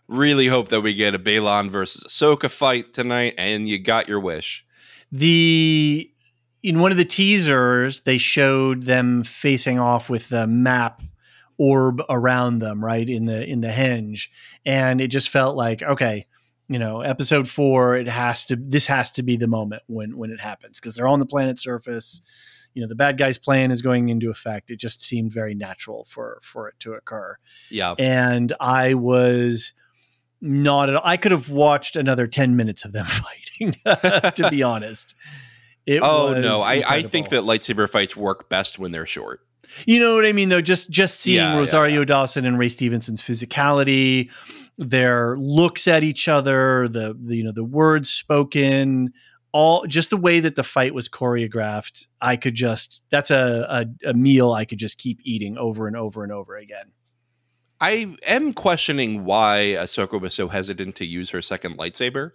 [0.07, 4.19] really hope that we get a Baylan versus Ahsoka fight tonight, and you got your
[4.19, 4.63] wish.
[5.11, 6.09] The
[6.61, 11.01] in one of the teasers, they showed them facing off with the map
[11.57, 14.27] orb around them, right in the in the henge,
[14.65, 16.27] and it just felt like okay,
[16.69, 17.97] you know, episode four.
[17.97, 18.55] It has to.
[18.55, 21.63] This has to be the moment when when it happens because they're on the planet's
[21.63, 22.21] surface.
[22.75, 24.69] You know, the bad guy's plan is going into effect.
[24.69, 27.35] It just seemed very natural for for it to occur.
[27.71, 27.95] Yeah.
[27.97, 29.73] and I was
[30.41, 31.01] not at all.
[31.03, 33.73] I could have watched another 10 minutes of them fighting,
[34.31, 35.15] to be honest.
[35.85, 39.41] It oh no, I, I think that lightsaber fights work best when they're short.
[39.87, 40.61] you know what I mean though.
[40.61, 42.05] Just just seeing Yeah, yeah, Rosario yeah.
[42.05, 44.29] Dawson and Ray Stevenson's physicality,
[44.79, 49.13] their looks at each other, the, the you know the words spoken,
[49.51, 52.07] all just the way that the fight was choreographed.
[52.21, 55.95] I could just that's a, a a meal I could just keep eating over and
[55.95, 56.93] over and over again.
[57.81, 62.31] I am questioning why Ahsoka was so hesitant to use her second lightsaber.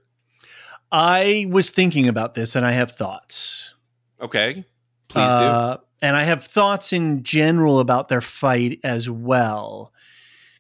[0.92, 3.74] I was thinking about this and I have thoughts.
[4.20, 4.64] Okay,
[5.08, 9.93] please Uh, and I have thoughts in general about their fight as well.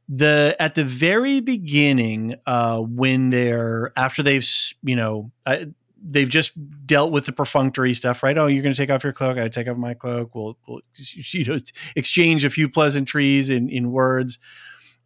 [0.08, 4.46] The at the very beginning, uh, when they're after they've
[4.82, 5.64] you know uh,
[6.06, 6.52] they've just
[6.86, 8.36] dealt with the perfunctory stuff, right?
[8.36, 9.38] Oh, you're going to take off your cloak.
[9.38, 10.34] I take off my cloak.
[10.34, 11.58] We'll, we'll you know
[11.96, 14.38] exchange a few pleasantries in in words.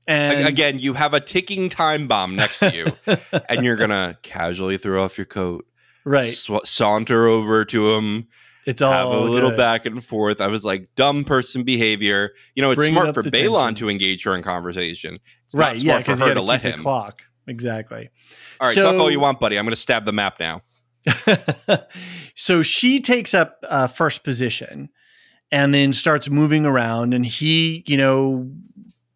[0.07, 2.87] And Again, you have a ticking time bomb next to you,
[3.49, 5.67] and you're gonna casually throw off your coat,
[6.05, 6.33] right?
[6.33, 8.27] sw- saunter over to him,
[8.69, 9.57] It's all have a little good.
[9.57, 10.41] back and forth.
[10.41, 12.33] I was like, dumb person behavior.
[12.55, 13.75] You know, it's Bringing smart for Baylan tension.
[13.87, 15.19] to engage her in conversation.
[15.47, 15.77] It's right?
[15.77, 16.81] not Yeah, for her to let him.
[16.81, 18.11] clock exactly.
[18.61, 19.59] All right, So- talk all you want, buddy.
[19.59, 20.63] I'm going to stab the map now.
[22.35, 24.89] so she takes up uh, first position
[25.51, 28.51] and then starts moving around and he you know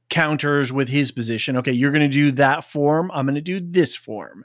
[0.08, 3.60] counters with his position okay you're going to do that form i'm going to do
[3.60, 4.44] this form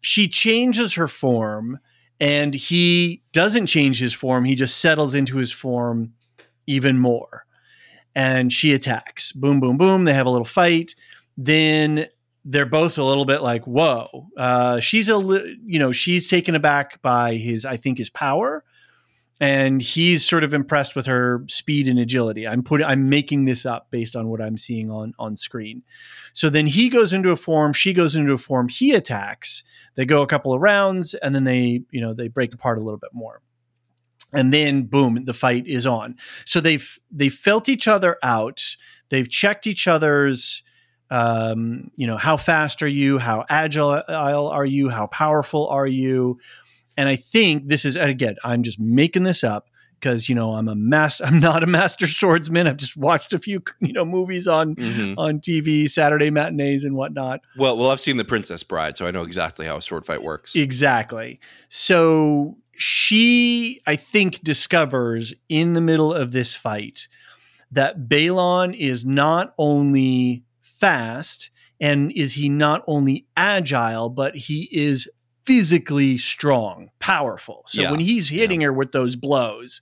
[0.00, 1.78] she changes her form
[2.20, 6.12] and he doesn't change his form he just settles into his form
[6.68, 7.44] even more.
[8.14, 9.32] And she attacks.
[9.32, 10.94] Boom boom boom they have a little fight.
[11.36, 12.06] Then
[12.44, 14.28] they're both a little bit like whoa.
[14.36, 18.64] Uh, she's a li- you know she's taken aback by his i think his power
[19.40, 22.46] and he's sort of impressed with her speed and agility.
[22.46, 25.82] I'm putting i'm making this up based on what i'm seeing on on screen
[26.38, 29.64] so then he goes into a form she goes into a form he attacks
[29.98, 32.80] they go a couple of rounds and then they you know they break apart a
[32.80, 33.42] little bit more.
[34.32, 36.14] And then boom the fight is on.
[36.44, 38.76] So they've they've felt each other out
[39.08, 40.62] they've checked each other's
[41.10, 46.38] um, you know how fast are you how agile are you how powerful are you?
[46.96, 49.67] And i think this is again i'm just making this up
[50.00, 53.38] because you know i'm a master i'm not a master swordsman i've just watched a
[53.38, 55.14] few you know movies on Mhm.
[55.18, 59.10] on tv saturday matinees and whatnot Well, well, I've seen The Princess Bride, so I
[59.10, 60.54] know exactly how a sword fight works.
[60.54, 61.40] Exactly.
[61.68, 67.08] So she, I think, discovers in the middle of this fight
[67.72, 75.08] that Baylan is not only fast and is he not only agile, but he is
[75.48, 77.62] physically strong, powerful.
[77.66, 77.90] So Yeah.
[77.90, 79.80] when he's hitting her with those blows,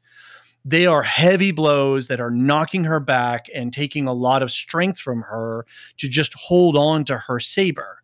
[0.64, 5.00] they are heavy blows that are knocking her back and taking a lot of strength
[5.00, 7.98] from her to just hold on to her saber.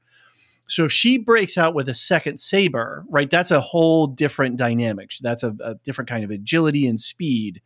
[0.66, 5.12] So if she breaks out with a second saber, right, that's a whole different dynamic.
[5.20, 7.62] That's a, a different kind of agility and speed.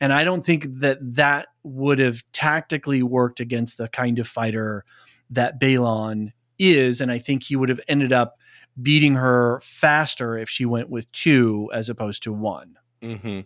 [0.00, 4.84] And I don't think that that would have tactically worked against the kind of fighter
[5.30, 6.30] that Baylan
[6.60, 7.00] is.
[7.00, 8.36] And I think he would have ended up
[8.80, 12.76] beating her faster if she went with two as opposed to one.
[13.02, 13.40] hmm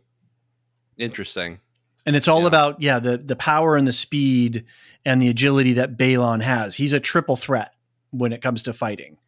[0.99, 1.61] Interesting.
[2.07, 2.47] And it's all Yeah.
[2.47, 4.64] about, yeah, the the power and the speed
[5.05, 6.77] and the agility that Baylan has.
[6.77, 7.72] He's a triple threat
[8.11, 9.18] when it comes to fighting.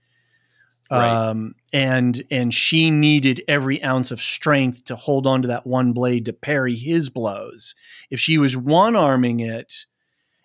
[0.90, 1.10] Right.
[1.12, 5.92] Um, and and she needed every ounce of strength to hold on to that one
[5.92, 7.74] blade to parry his blows.
[8.10, 9.84] If she was one arming it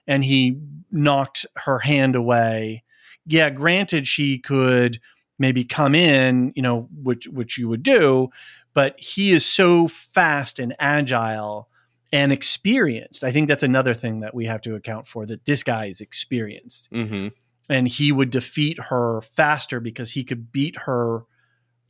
[0.05, 0.59] and he
[0.91, 2.83] knocked her hand away,
[3.25, 4.99] yeah, granted she could
[5.39, 8.29] maybe come in, you know, which which you would do,
[8.73, 11.69] but he is so fast and agile
[12.11, 13.23] and experienced.
[13.23, 15.99] I think that's another thing that we have to account for that this guy is
[15.99, 16.91] experienced.
[16.91, 17.29] Mm-hmm.
[17.69, 21.23] And he would defeat her faster because he could beat her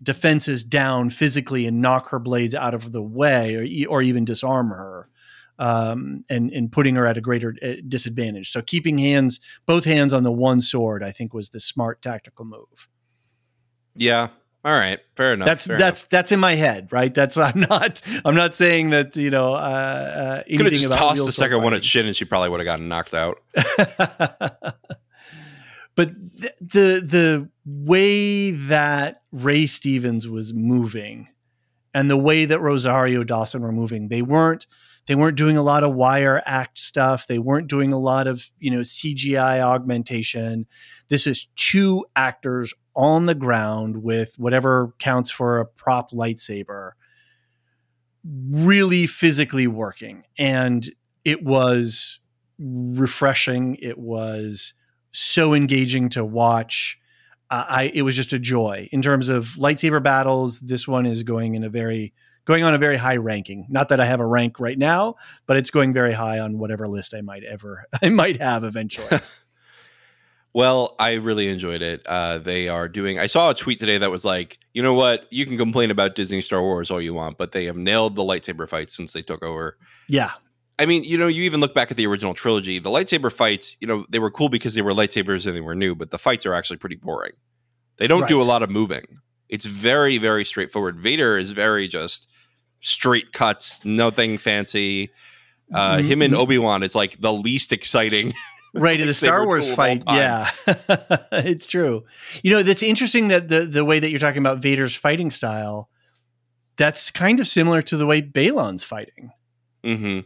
[0.01, 4.69] defenses down physically and knock her blades out of the way or, or even disarm
[4.69, 5.09] her
[5.59, 8.51] um, and, and putting her at a greater uh, disadvantage.
[8.51, 12.45] So keeping hands, both hands on the one sword, I think was the smart tactical
[12.45, 12.87] move.
[13.95, 14.29] Yeah.
[14.65, 14.99] All right.
[15.15, 15.45] Fair enough.
[15.45, 16.09] That's fair that's enough.
[16.09, 17.13] that's in my head, right?
[17.13, 20.99] That's I'm not I'm not saying that you know uh, uh, Could have just about
[20.99, 21.83] tossed the second one at.
[21.83, 23.41] Shin, and she probably would have gotten knocked out.
[25.95, 31.27] but th- the the way that Ray Stevens was moving
[31.93, 34.65] and the way that Rosario Dawson were moving, they weren't
[35.06, 37.28] they weren't doing a lot of wire act stuff.
[37.28, 40.66] They weren't doing a lot of, you know, CGI augmentation.
[41.10, 46.91] This is two actors on the ground with whatever counts for a prop lightsaber
[48.24, 50.89] really physically working and
[51.26, 52.20] it was
[52.60, 54.74] refreshing it was
[55.12, 56.97] so engaging to watch
[57.49, 61.24] uh, i it was just a joy in terms of lightsaber battles this one is
[61.24, 62.14] going in a very
[62.45, 65.15] going on a very high ranking not that i have a rank right now
[65.45, 69.19] but it's going very high on whatever list i might ever i might have eventually
[70.55, 72.05] Well, I really enjoyed it.
[72.05, 73.17] Uh, they are doing.
[73.17, 75.25] I saw a tweet today that was like, you know what?
[75.31, 78.21] You can complain about Disney Star Wars all you want, but they have nailed the
[78.21, 79.77] lightsaber fights since they took over.
[80.07, 80.33] yeah
[80.79, 82.79] I mean, you know, you even look back at the original trilogy.
[82.79, 85.75] The lightsaber fights, you know, they were cool because they were lightsabers and they were
[85.75, 87.33] new, but the fights are actually pretty boring.
[87.97, 89.19] They don't do a lot of moving.
[89.49, 90.99] It's very, very straightforward.
[90.99, 92.27] Vader is very just
[92.84, 95.09] straight cuts, nothing fancy.
[95.73, 96.38] Uh, him and Mhm.
[96.38, 98.34] Obi Wan is like the least exciting.
[98.75, 100.03] right in the Star Wars tool of all fight.
[100.07, 100.49] Yeah,
[101.31, 102.03] it's true.
[102.43, 105.89] You know, that's interesting that the the way that you're talking about Vader's fighting style,
[106.77, 109.31] that's kind of similar to the way Baylan's fighting.
[109.84, 110.19] hmm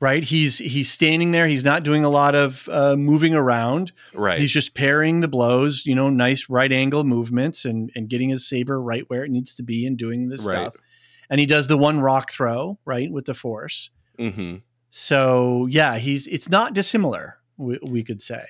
[0.00, 0.24] Right?
[0.24, 1.46] He's he's standing there.
[1.46, 3.92] He's not doing a lot of uh, moving around.
[4.12, 4.40] Right.
[4.40, 5.86] He's just parrying the blows.
[5.86, 9.54] You know, nice right angle movements and and getting his saber right where it needs
[9.54, 10.56] to be and doing this Right.
[10.58, 10.74] stuff.
[11.30, 13.90] And he does the one rock throw right with the Force.
[14.18, 14.56] hmm
[14.90, 17.38] So yeah, he's it's not dissimilar.
[17.56, 18.44] We, we could say.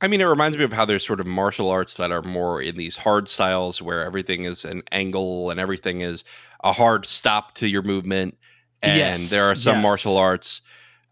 [0.00, 2.60] I mean, it reminds me of how there's sort of martial arts that are more
[2.60, 6.24] in these hard styles where everything is an angle and everything is
[6.62, 8.36] a hard stop to your movement.
[8.82, 9.82] And Yes, there are some yes.
[9.82, 10.60] martial arts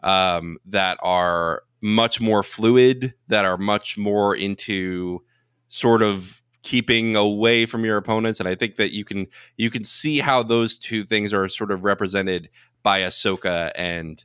[0.03, 5.23] um, that are much more fluid, that are much more into
[5.69, 8.41] sort of keeping away from your opponents.
[8.41, 11.71] And I think that you can you can see how those two things are sort
[11.71, 12.49] of represented
[12.83, 14.25] by Ahsoka and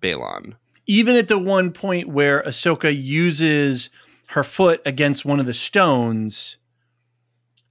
[0.00, 0.54] Baylan.
[0.86, 3.90] even at the one point where Ahsoka uses
[4.28, 6.56] her foot against one of the stones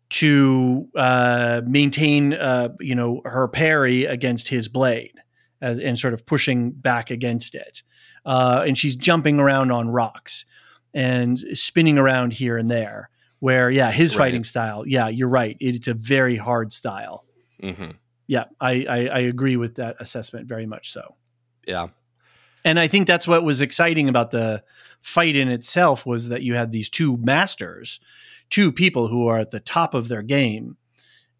[0.09, 5.21] to uh, maintain, uh, you know, her parry against his blade,
[5.61, 7.83] as and sort of pushing back against it,
[8.25, 10.45] uh, and she's jumping around on rocks
[10.93, 13.09] and spinning around here and there.
[13.39, 14.25] Where, yeah, his Right.
[14.25, 15.55] fighting style, yeah, you're right.
[15.59, 17.25] It's a very hard style.
[17.61, 17.91] hmm
[18.27, 21.15] Yeah, I, I, I agree with that assessment very much so.
[21.67, 21.87] Yeah.
[22.65, 24.63] And I think that's what was exciting about the
[25.01, 28.01] fight in itself was that you had these two masters,
[28.49, 30.75] two people who are at the top of their game.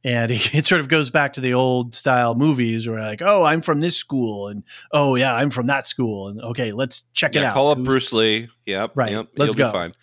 [0.02, 3.60] And it sort of goes back to the old style movies where like, oh, I'm
[3.62, 7.44] from this school, and oh yeah, I'm from that school, and okay, let's check it
[7.44, 7.54] out.
[7.54, 8.48] call up Who's- Bruce Lee.
[8.66, 8.92] Yep.
[8.96, 9.12] Right.
[9.12, 9.28] Yep.
[9.36, 9.72] Let's You'll go.
[9.74, 9.94] Be fine.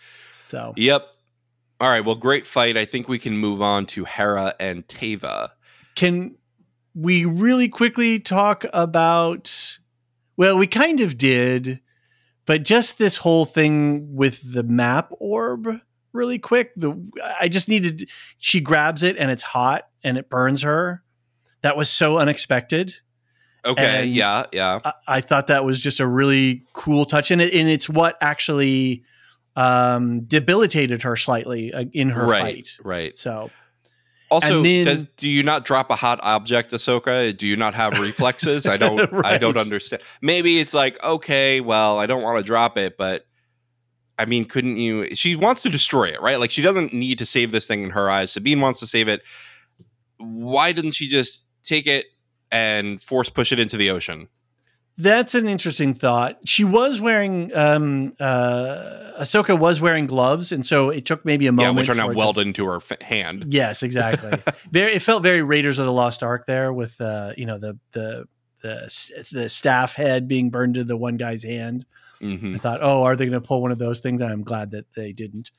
[0.49, 1.07] So Yep.
[1.81, 2.05] All right.
[2.05, 2.77] Well, great fight.
[2.77, 5.51] I think we can move on to Hera and Teva.
[5.95, 6.37] can
[6.95, 9.79] we really quickly talk about?
[10.39, 11.81] Well, we kind of did,
[12.47, 15.68] but just this whole thing with the map orb,
[16.14, 16.72] really quick.
[16.77, 16.95] The
[17.39, 18.09] I just needed.
[18.39, 21.03] She grabs it and it's hot and it burns her.
[21.62, 22.95] That was so unexpected.
[23.66, 24.03] Okay.
[24.05, 24.45] And- yeah.
[24.53, 24.81] Yeah.
[24.85, 28.16] I, I thought that was just a really cool touch, and it and it's what
[28.22, 29.03] actually
[29.57, 32.42] um, debilitated her slightly uh, in her right.
[32.42, 32.78] fight.
[32.84, 33.18] Right.
[33.18, 33.50] So
[34.30, 37.36] Also, then- does do you not drop a hot object, Ahsoka?
[37.36, 38.66] Do you not have reflexes?
[38.66, 39.11] I don't.
[39.24, 40.02] I don't understand.
[40.20, 43.26] Maybe it's like okay, well, I don't want to drop it, but
[44.18, 45.14] I mean, couldn't you?
[45.14, 46.38] She wants to destroy it, right?
[46.38, 48.32] Like she doesn't need to save this thing in her eyes.
[48.32, 49.22] Sabine wants to save it.
[50.18, 52.07] Why didn't she just take it
[52.50, 54.28] and force push it into the ocean?
[54.99, 56.38] That's an interesting thought.
[56.47, 61.53] She was wearing um uh Ahsoka was wearing gloves, and so it took maybe a
[61.53, 61.74] moment.
[61.74, 63.47] Yeah, which are now welded into her f- hand.
[63.49, 64.32] Yes, exactly.
[64.70, 67.78] very it felt very Raiders of the Lost Ark there with uh, you know, the
[67.92, 68.24] the
[68.62, 71.84] the the staff head being burned to the one guy's hand.
[72.20, 74.22] hmm I thought, oh, are they going to pull one of those things?
[74.22, 75.51] I'm glad that they didn't.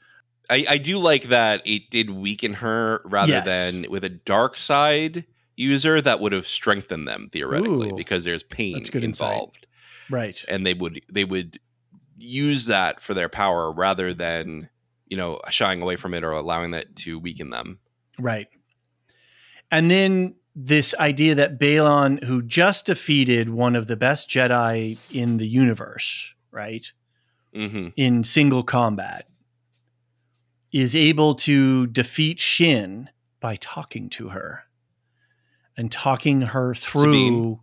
[0.49, 3.45] I, I do like that it did weaken her rather Yes.
[3.45, 5.25] than with a dark side
[5.57, 7.95] user that would have strengthened them theoretically Ooh.
[7.97, 9.31] because there's pain good insight.
[9.33, 9.67] involved.
[10.09, 10.41] Right.
[10.47, 11.59] and they would they would
[12.17, 14.69] use that for their power rather than
[15.07, 17.79] you know shying away from it or allowing that to weaken them.
[18.17, 18.47] Right.
[19.69, 25.37] And then this idea that Baylan, who just defeated one of the best Jedi in
[25.37, 26.89] the universe, right,
[27.53, 29.27] hmm in single combat,
[30.71, 33.09] is able to defeat Shin
[33.41, 34.63] by talking to her
[35.77, 37.01] and talking her through.
[37.03, 37.59] Sabine.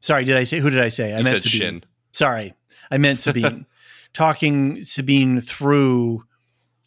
[0.00, 1.14] Sorry, did I say who did I say?
[1.14, 1.60] I You meant said Sabine.
[1.60, 1.84] Shin.
[2.12, 2.54] Sorry,
[2.90, 3.66] I meant Sabine.
[4.12, 6.24] Talking Sabine through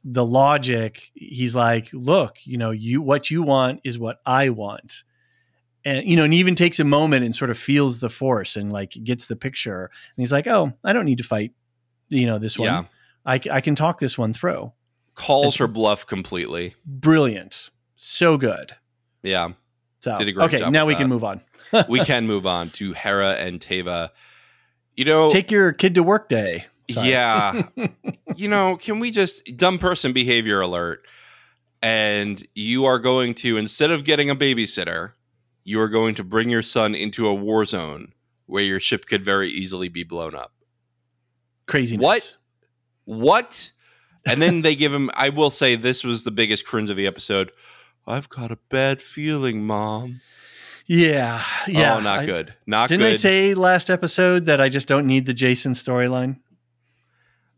[0.04, 5.04] the logic, he's like, "Look, you know, you what you want is what I want."
[5.84, 8.56] And you know, and he even takes a moment and sort of feels the force
[8.56, 9.86] and like gets the picture.
[9.86, 11.52] And he's like, "Oh, I don't need to fight,
[12.10, 12.68] you know, this one.
[12.68, 12.84] Yeah,
[13.26, 14.72] I, I can talk this one through."
[15.16, 16.76] calls It's- her bluff completely.
[16.86, 18.74] Brilliant, so good.
[19.24, 19.50] Yeah,
[20.00, 21.42] So Did a great okay, job now we can move on.
[21.90, 24.10] we can move on to Hera and Teva.
[24.96, 26.66] You know, Take your kid to work day.
[26.90, 27.10] Sorry.
[27.10, 27.64] yeah,
[28.36, 31.06] you know, can we just dumb person behavior alert?
[31.82, 35.12] And you are going to instead of getting a babysitter,
[35.64, 38.14] you are going to bring your son into a war zone
[38.46, 40.54] where your ship could very easily be blown up.
[41.68, 42.02] Craziness.
[42.02, 42.38] What?
[43.06, 43.72] What?
[44.26, 45.10] And then they give him.
[45.14, 47.52] I will say this was the biggest cringe of the episode.
[48.08, 50.22] I've got a bad feeling, mom.
[50.86, 51.98] Yeah, yeah.
[51.98, 52.54] oh, not I- good.
[52.66, 52.98] Not good.
[53.00, 53.14] Didn't good.
[53.16, 56.38] I say last episode that I just don't need the Jason storyline?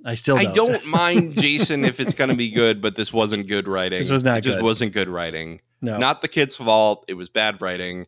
[0.04, 0.56] I still I don't.
[0.56, 4.00] don't mind Jason if it's going to be good, but this wasn't good writing.
[4.00, 5.60] This was not It just wasn't good writing.
[5.82, 5.97] no.
[5.97, 7.06] Not the kid's fault.
[7.08, 8.08] It was bad writing,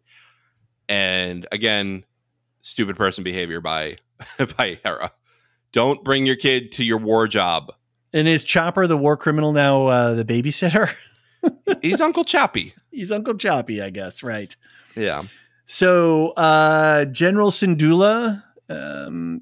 [0.90, 2.06] and again,
[2.62, 3.98] stupid person behavior by
[4.58, 5.12] by Hera.
[5.74, 7.72] Don't bring your kid to your war job.
[8.14, 10.92] and is Chopper the war criminal now uh, the babysitter?
[11.82, 12.74] He's Uncle Chappie.
[12.92, 14.24] He's Uncle Choppy, I guess.
[14.24, 14.56] Right.
[14.96, 15.24] Yeah.
[15.66, 19.42] So uh, General Syndulla, um,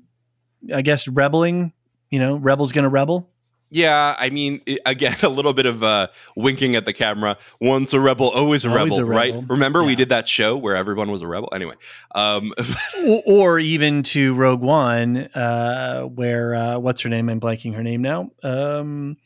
[0.74, 1.74] I guess rebelling.
[2.10, 3.30] You know, rebel's gonna rebel.
[3.72, 7.38] Yeah, I mean, again, a little bit of uh, winking at the camera.
[7.62, 9.41] Once a rebel, always a, Always rebel, a rebel.
[9.41, 9.50] right?
[9.50, 11.50] Remember, we did that show where everyone was a rebel.
[11.54, 11.76] Anyway,
[12.16, 12.52] um,
[13.08, 17.30] or, or even to Rogue One, uh, where uh, what's her name?
[17.30, 18.32] I'm blanking her name now.
[18.41, 19.18] Um,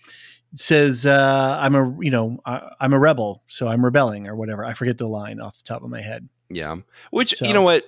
[0.56, 4.64] says uh, I'm a you know I, I'm a rebel, so I'm rebelling or whatever.
[4.66, 6.28] I forget the line off the top of my head.
[6.50, 6.76] yeah.
[7.12, 7.86] Which So- you know what,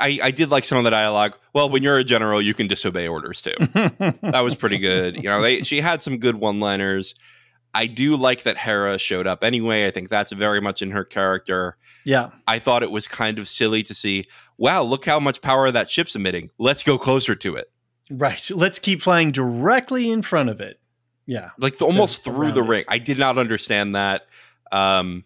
[0.00, 1.36] I I did like some of the dialogue.
[1.54, 3.54] Well, when you're a general, you can disobey orders too.
[4.22, 5.16] that was pretty good.
[5.16, 7.14] You know, they, she had some good one-liners.
[7.74, 9.86] I do like that Hera showed up anyway.
[9.86, 11.78] I think that's very much in her character.
[12.04, 14.26] yeah, I thought it was kind of silly to see.
[14.58, 16.50] Wow, look how much power that ship's emitting.
[16.58, 17.70] Let's go closer to it.
[18.10, 18.50] right.
[18.54, 20.78] Let's keep flying directly in front of it.
[21.26, 22.84] Yeah, like Instead almost through the ring.
[22.88, 24.26] I did not understand that.
[24.72, 25.24] Um,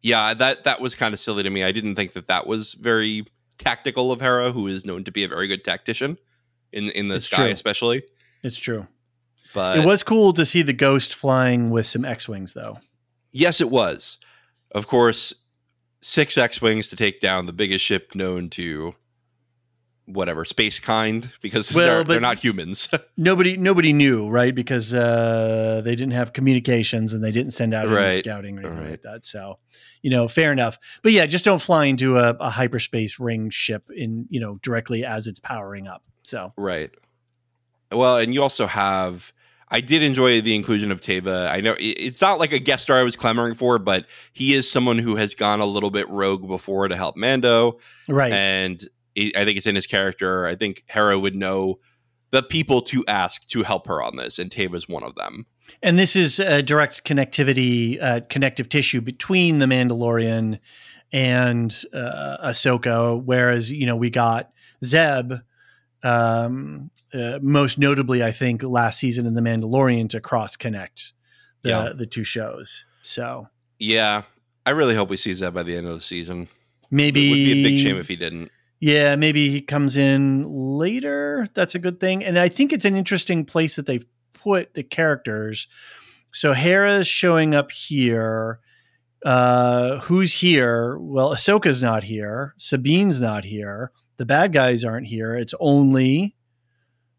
[0.00, 1.62] yeah, that that was kind of silly to me.
[1.62, 3.24] I didn't think that that was very
[3.58, 6.18] tactical of Hera, who is known to be a very good tactician
[6.72, 7.46] in in the It's sky, true.
[7.52, 8.02] especially.
[8.42, 8.86] it's true.
[9.54, 12.78] But it was cool to see the ghost flying with some X-wings, though.
[13.32, 14.16] yes, it was.
[14.74, 15.34] Of course,
[16.00, 18.94] six X wings to take down the biggest ship known to
[20.06, 22.88] whatever space kind because Well, they're, they're not humans.
[23.16, 24.54] Nobody, nobody knew, right?
[24.54, 28.18] Because uh, they didn't have communications and they didn't send out any Right.
[28.18, 28.90] scouting or anything Right.
[28.90, 29.24] like that.
[29.24, 29.58] So,
[30.02, 30.78] you know, fair enough.
[31.02, 35.04] But yeah, just don't fly into a, a hyperspace ring ship in, you know, directly
[35.04, 36.02] as it's powering up.
[36.24, 36.90] So, Right.
[37.90, 39.32] Well, and you also have.
[39.68, 41.48] I did enjoy the inclusion of Teva.
[41.48, 44.70] I know it's not like a guest star I was clamoring for, but he is
[44.70, 48.32] someone who has gone a little bit rogue before to help Mando, right.
[48.32, 48.86] and
[49.16, 50.46] I think it's in his character.
[50.46, 51.78] I think Hera would know
[52.30, 55.46] the people to ask to help her on this, and Teva's one of them.
[55.82, 60.58] And this is a direct connectivity, uh, connective tissue between the Mandalorian
[61.12, 63.22] and uh, Ahsoka.
[63.22, 64.50] Whereas, you know, we got
[64.84, 65.32] Zeb,
[66.02, 71.12] um, uh, most notably, I think, last season in The Mandalorian to cross connect
[71.62, 71.92] the, Yeah.
[71.94, 72.84] the two shows.
[73.02, 73.46] So
[73.78, 74.22] Yeah,
[74.66, 76.48] I really hope we see Zeb by the end of the season.
[76.90, 78.50] maybe it would be a big shame if he didn't.
[78.82, 81.46] Yeah, maybe he comes in later.
[81.54, 82.24] That's a good thing.
[82.24, 85.68] And I think it's an interesting place that they've put the characters.
[86.32, 88.58] So Hera's showing up here.
[89.24, 90.98] Uh, who's here?
[90.98, 92.54] Well, Ahsoka's not here.
[92.58, 93.92] Sabine's not here.
[94.16, 95.36] The bad guys aren't here.
[95.36, 96.34] It's only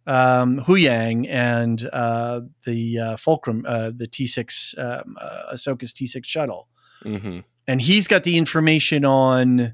[0.05, 6.67] um, Huyang and uh, the uh, Fulcrum, uh, the T6, um, uh, Ahsoka's T6 shuttle
[7.03, 9.73] hmm and he's got the information on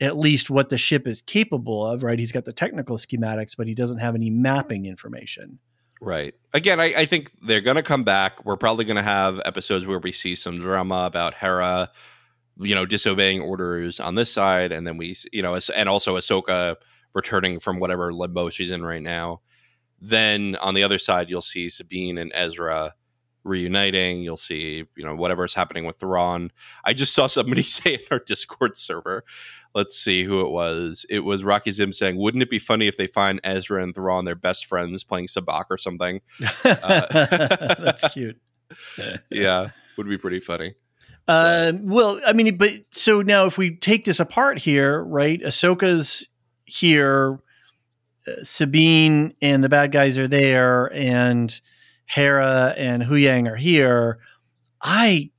[0.00, 3.66] at least what the ship is capable of right he's got the technical schematics but
[3.66, 5.58] he doesn't have any mapping information
[6.00, 6.34] Right.
[6.54, 8.44] Again, I, I think they're going to come back.
[8.44, 11.90] We're probably going to have episodes where we see some drama about Hera,
[12.58, 16.76] you know, disobeying orders on this side, and then we, you know, and also Ahsoka
[17.12, 19.42] returning from whatever limbo she's in right now.
[20.00, 22.94] Then on the other side, you'll see Sabine and Ezra
[23.44, 24.22] reuniting.
[24.22, 26.50] You'll see, you know, whatever's happening with Thrawn.
[26.84, 29.24] I just saw somebody say in our Discord server,
[29.74, 31.06] let's see who it was.
[31.08, 34.24] It was Rocky Zim saying, "Wouldn't it be funny if they find Ezra and Thrawn
[34.24, 36.20] their best friends playing sabacc or something?"
[36.64, 38.38] Uh, That's cute.
[39.30, 40.74] yeah, would be pretty funny.
[41.28, 45.40] Uh, well, I mean, but so now if we take this apart here, right?
[45.42, 46.28] Ahsoka's
[46.64, 47.40] here,
[48.26, 51.60] uh, Sabine and the bad guys are there, and
[52.10, 54.18] Hera and Huyang are here.
[54.82, 55.30] I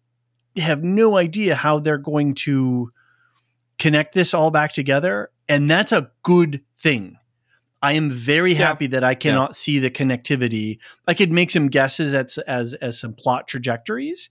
[0.55, 2.91] have no idea how they're going to
[3.77, 5.31] connect this all back together.
[5.49, 7.17] And that's a good thing.
[7.81, 8.67] I am very yeah.
[8.67, 9.55] happy that I cannot yeah.
[9.55, 10.77] see the connectivity.
[11.05, 14.29] I could make some guesses as, as as some plot trajectories,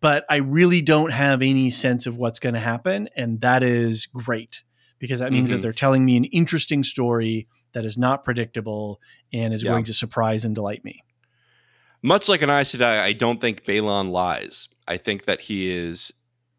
[0.00, 4.06] but I really don't have any sense of what's going to happen, and that is
[4.06, 4.62] great
[4.98, 5.56] because that means mm-hmm.
[5.56, 9.00] that they're telling me an interesting story that is not predictable
[9.32, 9.70] and is yeah.
[9.70, 11.02] going to surprise and delight me.
[12.02, 14.68] Much like an Aes Sedai, I don't think Baylan lies.
[14.86, 16.12] I think that he is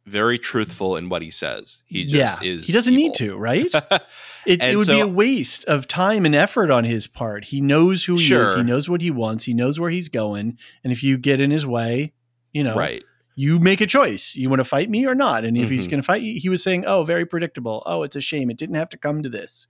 [0.06, 1.80] very truthful in what he says.
[1.86, 2.66] He just yeah, is.
[2.66, 3.04] He doesn't evil.
[3.04, 3.74] need to, right?
[4.46, 7.46] It, it would so, be a waste of time and effort on his part.
[7.46, 8.46] He knows who he sure.
[8.46, 8.56] is.
[8.56, 9.44] He knows what he wants.
[9.44, 10.58] He knows where he's going.
[10.84, 12.14] And if you get in his way,
[12.54, 13.04] you know, right.
[13.36, 14.36] you make a choice.
[14.36, 15.44] You want to fight me or not?
[15.44, 15.74] And if mm-hmm.
[15.74, 17.84] he's going to fight you, he was saying, "Oh, very predictable.
[17.86, 18.50] Oh, it's a shame.
[18.50, 19.68] It didn't have to come to this."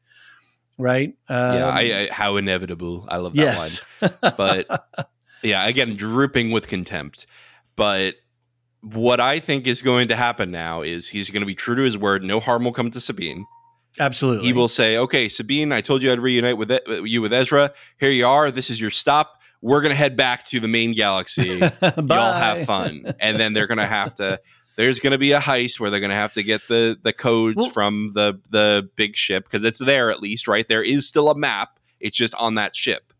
[0.77, 1.09] Right?
[1.27, 1.67] Um, yeah.
[1.67, 3.05] I, I, how inevitable.
[3.09, 3.81] I love that yes.
[4.01, 4.11] line.
[4.37, 5.09] But
[5.43, 7.25] yeah, again, dripping with contempt.
[7.75, 8.15] But
[8.81, 11.81] what I think is going to happen now is he's going to be true to
[11.81, 12.23] his word.
[12.23, 13.45] No harm will come to Sabine.
[13.99, 14.45] Absolutely.
[14.45, 17.71] He will say, "Okay, Sabine, I told you I'd reunite with uh, you with Ezra.
[17.99, 18.51] Here you are.
[18.51, 19.41] This is your stop.
[19.61, 21.57] We're going to head back to the main galaxy.
[21.81, 24.39] Y'all have fun." And then they're going to have to
[24.79, 27.11] there's going to be a heist where they're going to have to get the the
[27.11, 30.65] codes well, from the the big ship because it's there at least, right?
[30.65, 31.79] There is still a map.
[31.99, 33.11] It's just on that ship.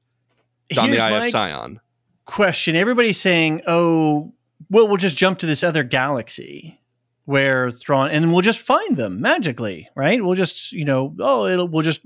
[0.70, 1.82] It's on the Eye of Sion.
[2.30, 4.34] Question: Everybody's saying, "Oh,
[4.70, 6.80] well, we'll just jump to this other galaxy
[7.26, 10.24] where Thrawn, and we'll just find them magically, right?
[10.24, 12.02] We'll just, you know, oh, it'll, we'll just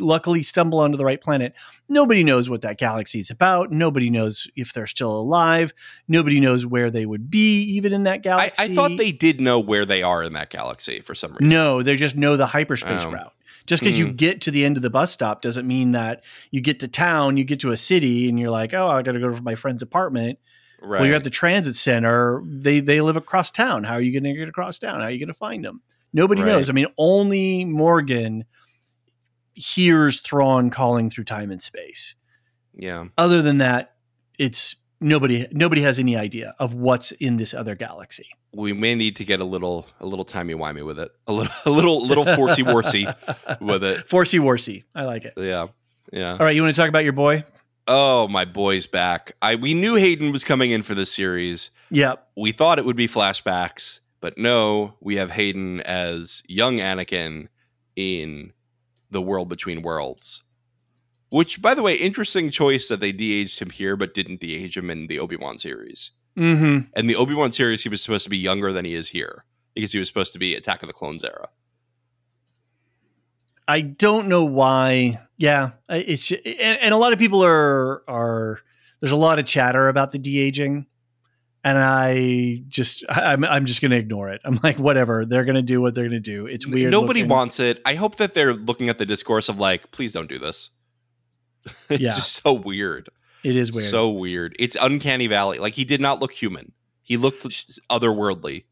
[0.00, 1.54] luckily stumble onto the right planet.
[1.88, 3.70] Nobody knows what that galaxy is about.
[3.70, 5.72] Nobody knows if they're still alive.
[6.08, 8.62] Nobody knows where they would be, even in that galaxy.
[8.62, 11.48] I, I thought they did know where they are in that galaxy for some reason.
[11.48, 13.10] No, they just know the hyperspace oh.
[13.12, 13.32] route.
[13.66, 14.08] Just because mm-hmm.
[14.08, 16.88] you get to the end of the bus stop doesn't mean that you get to
[16.88, 19.42] town, you get to a city, and you're like, oh, I got to go to
[19.42, 20.38] my friend's apartment
[20.84, 20.98] Right.
[20.98, 22.42] Well, you're at the transit center.
[22.44, 23.84] They they live across town.
[23.84, 25.00] How are you going to get across town?
[25.00, 25.80] How are you going to find them?
[26.12, 26.48] Nobody right.
[26.48, 26.68] knows.
[26.68, 28.44] I mean, only Morgan
[29.54, 32.14] hears Thrawn calling through time and space.
[32.74, 33.06] Yeah.
[33.16, 33.94] Other than that,
[34.38, 38.26] it's nobody nobody has any idea of what's in this other galaxy.
[38.52, 41.10] We may need to get a little a little timey wimey with it.
[41.26, 43.06] A little a little little forcey worsey
[43.60, 44.08] with it.
[44.08, 44.84] Forcey worsey.
[44.94, 45.34] I like it.
[45.36, 45.68] Yeah.
[46.12, 46.32] Yeah.
[46.32, 47.42] All right, you want to talk about your boy?
[47.88, 49.32] Oh, my boy's back.
[49.42, 51.70] I we knew Hayden was coming in for this series.
[51.90, 52.28] Yep.
[52.36, 57.48] We thought it would be flashbacks, but no, we have Hayden as young Anakin
[57.96, 58.52] in
[59.10, 60.43] the world between worlds.
[61.34, 64.88] Which, by the way, interesting choice that they de-aged him here, but didn't de-age him
[64.88, 66.12] in the Obi Wan series.
[66.38, 66.90] Mm-hmm.
[66.94, 69.44] And the Obi Wan series, he was supposed to be younger than he is here
[69.74, 71.48] because he was supposed to be Attack of the Clones era.
[73.66, 75.26] I don't know why.
[75.36, 78.60] Yeah, it's and, and, a lot of people are are
[79.00, 80.86] there's a lot of chatter about the de aging,
[81.64, 84.40] and I just I'm I'm just gonna ignore it.
[84.44, 86.46] I'm like whatever they're gonna do what they're gonna do.
[86.46, 86.92] It's weird.
[86.92, 87.30] Nobody looking.
[87.30, 87.82] wants it.
[87.84, 90.70] I hope that they're looking at the discourse of like, please don't do this.
[91.88, 92.14] it's yeah.
[92.14, 93.08] just so weird.
[93.42, 93.90] It is weird.
[93.90, 94.56] So weird.
[94.58, 95.58] It's uncanny valley.
[95.58, 96.72] Like he did not look human.
[97.02, 97.44] He looked
[97.90, 98.64] otherworldly.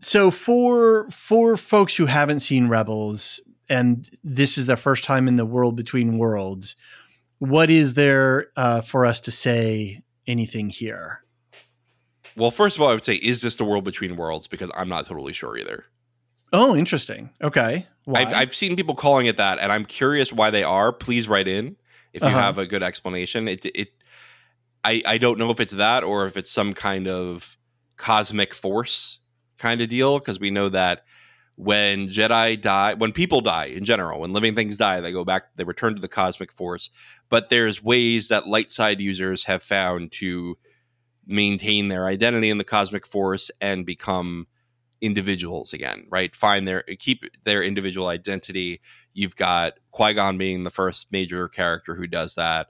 [0.00, 5.36] So for for folks who haven't seen Rebels, and this is the first time in
[5.36, 6.76] the world between worlds.
[7.38, 11.22] What is there uh, for us to say anything here?
[12.36, 14.48] Well, first of all, I would say, is this the world between worlds?
[14.48, 15.84] Because I'm not totally sure either.
[16.52, 17.30] Oh, interesting.
[17.42, 17.86] Okay.
[18.12, 20.92] I've, I've, seen people calling it that, and I'm curious why they are.
[20.92, 21.76] Please write in
[22.18, 22.38] if you uh-huh.
[22.38, 23.48] have a good explanation.
[23.48, 23.88] It, it,
[24.84, 27.56] I, I don't know if it's that or if it's some kind of
[27.96, 29.20] cosmic force
[29.58, 31.04] kind of deal, because we know that
[31.56, 35.56] when Jedi die, when people die in general, when living things die, they go back,
[35.56, 36.90] they return to the cosmic force.
[37.28, 40.56] But there's ways that light side users have found to
[41.26, 44.46] maintain their identity in the cosmic force and become
[45.00, 46.34] individuals again, right?
[46.34, 48.80] Find their keep their individual identity.
[49.18, 52.68] You've got Qui Gon being the first major character who does that.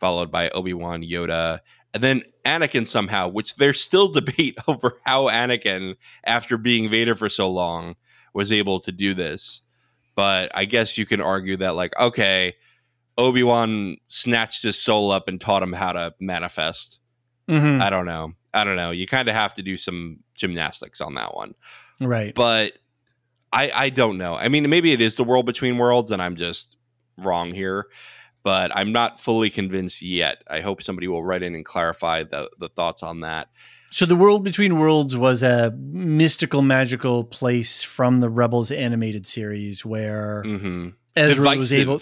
[0.00, 1.60] followed by Obi Wan, Yoda,
[1.92, 7.28] and then Anakin somehow, which there's still debate over how Anakin, after being Vader for
[7.28, 7.94] so long,
[8.32, 9.60] was able to do this.
[10.14, 12.54] But I guess you can argue that, like, okay,
[13.18, 16.98] Obi Wan snatched his soul up and taught him how to manifest.
[17.48, 17.82] Mhm.
[17.82, 18.32] I don't know.
[18.54, 18.90] I don't know.
[18.92, 21.54] You kind of have to do some gymnastics on that one.
[22.00, 22.34] Right.
[22.34, 22.72] But
[23.52, 24.34] I I don't know.
[24.34, 26.76] I mean, maybe it is the world between worlds, and I'm just
[27.18, 27.86] wrong here.
[28.44, 30.42] But I'm not fully convinced yet.
[30.50, 33.48] I hope somebody will write in and clarify the the thoughts on that.
[33.90, 39.84] So the world between worlds was a mystical, magical place from the Rebels animated series
[39.84, 42.00] where hmm Ezra was able,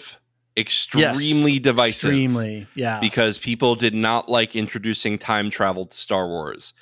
[0.55, 6.73] extremely divisive, extremely, yeah, because people did not like introducing time travel to Star Wars.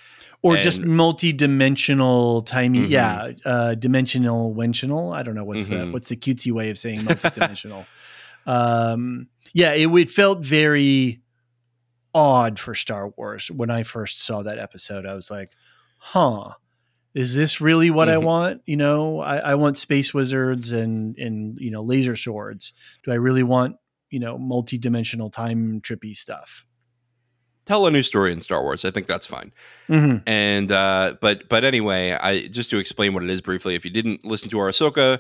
[0.42, 2.84] Or just and- multi-dimensional timing.
[2.86, 2.90] Mhm.
[2.90, 5.14] Yeah, uh, dimensional, wensional.
[5.16, 5.92] I don't know what's the Mhm.
[5.94, 7.86] what's the cutesy way of saying multi-dimensional.
[8.46, 11.22] um, yeah, it, it felt very
[12.14, 15.06] odd for Star Wars when I first saw that episode.
[15.06, 15.50] I was like,
[15.98, 16.52] "Huh."
[17.16, 18.24] Is this really what I Mhm.
[18.24, 18.62] want?
[18.68, 22.72] You know, I, I want space wizards and and you know laser swords.
[23.04, 23.78] Do I really want
[24.12, 26.66] you know multi-dimensional time trippy stuff?
[27.70, 28.84] Tell a new story in Star Wars.
[28.84, 29.54] I think that's fine.
[29.90, 30.28] Mm-hmm.
[30.28, 33.76] And uh, but but anyway, I just to explain what it is briefly.
[33.76, 35.20] If you didn't listen to our Ahsoka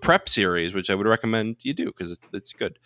[0.00, 2.80] prep series, which I would recommend you do because it's it's good.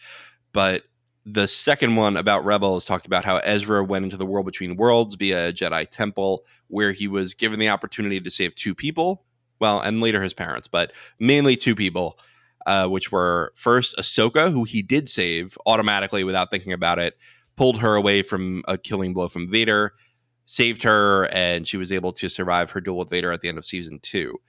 [0.53, 0.83] But
[1.25, 5.14] the second one about Rebels talked about how Ezra went into the world between worlds
[5.14, 9.25] via a Jedi temple, where he was given the opportunity to save two people.
[9.61, 12.19] Well, and later his parents, but mainly two people,
[12.66, 17.16] uh, which were first Ahsoka, who he did save automatically without thinking about it,
[17.59, 19.92] pulled her away from a killing blow from Vader,
[20.46, 23.59] saved her, and she was able to survive her duel with Vader at the end
[23.59, 24.40] of season two.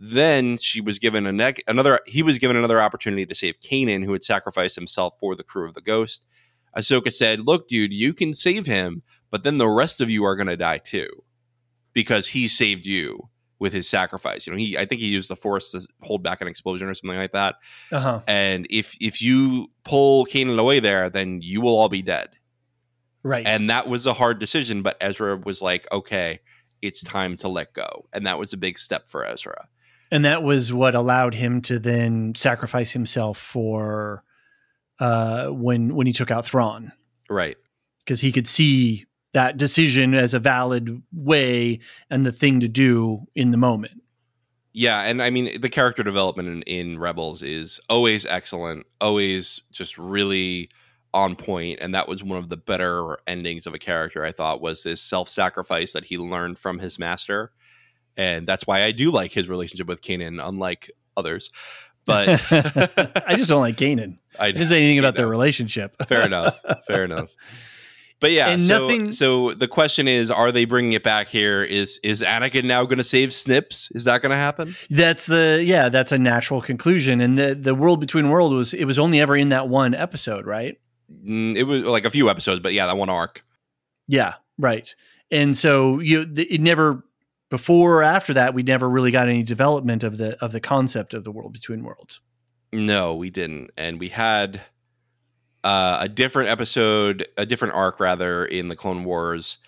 [0.00, 4.04] Then she was given a neck another he was given another opportunity to save Kanan,
[4.04, 6.26] who had sacrificed himself for the crew of the Ghost.
[6.76, 10.36] Ahsoka said, Look, dude, you can save him, but then the rest of you are
[10.36, 11.08] gonna die too.
[11.92, 13.28] Because he saved you
[13.58, 14.46] with his sacrifice.
[14.46, 16.94] You know, he I think he used the force to hold back an explosion or
[16.94, 17.56] something like that.
[17.92, 18.20] Uh huh.
[18.26, 22.30] And if if you pull Kanan away there, then you will all be dead.
[23.22, 23.46] Right.
[23.46, 26.40] And that was a hard decision, but Ezra was like, okay,
[26.82, 28.06] it's time to let go.
[28.12, 29.68] And that was a big step for Ezra.
[30.10, 34.24] and that was what allowed him to then sacrifice himself for
[34.98, 36.92] uh when when he took out Thrawn
[37.28, 37.56] Right.
[38.04, 41.78] because he could see that decision as a valid way
[42.10, 44.02] and the thing to do in the moment.
[44.72, 45.02] Yeah.
[45.02, 50.68] And I mean, the character development in, in Rebels is always excellent, always just really
[51.14, 51.36] on.
[51.80, 55.00] And that was one of the better endings of a character, I thought, was this
[55.00, 57.52] self sacrifice that he learned from his master.
[58.16, 61.50] And that's why I do like his relationship with Kanan, unlike others.
[62.04, 62.28] But
[63.26, 64.18] I just don't like Kanan.
[64.38, 65.96] I didn't say anything about their relationship.
[66.08, 67.34] fair enough fair enough
[68.20, 71.62] but yeah And so, nothing- so the question is are they bringing it back here
[71.62, 75.62] is is anakin now going to save snips is that going to happen That's the
[75.64, 77.20] yeah, that's a natural conclusion.
[77.20, 80.46] And the the world between world was it was only ever in that one episode,
[80.46, 80.78] right?
[81.12, 83.42] Mm, it was like a few episodes but yeah that one arc
[84.06, 84.94] Yeah, right.
[85.30, 87.04] And so you it never
[87.50, 91.14] before or after that we never really got any development of the of the concept
[91.14, 92.20] of the world between worlds.
[92.72, 94.60] no we didn't and we had
[95.62, 99.58] uh, a different episode a different arc rather in the clone wars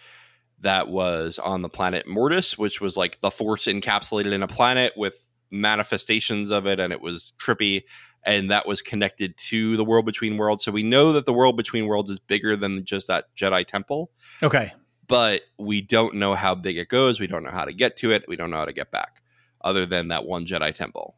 [0.61, 4.93] that was on the planet mortis which was like the force encapsulated in a planet
[4.97, 7.83] with manifestations of it and it was trippy
[8.25, 11.57] and that was connected to the world between worlds so we know that the world
[11.57, 14.11] between worlds is bigger than just that jedi temple
[14.43, 14.73] Okay.
[15.09, 18.13] but we don't know how big it goes we don't know how to get to
[18.13, 19.23] it we don't know how to get back
[19.63, 21.17] other than that one jedi temple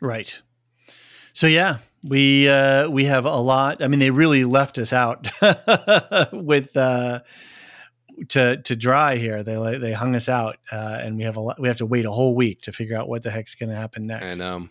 [0.00, 0.40] Right.
[1.32, 3.82] So yeah, we uh we have a lot.
[3.82, 5.26] I mean, they really left us out
[6.32, 7.20] with uh
[8.28, 9.42] to to dry here.
[9.42, 11.60] They they hung us out, uh, and we have a lot.
[11.60, 13.76] We have to wait a whole week to figure out what the heck's going to
[13.76, 14.40] happen next.
[14.40, 14.68] I know.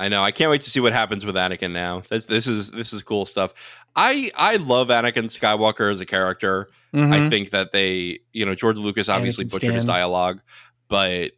[0.00, 0.24] I know.
[0.24, 2.02] I can't wait to see what happens with Anakin now.
[2.08, 3.52] This this is this is cool stuff.
[3.94, 6.68] I I love Anakin Skywalker as a character.
[6.92, 7.28] I Mhm.
[7.30, 10.40] think that they, you know, George Lucas obviously Anakin butchered his dialogue,
[10.88, 11.32] but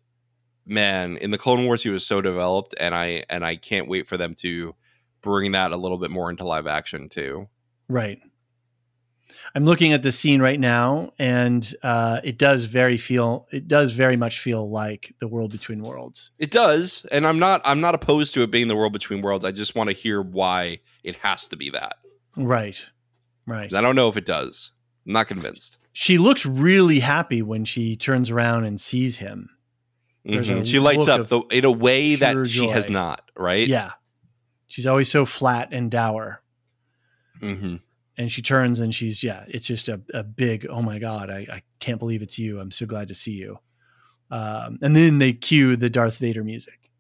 [0.64, 4.06] man, in the Clone Wars he was so developed and I and I can't wait
[4.06, 4.74] for them to
[5.22, 7.48] bring that a little bit more into live action too.
[7.88, 8.20] Right.
[9.54, 13.46] I'm looking at the scene right now, and uh, it does very feel.
[13.50, 16.30] It does very much feel like the world between worlds.
[16.38, 19.44] It does, and I'm not I'm not opposed to it being the world between worlds.
[19.44, 21.96] I just want to hear why it has to be that.
[22.36, 22.88] Right.
[23.46, 23.72] Right.
[23.74, 24.70] I don't know if it does.
[25.06, 25.78] I'm not convinced.
[25.92, 29.50] She looks really happy when she turns around and sees him.
[30.26, 30.64] Mhm.
[30.64, 33.66] She lights up the, in a way that she has not, right?
[33.68, 33.90] Yeah.
[34.68, 36.42] She's always so flat and dour.
[37.40, 37.76] hmm
[38.18, 41.46] and she turns and she's yeah it's just a, a big oh my god I,
[41.50, 42.60] I can't believe it's you.
[42.60, 43.58] I'm so glad to see you.
[44.30, 46.90] Um, and then they cue the darth vader music.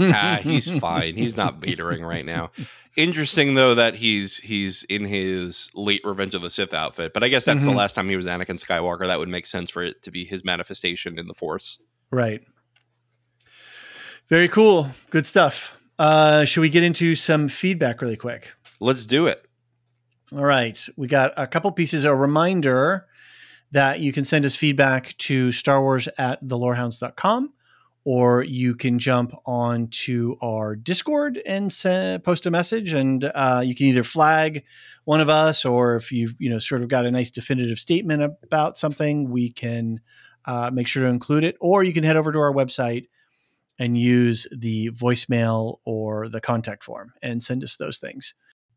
[0.00, 1.16] Ah, he's fine.
[1.16, 2.50] He's not vadering right now.
[2.96, 7.28] Interesting though that he's he's in his late revenge of the sith outfit but i
[7.28, 7.72] guess that's mm-hmm.
[7.72, 9.06] the last time he was anakin skywalker.
[9.06, 11.78] That would make sense for it to be his manifestation in the force.
[12.10, 12.42] Right.
[14.28, 14.90] Very cool.
[15.10, 15.76] Good stuff.
[15.98, 18.52] Uh should we get into some feedback really quick?
[18.80, 19.43] Let's do it
[20.34, 20.88] all right.
[20.96, 22.04] We got a couple pieces.
[22.04, 23.06] A reminder
[23.72, 27.52] that you can send us feedback to Star Wars at thelorehounds.com
[28.04, 31.70] or you can jump on to our Discord and
[32.22, 34.64] post a message, and uh, you can either flag
[35.04, 38.22] one of us, or if you've you know sort of got a nice definitive statement
[38.42, 40.00] about something, we can
[40.44, 41.56] uh, make sure to include it.
[41.60, 43.08] Or you can head over to our website
[43.78, 48.34] and use the voicemail or the contact form and send us those things.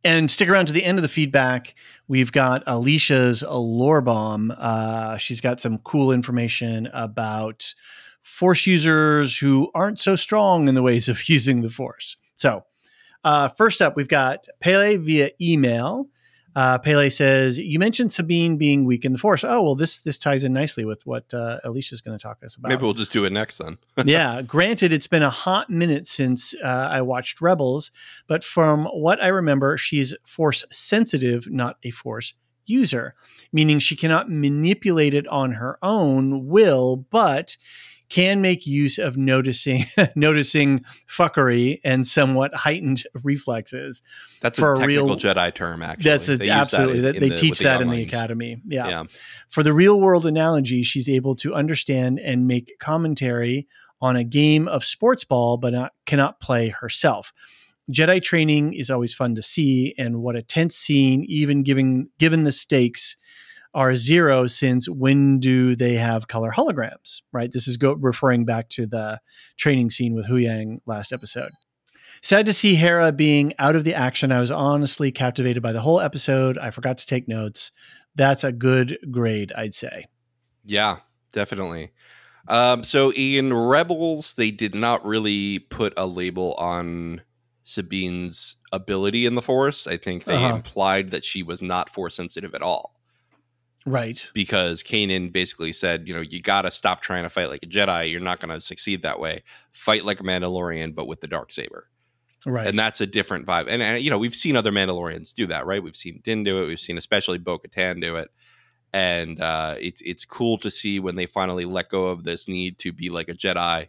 [0.07, 1.75] And stick around to the end of the feedback.
[2.07, 4.53] We've got Elysia's lore bomb.
[4.57, 7.73] Uh, she's got some cool information about
[8.23, 12.15] force users who aren't so strong in the ways of using the force.
[12.35, 12.63] So,
[13.25, 16.07] uh, first up, we've got Pele via email.
[16.57, 19.43] Uh, Pele says, "You mentioned Sabine being weak in the Force.
[19.43, 22.47] Oh, well, this this ties in nicely with what uh, Elysia's going to talk to
[22.47, 22.69] us about.
[22.69, 23.77] Maybe we'll just do it next then.
[24.05, 24.41] yeah.
[24.41, 27.91] Granted, it's been a hot minute since uh, I watched Rebels,
[28.25, 32.34] but from what I remember, she's Force sensitive, not a Force
[32.65, 33.13] user,
[33.53, 37.55] meaning she cannot manipulate it on her own will, but
[38.09, 39.85] can make use of noticing
[40.15, 44.01] noticing fuckery and somewhat heightened reflexes.
[44.41, 46.09] That's for a technical real, Jedi term, actually.
[46.09, 46.99] That's a, absolutely.
[47.01, 48.61] That in, they the, teach that the in the academy.
[48.65, 48.88] Yeah.
[48.88, 49.03] yeah.
[49.49, 53.67] For the real world analogy, she's able to understand and make commentary
[53.99, 57.34] on a game of sports ball, but not, cannot play herself.
[57.91, 62.43] Jedi training is always fun to see, and what a tense scene, even given given
[62.43, 63.15] the stakes
[63.77, 67.51] are zero since when do they have color holograms, right?
[67.51, 69.21] This is go- referring back to the
[69.55, 71.51] training scene with Huyang last episode.
[72.23, 74.31] Sad to see Hera being out of the action.
[74.31, 76.57] I was honestly captivated by the whole episode.
[76.57, 77.71] I forgot to take notes.
[78.15, 80.07] That's a good grade, I'd say.
[80.65, 80.97] Yeah,
[81.31, 81.91] definitely.
[82.47, 87.21] Um, so in Rebels, they did not really put a label on
[87.63, 89.85] Sabine's ability in the Force.
[89.85, 90.55] I think they uh-huh.
[90.55, 92.97] implied that she was not Force sensitive at all.
[93.88, 94.30] Right.
[94.34, 97.68] Because Kanan basically said, you know, you got to stop trying to fight like a
[97.68, 98.11] Jedi.
[98.11, 99.43] You're not going to succeed that way.
[99.72, 101.89] Fight like a Mandalorian, but with the dark saber.
[102.45, 102.68] Right.
[102.68, 103.68] And that's a different vibe.
[103.69, 105.81] And, and, you know, we've seen other Mandalorians do that, right?
[105.81, 106.68] We've seen Din do it.
[106.68, 108.30] We've seen especially Bo Katan do it.
[108.91, 112.80] And uh, it's it's cool to see when they finally let go of this need
[112.80, 113.88] to be like a Jedi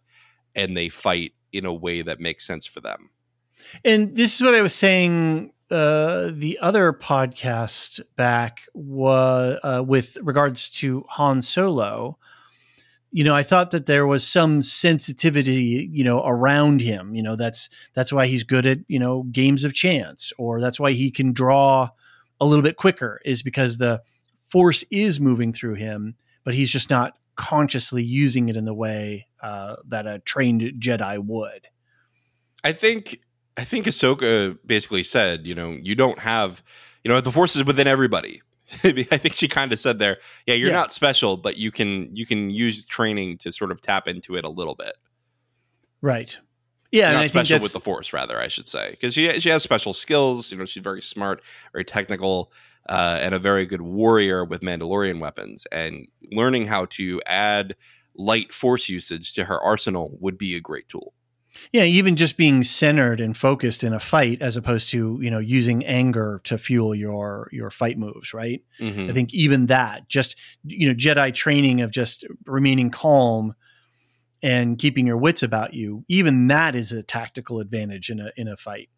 [0.55, 3.11] and they fight in a way that makes sense for them.
[3.85, 10.17] And this is what I was saying uh, the other podcast back was uh, with
[10.23, 12.19] regards to Han Solo.
[13.11, 17.15] You know, I thought that there was some sensitivity, you know, around him.
[17.15, 20.81] You know, that's that's why he's good at you know games of chance, or that's
[20.81, 21.91] why he can draw
[22.41, 24.03] a little bit quicker, is because the
[24.47, 26.15] force is moving through him,
[26.45, 31.19] but he's just not consciously using it in the way uh, that a trained Jedi
[31.25, 31.69] would.
[32.65, 33.21] I think
[33.59, 36.63] I think Ahsoka basically said, you know, you don't have,
[37.03, 38.41] you know, the force is within everybody.
[38.85, 40.77] I think she kind of said there, yeah, you're yeah.
[40.77, 44.45] not special, but you can you can use training to sort of tap into it
[44.45, 44.93] a little bit.
[46.01, 46.39] Right.
[46.93, 49.93] Yeah, not special with the force, rather, I should say, because she she has special
[49.93, 50.53] skills.
[50.53, 52.53] You know, she's very smart, very technical,
[52.89, 55.67] uh, and a very good warrior with Mandalorian weapons.
[55.73, 57.75] And learning how to add
[58.15, 61.13] light force usage to her arsenal would be a great tool.
[61.73, 65.39] Yeah, even just being centered and focused in a fight as opposed to, you know,
[65.39, 68.63] using anger to fuel your your fight moves, right?
[68.81, 69.11] Mm-hmm.
[69.11, 73.55] I think even that, just you know, Jedi training of just remaining calm
[74.43, 78.49] and keeping your wits about you, even that is a tactical advantage in a in
[78.49, 78.89] a fight.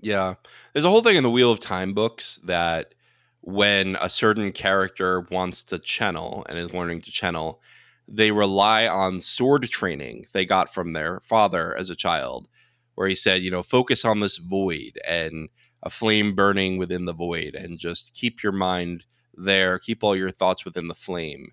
[0.00, 0.34] Yeah.
[0.72, 2.94] There's a whole thing in the Wheel of Time books that
[3.42, 7.62] when a certain character wants to channel and is learning to channel,
[8.10, 12.48] they rely on sword training they got from their father as a child,
[12.94, 15.48] where he said, you know, focus on this void and
[15.82, 19.04] a flame burning within the void and just keep your mind
[19.34, 21.52] there, keep all your thoughts within the flame,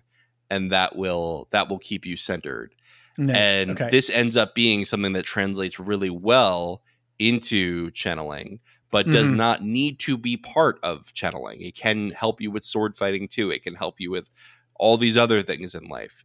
[0.50, 2.74] and that will that will keep you centered.
[3.16, 3.36] Nice.
[3.36, 3.90] And okay.
[3.90, 6.82] this ends up being something that translates really well
[7.18, 8.60] into channeling,
[8.90, 9.14] but mm-hmm.
[9.14, 11.60] does not need to be part of channeling.
[11.62, 13.50] It can help you with sword fighting too.
[13.50, 14.30] It can help you with
[14.76, 16.24] all these other things in life.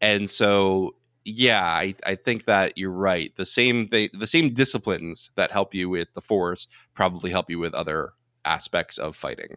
[0.00, 0.94] And so
[1.24, 3.34] yeah, I, I think that you're right.
[3.36, 7.74] The same the same disciplines that help you with the force probably help you with
[7.74, 8.14] other
[8.44, 9.56] aspects of fighting.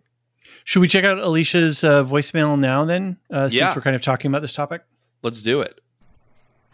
[0.65, 3.73] Should we check out Elysia's uh, voicemail now then, uh, since Yeah.
[3.75, 4.83] we're kind of talking about this topic?
[5.21, 5.79] Let's do it.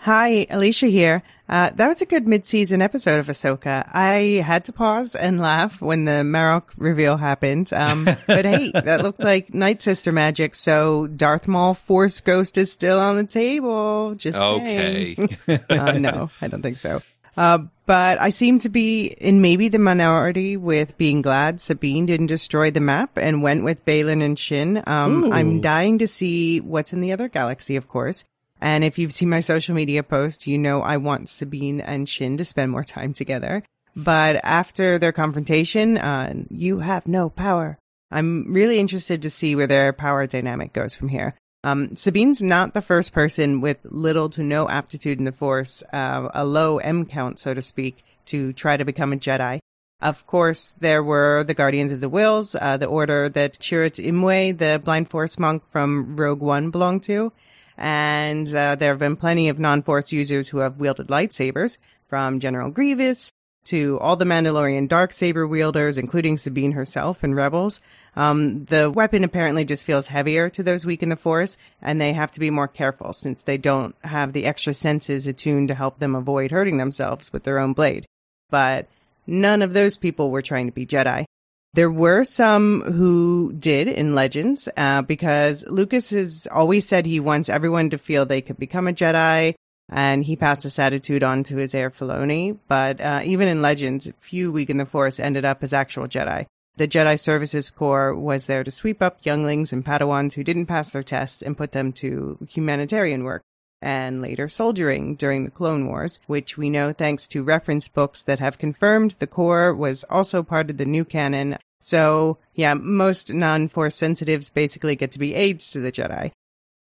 [0.04, 1.24] Hi, Elysia here.
[1.50, 3.90] Uh, that was a good mid-season episode of Ahsoka.
[3.92, 7.74] I had to pause and laugh when the Marrok reveal happened.
[7.74, 10.56] Um, but hey, that looked like Night Sister magic.
[10.56, 14.16] So Darth Maul Force Ghost is still on the table.
[14.16, 15.16] Just Okay.
[15.16, 15.60] saying.
[15.70, 17.02] uh, no, I don't think so.
[17.36, 22.28] Uh, but I seem to be in maybe the minority with being glad Sabine didn't
[22.28, 24.82] destroy the map and went with Baylan and Shin.
[24.88, 28.24] Um, I'm dying to see what's in the other galaxy, of course.
[28.62, 32.38] And if you've seen my social media post, you know I want Sabine and Shin
[32.38, 33.64] to spend more time together.
[33.96, 37.78] But after their confrontation, uh, you have no power.
[38.12, 41.36] I'm really interested to see where their power dynamic goes from here.
[41.64, 46.30] Um, Sabine's not the first person with little to no aptitude in the Force, uh,
[46.34, 49.60] a low M count, so to speak, to try to become a Jedi.
[50.02, 54.58] Of course, there were the Guardians of the Whills, uh, the order that Chirrut Imwe,
[54.58, 57.34] the blind Force monk from Rogue One, belonged to.
[57.80, 61.78] And uh, there have been plenty of non-Force users who have wielded lightsabers,
[62.10, 63.32] from General Grievous
[63.66, 67.82] to all the Mandalorian dark saber wielders, including Sabine herself and Rebels.
[68.16, 72.14] Um, the weapon apparently just feels heavier to those weak in the Force, and they
[72.14, 76.00] have to be more careful since they don't have the extra senses attuned to help
[76.00, 78.06] them avoid hurting themselves with their own blade.
[78.50, 78.88] But
[79.28, 81.26] none of those people were trying to be Jedi.
[81.74, 87.48] There were some who did in Legends, uh, because Lucas has always said he wants
[87.48, 89.54] everyone to feel they could become a Jedi,
[89.88, 92.58] and he passed this attitude on to his heir Filoni.
[92.68, 96.48] But uh, even in Legends, few weak in the Force ended up as actual Jedi.
[96.78, 100.92] The Jedi Services Corps was there to sweep up younglings and Padawans who didn't pass
[100.92, 103.44] their tests and put them to humanitarian work
[103.82, 108.40] and later soldiering during the Clone Wars, which we know thanks to reference books that
[108.40, 111.58] have confirmed the Corps was also part of the new canon.
[111.80, 116.32] So, yeah, most non-Force sensitives basically get to be aides to the Jedi.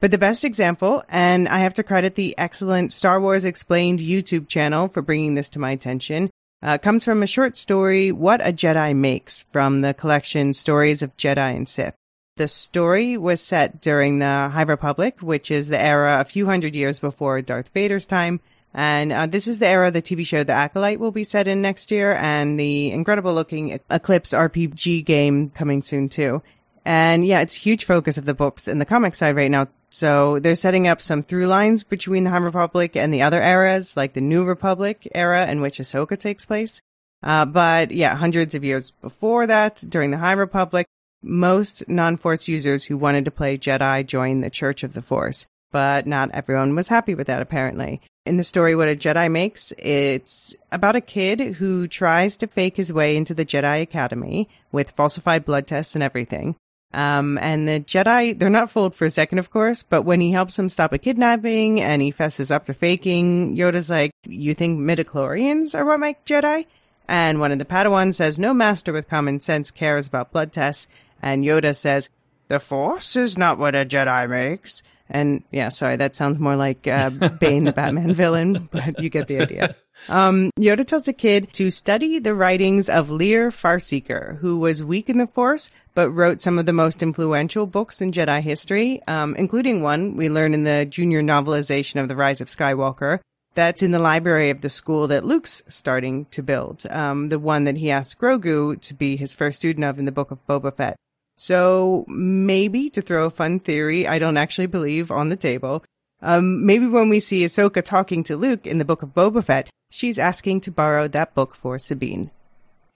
[0.00, 4.48] But the best example, and I have to credit the excellent Star Wars Explained YouTube
[4.48, 6.28] channel for bringing this to my attention,
[6.62, 11.16] uh, comes from a short story, What a Jedi Makes, from the collection Stories of
[11.16, 11.94] Jedi and Sith.
[12.42, 16.74] The story was set during the High Republic, which is the era a few hundred
[16.74, 18.40] years before Darth Vader's time.
[18.74, 21.62] And uh, this is the era the TV show The Acolyte will be set in
[21.62, 26.42] next year, and the incredible looking Eclipse RPG game coming soon too.
[26.84, 29.68] And yeah, it's a huge focus of the books and the comic side right now.
[29.90, 33.96] So they're setting up some through lines between the High Republic and the other eras,
[33.96, 36.82] like the New Republic era in which Ahsoka takes place.
[37.22, 40.88] Uh, but yeah, hundreds of years before that, during the High Republic,
[41.22, 45.46] most non-Force users who wanted to play Jedi joined the Church of the Force.
[45.70, 48.02] But not everyone was happy with that, apparently.
[48.24, 52.76] In the story, What a Jedi Makes, it's about a kid who tries to fake
[52.76, 56.54] his way into the Jedi Academy with falsified blood tests and everything.
[56.94, 60.30] Um, and the Jedi, they're not fooled for a second, of course, but when he
[60.30, 64.78] helps him stop a kidnapping and he fesses up to faking, Yoda's like, you think
[64.78, 66.66] midichlorians are what make Jedi?
[67.08, 70.86] And one of the Padawans says, no master with common sense cares about blood tests.
[71.22, 72.10] And Yoda says,
[72.48, 74.82] the Force is not what a Jedi makes.
[75.08, 79.28] And yeah, sorry, that sounds more like uh, Bane, the Batman villain, but you get
[79.28, 79.76] the idea.
[80.08, 85.10] Um, Yoda tells the kid to study the writings of Lear Farseeker, who was weak
[85.10, 89.36] in the Force, but wrote some of the most influential books in Jedi history, um,
[89.36, 93.20] including one we learn in the junior novelization of The Rise of Skywalker.
[93.54, 97.64] That's in the library of the school that Luke's starting to build, um, the one
[97.64, 100.74] that he asked Grogu to be his first student of in the Book of Boba
[100.74, 100.96] Fett.
[101.36, 105.84] So maybe to throw a fun theory I don't actually believe on the table,
[106.20, 109.68] um, maybe when we see Ahsoka talking to Luke in the Book of Boba Fett,
[109.90, 112.30] she's asking to borrow that book for Sabine.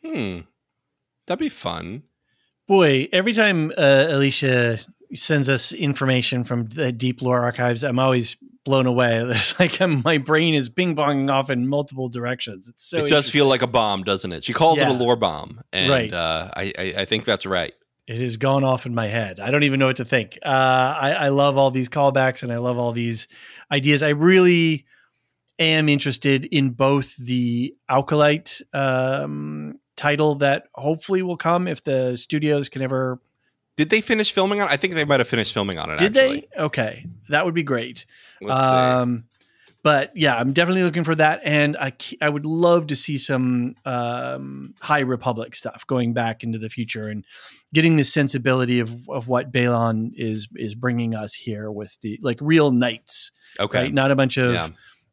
[0.04, 0.40] Hmm.
[1.26, 2.04] That'd be fun.
[2.68, 4.84] Boy, every time uh, Elysia
[5.14, 9.22] sends us information from the deep lore archives, I'm always blown away.
[9.30, 12.68] It's like um, my brain is bing bonging off in multiple directions.
[12.68, 14.44] It's so it does feel like a bomb, doesn't it?
[14.44, 16.12] She calls it a lore bomb, and Right.
[16.12, 17.72] uh, I, I I think that's right.
[18.06, 19.40] It has gone off in my head.
[19.40, 20.38] I don't even know what to think.
[20.44, 23.26] Uh, I, I love all these callbacks and I love all these
[23.70, 24.02] ideas.
[24.02, 24.86] I really
[25.58, 32.68] am interested in both the Acolyte um, title that hopefully will come if the studios
[32.68, 33.20] can ever.
[33.76, 34.68] Did they finish filming on?
[34.68, 35.98] I think they might have finished filming on it.
[35.98, 36.48] Did actually.
[36.56, 36.62] they?
[36.62, 38.06] Okay, that would be great.
[38.40, 39.22] Let's see.
[39.86, 43.76] But yeah, I'm definitely looking for that, and I I would love to see some
[43.84, 47.24] um, High Republic stuff going back into the future and
[47.72, 52.38] getting the sensibility of of what Baylan is is bringing us here with the like
[52.40, 53.30] real knights,
[53.60, 53.82] Okay.
[53.82, 53.94] right?
[53.94, 54.68] Not a bunch of Yeah.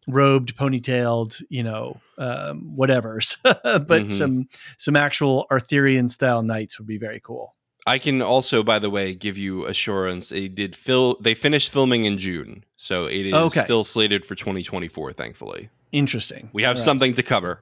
[0.07, 4.09] robed, ponytailed, you know, um, whatever's, but mm-hmm.
[4.09, 4.47] some
[4.79, 7.53] some actual Arthurian style knights would be very cool.
[7.85, 10.29] I can also, by the way, give you assurance.
[10.29, 11.17] They did fill.
[11.19, 13.61] They finished filming in June, so it is okay.
[13.61, 15.13] still slated for 2024.
[15.13, 16.49] Thankfully, interesting.
[16.53, 16.83] We have right.
[16.83, 17.61] something to cover.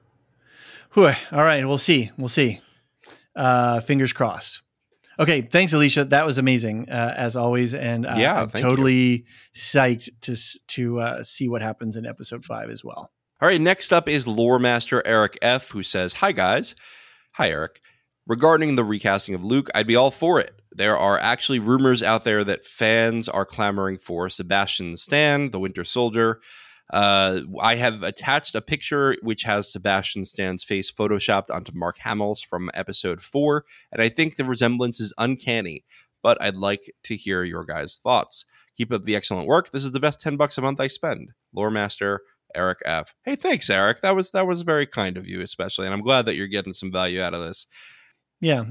[0.93, 1.13] Whew.
[1.31, 2.11] All right, we'll see.
[2.17, 2.61] We'll see.
[3.35, 4.61] Uh, fingers crossed.
[5.19, 6.09] Okay, thanks, Elysia.
[6.09, 9.23] That was amazing uh, as always, and uh, yeah, I'm totally you.
[9.55, 10.35] psyched to
[10.75, 13.11] to uh, see what happens in episode five as well.
[13.41, 16.75] All right, next up is lore master Eric F, who says, "Hi guys,
[17.33, 17.81] hi Eric.
[18.27, 20.61] Regarding the recasting of Luke, I'd be all for it.
[20.71, 25.83] There are actually rumors out there that fans are clamoring for Sebastian Stan, the Winter
[25.83, 26.39] Soldier.
[26.91, 32.41] Uh, I have attached a picture which has Sebastian Stan's face photoshopped onto Mark Hamill's
[32.41, 35.83] from episode four, and I think the resemblance is uncanny.
[36.21, 38.45] But I'd like to hear your guys' thoughts.
[38.77, 39.71] Keep up the excellent work.
[39.71, 41.31] This is the best ten bucks a month I spend.
[41.53, 42.21] Lore Master
[42.53, 43.15] Eric F.
[43.23, 44.01] Hey, thanks, Eric.
[44.01, 46.73] That was that was very kind of you, especially, and I'm glad that you're getting
[46.73, 47.67] some value out of this.
[48.41, 48.65] Yeah.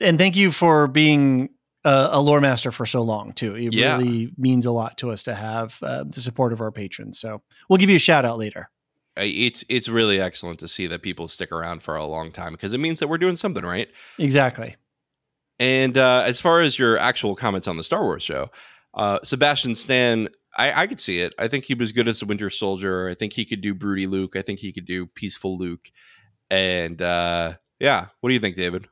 [0.00, 1.48] And thank you for being
[1.84, 3.54] a, a lore master for so long too.
[3.54, 3.96] It yeah.
[3.96, 7.18] really means a lot to us to have uh, the support of our patrons.
[7.18, 8.68] So we'll give you a shout out later.
[9.16, 12.72] It's it's really excellent to see that people stick around for a long time because
[12.72, 13.88] it means that we're doing something right.
[14.18, 14.76] Exactly.
[15.58, 18.48] And uh, as far as your actual comments on the Star Wars show,
[18.94, 21.34] uh, Sebastian Stan, I, I could see it.
[21.38, 23.08] I think he was good as a Winter Soldier.
[23.08, 24.34] I think he could do broody Luke.
[24.34, 25.90] I think he could do peaceful Luke.
[26.50, 28.88] And uh, yeah, what do you think, David?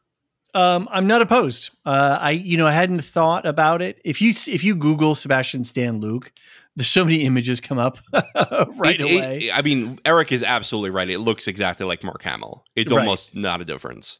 [0.54, 1.70] Um, I'm not opposed.
[1.84, 4.00] Uh, I, you know, I hadn't thought about it.
[4.04, 6.32] If you if you Google Sebastian Stan Luke,
[6.76, 9.38] there's so many images come up right it, away.
[9.44, 11.08] It, I mean, Eric is absolutely right.
[11.08, 12.64] It looks exactly like Mark Hamill.
[12.76, 13.00] It's right.
[13.00, 14.18] almost not a difference.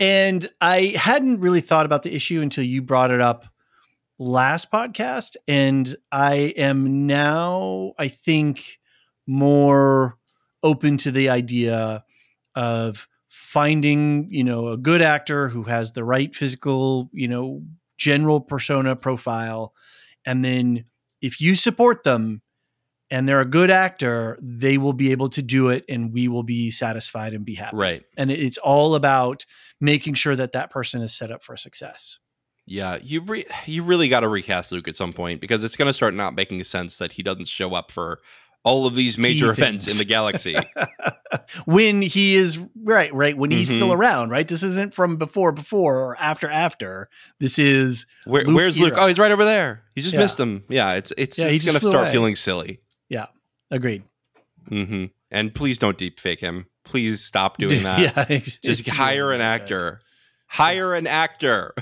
[0.00, 3.46] And I hadn't really thought about the issue until you brought it up
[4.18, 8.78] last podcast, and I am now, I think,
[9.26, 10.18] more
[10.62, 12.04] open to the idea
[12.54, 17.62] of finding you know a good actor who has the right physical you know
[17.96, 19.72] general persona profile.
[20.26, 20.84] And then
[21.22, 22.42] if you support them
[23.10, 26.42] and they're a good actor they will be able to do it and we will
[26.42, 27.74] be satisfied and be happy.
[27.74, 28.02] Right.
[28.18, 29.46] And it's all about
[29.80, 32.18] making sure that that person is set up for success.
[32.66, 35.88] Yeah, you re- you really got to recast Luke at some point because it's going
[35.88, 38.20] to start not making sense that he doesn't show up for
[38.64, 40.56] all of these major events in the galaxy.
[41.64, 43.76] when he is right, right, when he's mm-hmm.
[43.76, 44.46] still around, right?
[44.46, 47.08] This isn't from before, before or after, after.
[47.40, 48.94] This is Where, Luke where's Luke?
[48.96, 49.82] Oh, he's right over there.
[49.94, 50.20] He just yeah.
[50.20, 50.64] missed him.
[50.68, 52.12] Yeah, it's it's, yeah, he's gonna start away.
[52.12, 52.80] feeling silly.
[53.08, 53.26] Yeah,
[53.70, 54.04] agreed.
[54.70, 55.06] Mm-hmm.
[55.30, 56.66] And please don't deep fake him.
[56.84, 57.98] Please stop doing that.
[57.98, 60.00] yeah, it's, just it's hire an actor.
[60.46, 61.74] Hire an actor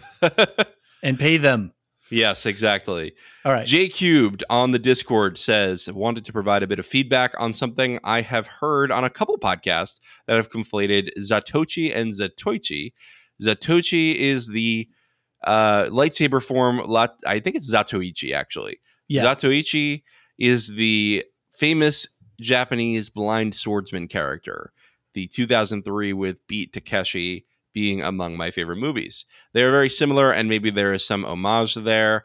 [1.03, 1.73] and pay them.
[2.11, 3.15] Yes, exactly.
[3.45, 3.67] All right.
[3.67, 7.99] J Cubed on the Discord says, wanted to provide a bit of feedback on something
[8.05, 12.93] I have heard on a couple podcasts that have conflated Zatoichi and Zatoichi.
[13.43, 14.89] Zatoichi is the
[15.45, 16.81] uh, lightsaber form.
[17.27, 18.81] I think it's Zatoichi, actually.
[19.09, 19.25] Yeah.
[19.25, 20.03] Zatoichi
[20.39, 22.07] is the famous
[22.41, 24.73] Japanese blind swordsman character.
[25.15, 29.25] The 2003 with Beat Takeshi being among my favorite movies.
[29.53, 32.25] They are very similar, and maybe there is some homage there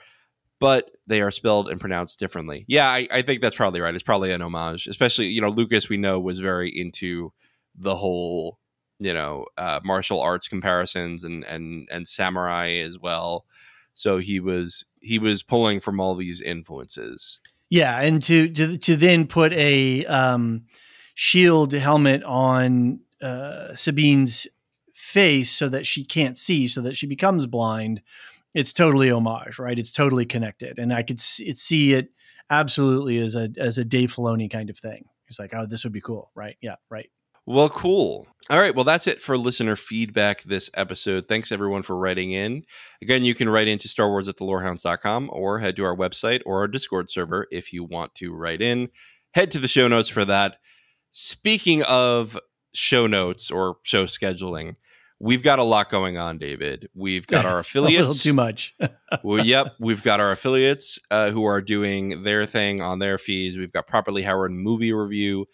[0.59, 2.65] but they are spelled and pronounced differently.
[2.67, 3.93] Yeah, I, I, think that's probably right.
[3.93, 5.89] It's probably an homage, especially you know Lucas.
[5.89, 7.34] We know was very into
[7.76, 8.59] the whole
[8.99, 13.45] you know uh, martial arts comparisons and and and samurai as well.
[13.93, 17.41] So he was he was pulling from all these influences.
[17.69, 20.65] Yeah, and to to to then put a um,
[21.15, 24.47] shield helmet on uh, Sabine's
[25.06, 28.02] face so that she can't see, so that she becomes blind
[28.56, 29.77] it's totally homage, right?
[29.77, 32.10] It's totally connected, and I could see, see it
[32.49, 35.06] absolutely as a as a Dave Filoni kind of thing.
[35.27, 36.56] It's like, oh, this would be cool, right?
[36.61, 37.10] Yeah, right.
[37.45, 38.27] Well, cool.
[38.49, 38.73] All right.
[38.73, 41.27] Well, that's it for listener feedback this episode.
[41.27, 42.64] Thanks everyone for writing in.
[43.03, 46.41] Again, you can write into Star Wars at the thelorehounds.com or head to our website
[46.45, 48.90] or our Discord server if you want to write in.
[49.34, 50.57] Head to the show notes for that.
[51.11, 52.38] Speaking of
[52.73, 54.76] show notes or show scheduling,
[55.20, 56.90] we've got a lot going on, David.
[56.94, 58.00] We've got our affiliates.
[58.00, 58.76] a little too much.
[59.24, 59.76] well, yep.
[59.80, 63.58] We've got our affiliates uh, who are doing their thing on their feeds.
[63.58, 65.48] We've got Properly Howard Movie Review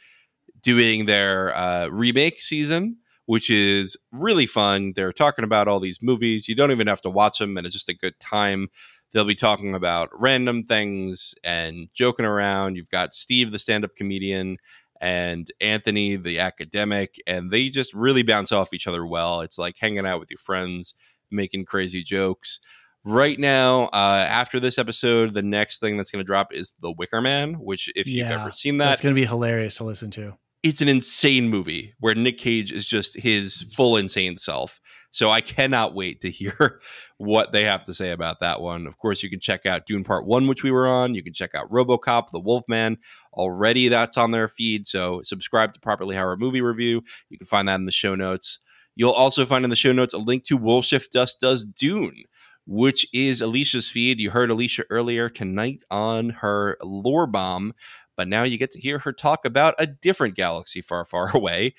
[0.61, 4.93] doing their uh, remake season, which is really fun.
[4.95, 6.47] They're talking about all these movies.
[6.47, 8.69] You don't even have to watch them, and it's just a good time.
[9.11, 12.75] They'll be talking about random things and joking around.
[12.75, 14.57] You've got Steve, the stand up comedian,
[15.01, 19.41] and Anthony, the academic, and they just really bounce off each other well.
[19.41, 20.93] It's like hanging out with your friends,
[21.31, 22.59] making crazy jokes.
[23.03, 26.91] Right now, uh, after this episode, the next thing that's going to drop is The
[26.91, 30.11] Wicker Man, which, if you've ever seen that, it's going to be hilarious to listen
[30.11, 30.37] to.
[30.61, 34.79] it's an insane movie where Nick Cage is just his full insane self.
[35.11, 36.79] So I cannot wait to hear
[37.17, 38.87] what they have to say about that one.
[38.87, 41.13] Of course, you can check out Dune Part 1, which we were on.
[41.13, 42.97] You can check out Robocop, The Wolfman.
[43.33, 44.87] Already that's on their feed.
[44.87, 47.03] So subscribe to Properly Howard Movie Review.
[47.29, 48.59] You can find that in the show notes.
[48.95, 52.23] You'll also find in the show notes a link to Woolshift Dust Does Dune,
[52.65, 54.19] which is Elysia's feed.
[54.19, 57.73] You heard Alicia earlier tonight on her lore bomb,
[58.17, 61.73] but now you get to hear her talk about a different galaxy far, far away,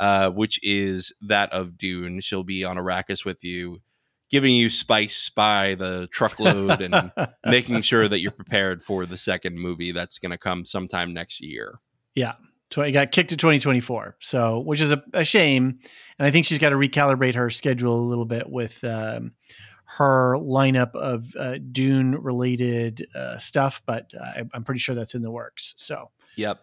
[0.00, 2.20] uh, which is that of Dune.
[2.20, 3.80] She'll be on Arrakis with you,
[4.30, 7.12] giving you spice by the truckload and
[7.46, 11.40] making sure that you're prepared for the second movie that's going to come sometime next
[11.40, 11.80] year.
[12.14, 12.34] Yeah.
[12.72, 14.16] So I got kicked to 2024.
[14.20, 15.78] So, which is a, a shame.
[16.18, 19.32] And I think she's got to recalibrate her schedule a little bit with um,
[19.84, 25.22] her lineup of uh, Dune related uh, stuff, but I, I'm pretty sure that's in
[25.22, 25.74] the works.
[25.76, 26.60] So, Yep.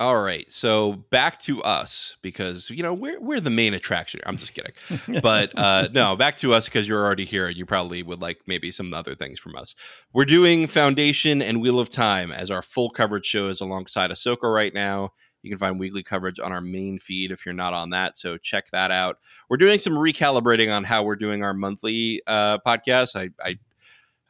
[0.00, 0.50] All right.
[0.50, 4.20] So back to us because you know we're we're the main attraction.
[4.26, 4.72] I'm just kidding.
[5.22, 8.40] But uh no, back to us because you're already here and you probably would like
[8.46, 9.74] maybe some other things from us.
[10.12, 14.72] We're doing Foundation and Wheel of Time as our full coverage shows alongside Ahsoka right
[14.72, 15.10] now.
[15.42, 18.18] You can find weekly coverage on our main feed if you're not on that.
[18.18, 19.18] So check that out.
[19.50, 23.16] We're doing some recalibrating on how we're doing our monthly uh podcast.
[23.16, 23.58] I I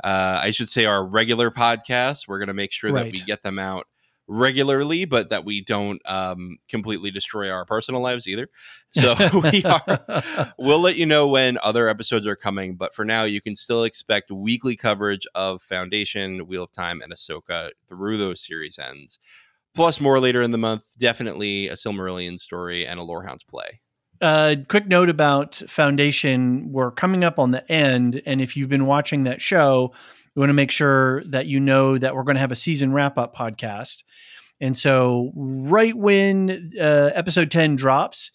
[0.02, 2.26] uh, I should say our regular podcasts.
[2.26, 3.88] We're going to make sure that we get them out
[4.28, 8.48] regularly, but that we don't um, completely destroy our personal lives either.
[8.92, 9.14] So
[9.52, 10.54] we are.
[10.58, 13.84] We'll let you know when other episodes are coming, but for now, you can still
[13.84, 19.18] expect weekly coverage of Foundation, Wheel of Time, and Ahsoka through those series ends.
[19.74, 23.82] Plus, more later in the month, definitely a Silmarillion story and a Lorehounds play.
[24.20, 26.72] Uh, quick note about Foundation.
[26.72, 28.22] We're coming up on the end.
[28.26, 29.92] And if you've been watching that show,
[30.38, 32.92] we want to make sure that you know that we're going to have a season
[32.92, 34.04] wrap up podcast.
[34.60, 38.30] And so, right when uh, episode 10 drops,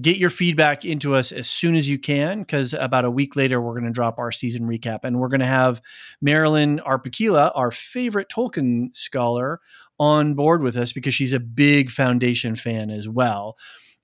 [0.00, 3.60] get your feedback into us as soon as you can, because about a week later,
[3.60, 5.00] we're going to drop our season recap.
[5.02, 5.82] And we're going to have
[6.22, 9.60] Marilyn Arpakila, our favorite Tolkien scholar,
[10.00, 13.58] on board with us because she's a big Foundation fan as well.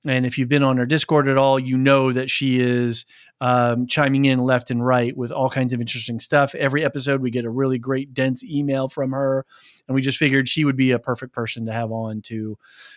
[0.07, 3.05] And if you've been on our Discord at all, you know that she is
[3.41, 6.55] um, chiming in left and right with all kinds of interesting stuff.
[6.55, 9.45] Every episode, we get a really great, dense email from her,
[9.87, 12.57] and we just figured she would be a perfect person to have on to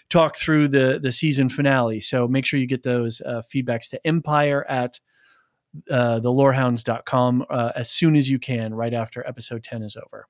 [0.09, 1.99] talk through the the season finale.
[1.99, 4.99] So make sure you get those uh, feedbacks to Empire at
[5.89, 10.27] uh, thelorehounds.com uh, as soon as you can, right after episode ten is over.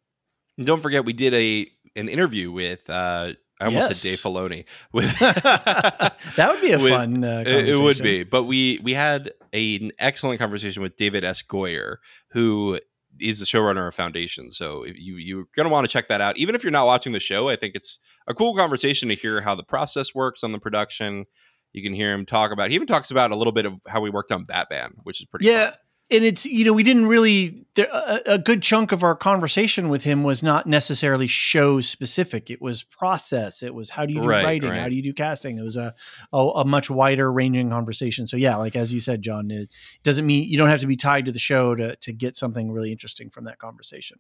[0.58, 2.90] And don't forget, we did a an interview with.
[2.90, 3.34] Uh,
[3.64, 4.00] I almost Yes.
[4.00, 4.66] said Dave Filoni.
[4.92, 7.24] With that would be a With- fun.
[7.24, 11.24] Uh, It, it would be, but we we had a, an excellent conversation with David
[11.24, 11.42] S.
[11.44, 11.98] Goyer,
[12.32, 12.80] who
[13.20, 14.52] is the showrunner of Foundation.
[14.52, 17.14] So if you you're gonna want to check that out, even if you're not watching
[17.14, 17.50] the show.
[17.50, 21.26] I think it's a cool conversation to hear how the process works on the production.
[21.74, 22.70] You can hear him talk about.
[22.70, 25.26] He even talks about a little bit of how we worked on Batman, which is
[25.26, 25.46] pretty.
[25.48, 25.72] Yeah.
[25.72, 25.74] fun.
[26.14, 29.90] And it's, you know, we didn't really, there, a, a good chunk of our conversation
[29.90, 32.52] with him was not necessarily show specific.
[32.52, 33.64] It was process.
[33.64, 34.72] It was how do you do Right, writing?
[34.72, 35.58] How do you do casting?
[35.58, 35.96] It was a,
[36.32, 38.28] a, a much wider ranging conversation.
[38.28, 39.74] So, yeah, like as you said, John, it
[40.04, 42.72] doesn't mean you don't have to be tied to the show to, to get something
[42.72, 44.20] really interesting from that conversation.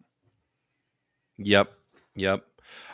[1.38, 1.72] Yep.
[2.15, 2.44] Yep.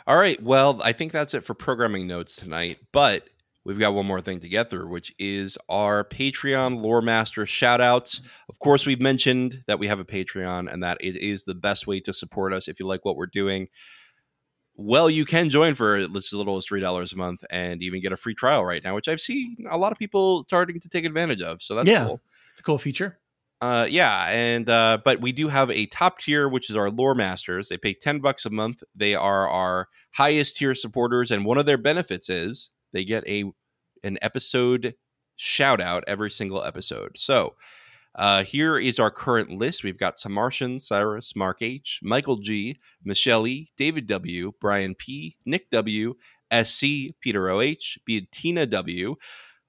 [0.06, 0.42] All right.
[0.42, 3.28] Well, I think that's it for programming notes tonight, but
[3.64, 7.80] we've got one more thing to get through, which is our Patreon Lore Master shout
[7.80, 8.20] outs.
[8.48, 11.86] Of course, we've mentioned that we have a Patreon and that it is the best
[11.86, 13.68] way to support us if you like what we're doing.
[14.76, 18.16] Well, you can join for as little as $3 a month and even get a
[18.16, 21.42] free trial right now, which I've seen a lot of people starting to take advantage
[21.42, 21.60] of.
[21.62, 22.06] So that's Yeah.
[22.06, 22.20] cool.
[22.52, 23.18] It's a cool feature.
[23.60, 27.14] Uh, yeah, and uh, but we do have a top tier, which is our lore
[27.14, 27.68] masters.
[27.68, 28.82] They pay ten bucks a month.
[28.94, 33.44] They are our highest tier supporters, and one of their benefits is they get a
[34.02, 34.94] an episode
[35.36, 37.16] shout out every single episode.
[37.16, 37.54] So
[38.14, 39.84] uh, here is our current list.
[39.84, 45.70] We've got Samartian, Cyrus, Mark H, Michael G, Michelle E, David W, Brian P, Nick
[45.70, 46.14] W,
[46.52, 46.84] SC,
[47.20, 49.16] Peter O H, Bettina W,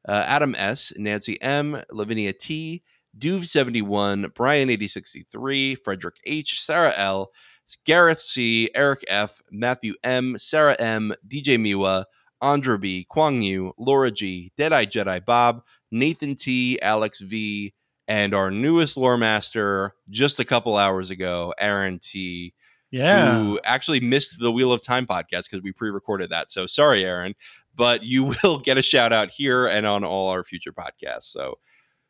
[0.07, 2.83] uh, Adam S, Nancy M, Lavinia T.
[3.17, 7.31] Duve71, Brian8063, Frederick H, Sarah L,
[7.85, 12.05] Gareth C, Eric F, Matthew M, Sarah M, DJ Miwa,
[12.41, 17.73] Andra B, Kwang Yu, Laura G, Deadeye Jedi Bob, Nathan T, Alex V,
[18.07, 22.53] and our newest lore master just a couple hours ago, Aaron T,
[22.89, 23.39] Yeah.
[23.39, 26.51] who actually missed the Wheel of Time podcast because we pre-recorded that.
[26.51, 27.35] So sorry, Aaron,
[27.75, 31.23] but you will get a shout out here and on all our future podcasts.
[31.31, 31.59] So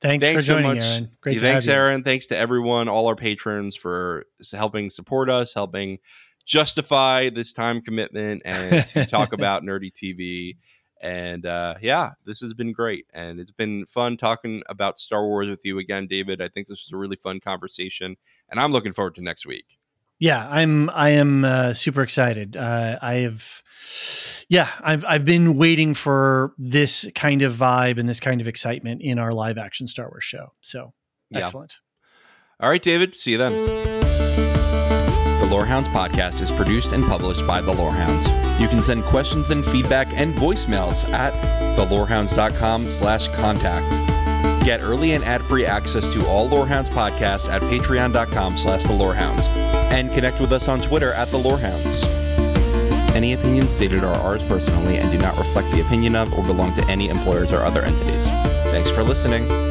[0.01, 0.83] Thanks, Thanks for so joining, much.
[0.83, 1.11] Aaron.
[1.21, 1.79] Great Yeah, to thanks, have you.
[1.79, 2.03] Aaron.
[2.03, 5.99] Thanks to everyone, all our patrons for helping support us, helping
[6.45, 10.57] justify this time commitment and to talk about nerdy TV.
[11.01, 13.05] And uh, yeah, this has been great.
[13.13, 16.41] And it's been fun talking about Star Wars with you again, David.
[16.41, 18.18] I think this was a really fun conversation.
[18.49, 19.80] And I'm looking forward to next week.
[20.19, 20.91] Yeah, I'm.
[20.91, 22.55] I am uh, super excited.
[22.55, 23.63] Uh, I have,
[24.49, 29.01] yeah, I've I've been waiting for this kind of vibe and this kind of excitement
[29.01, 30.53] in our live action Star Wars show.
[30.61, 30.93] So
[31.31, 31.39] Yeah.
[31.39, 31.80] excellent.
[32.59, 33.15] All right, David.
[33.15, 34.00] See you then.
[35.51, 38.25] Lorehounds podcast is produced and published by The Lorehounds.
[38.57, 41.33] You can send questions and feedback and voicemails at
[41.77, 44.65] thelorehounds.com slash contact.
[44.65, 49.47] Get early and ad-free access to all Lorehounds podcasts at patreon.com slash the Lorehounds.
[49.91, 52.05] And connect with us on Twitter at The Lorehounds.
[53.13, 56.73] Any opinions stated are ours personally and do not reflect the opinion of or belong
[56.75, 58.27] to any employers or other entities.
[58.71, 59.70] Thanks for listening.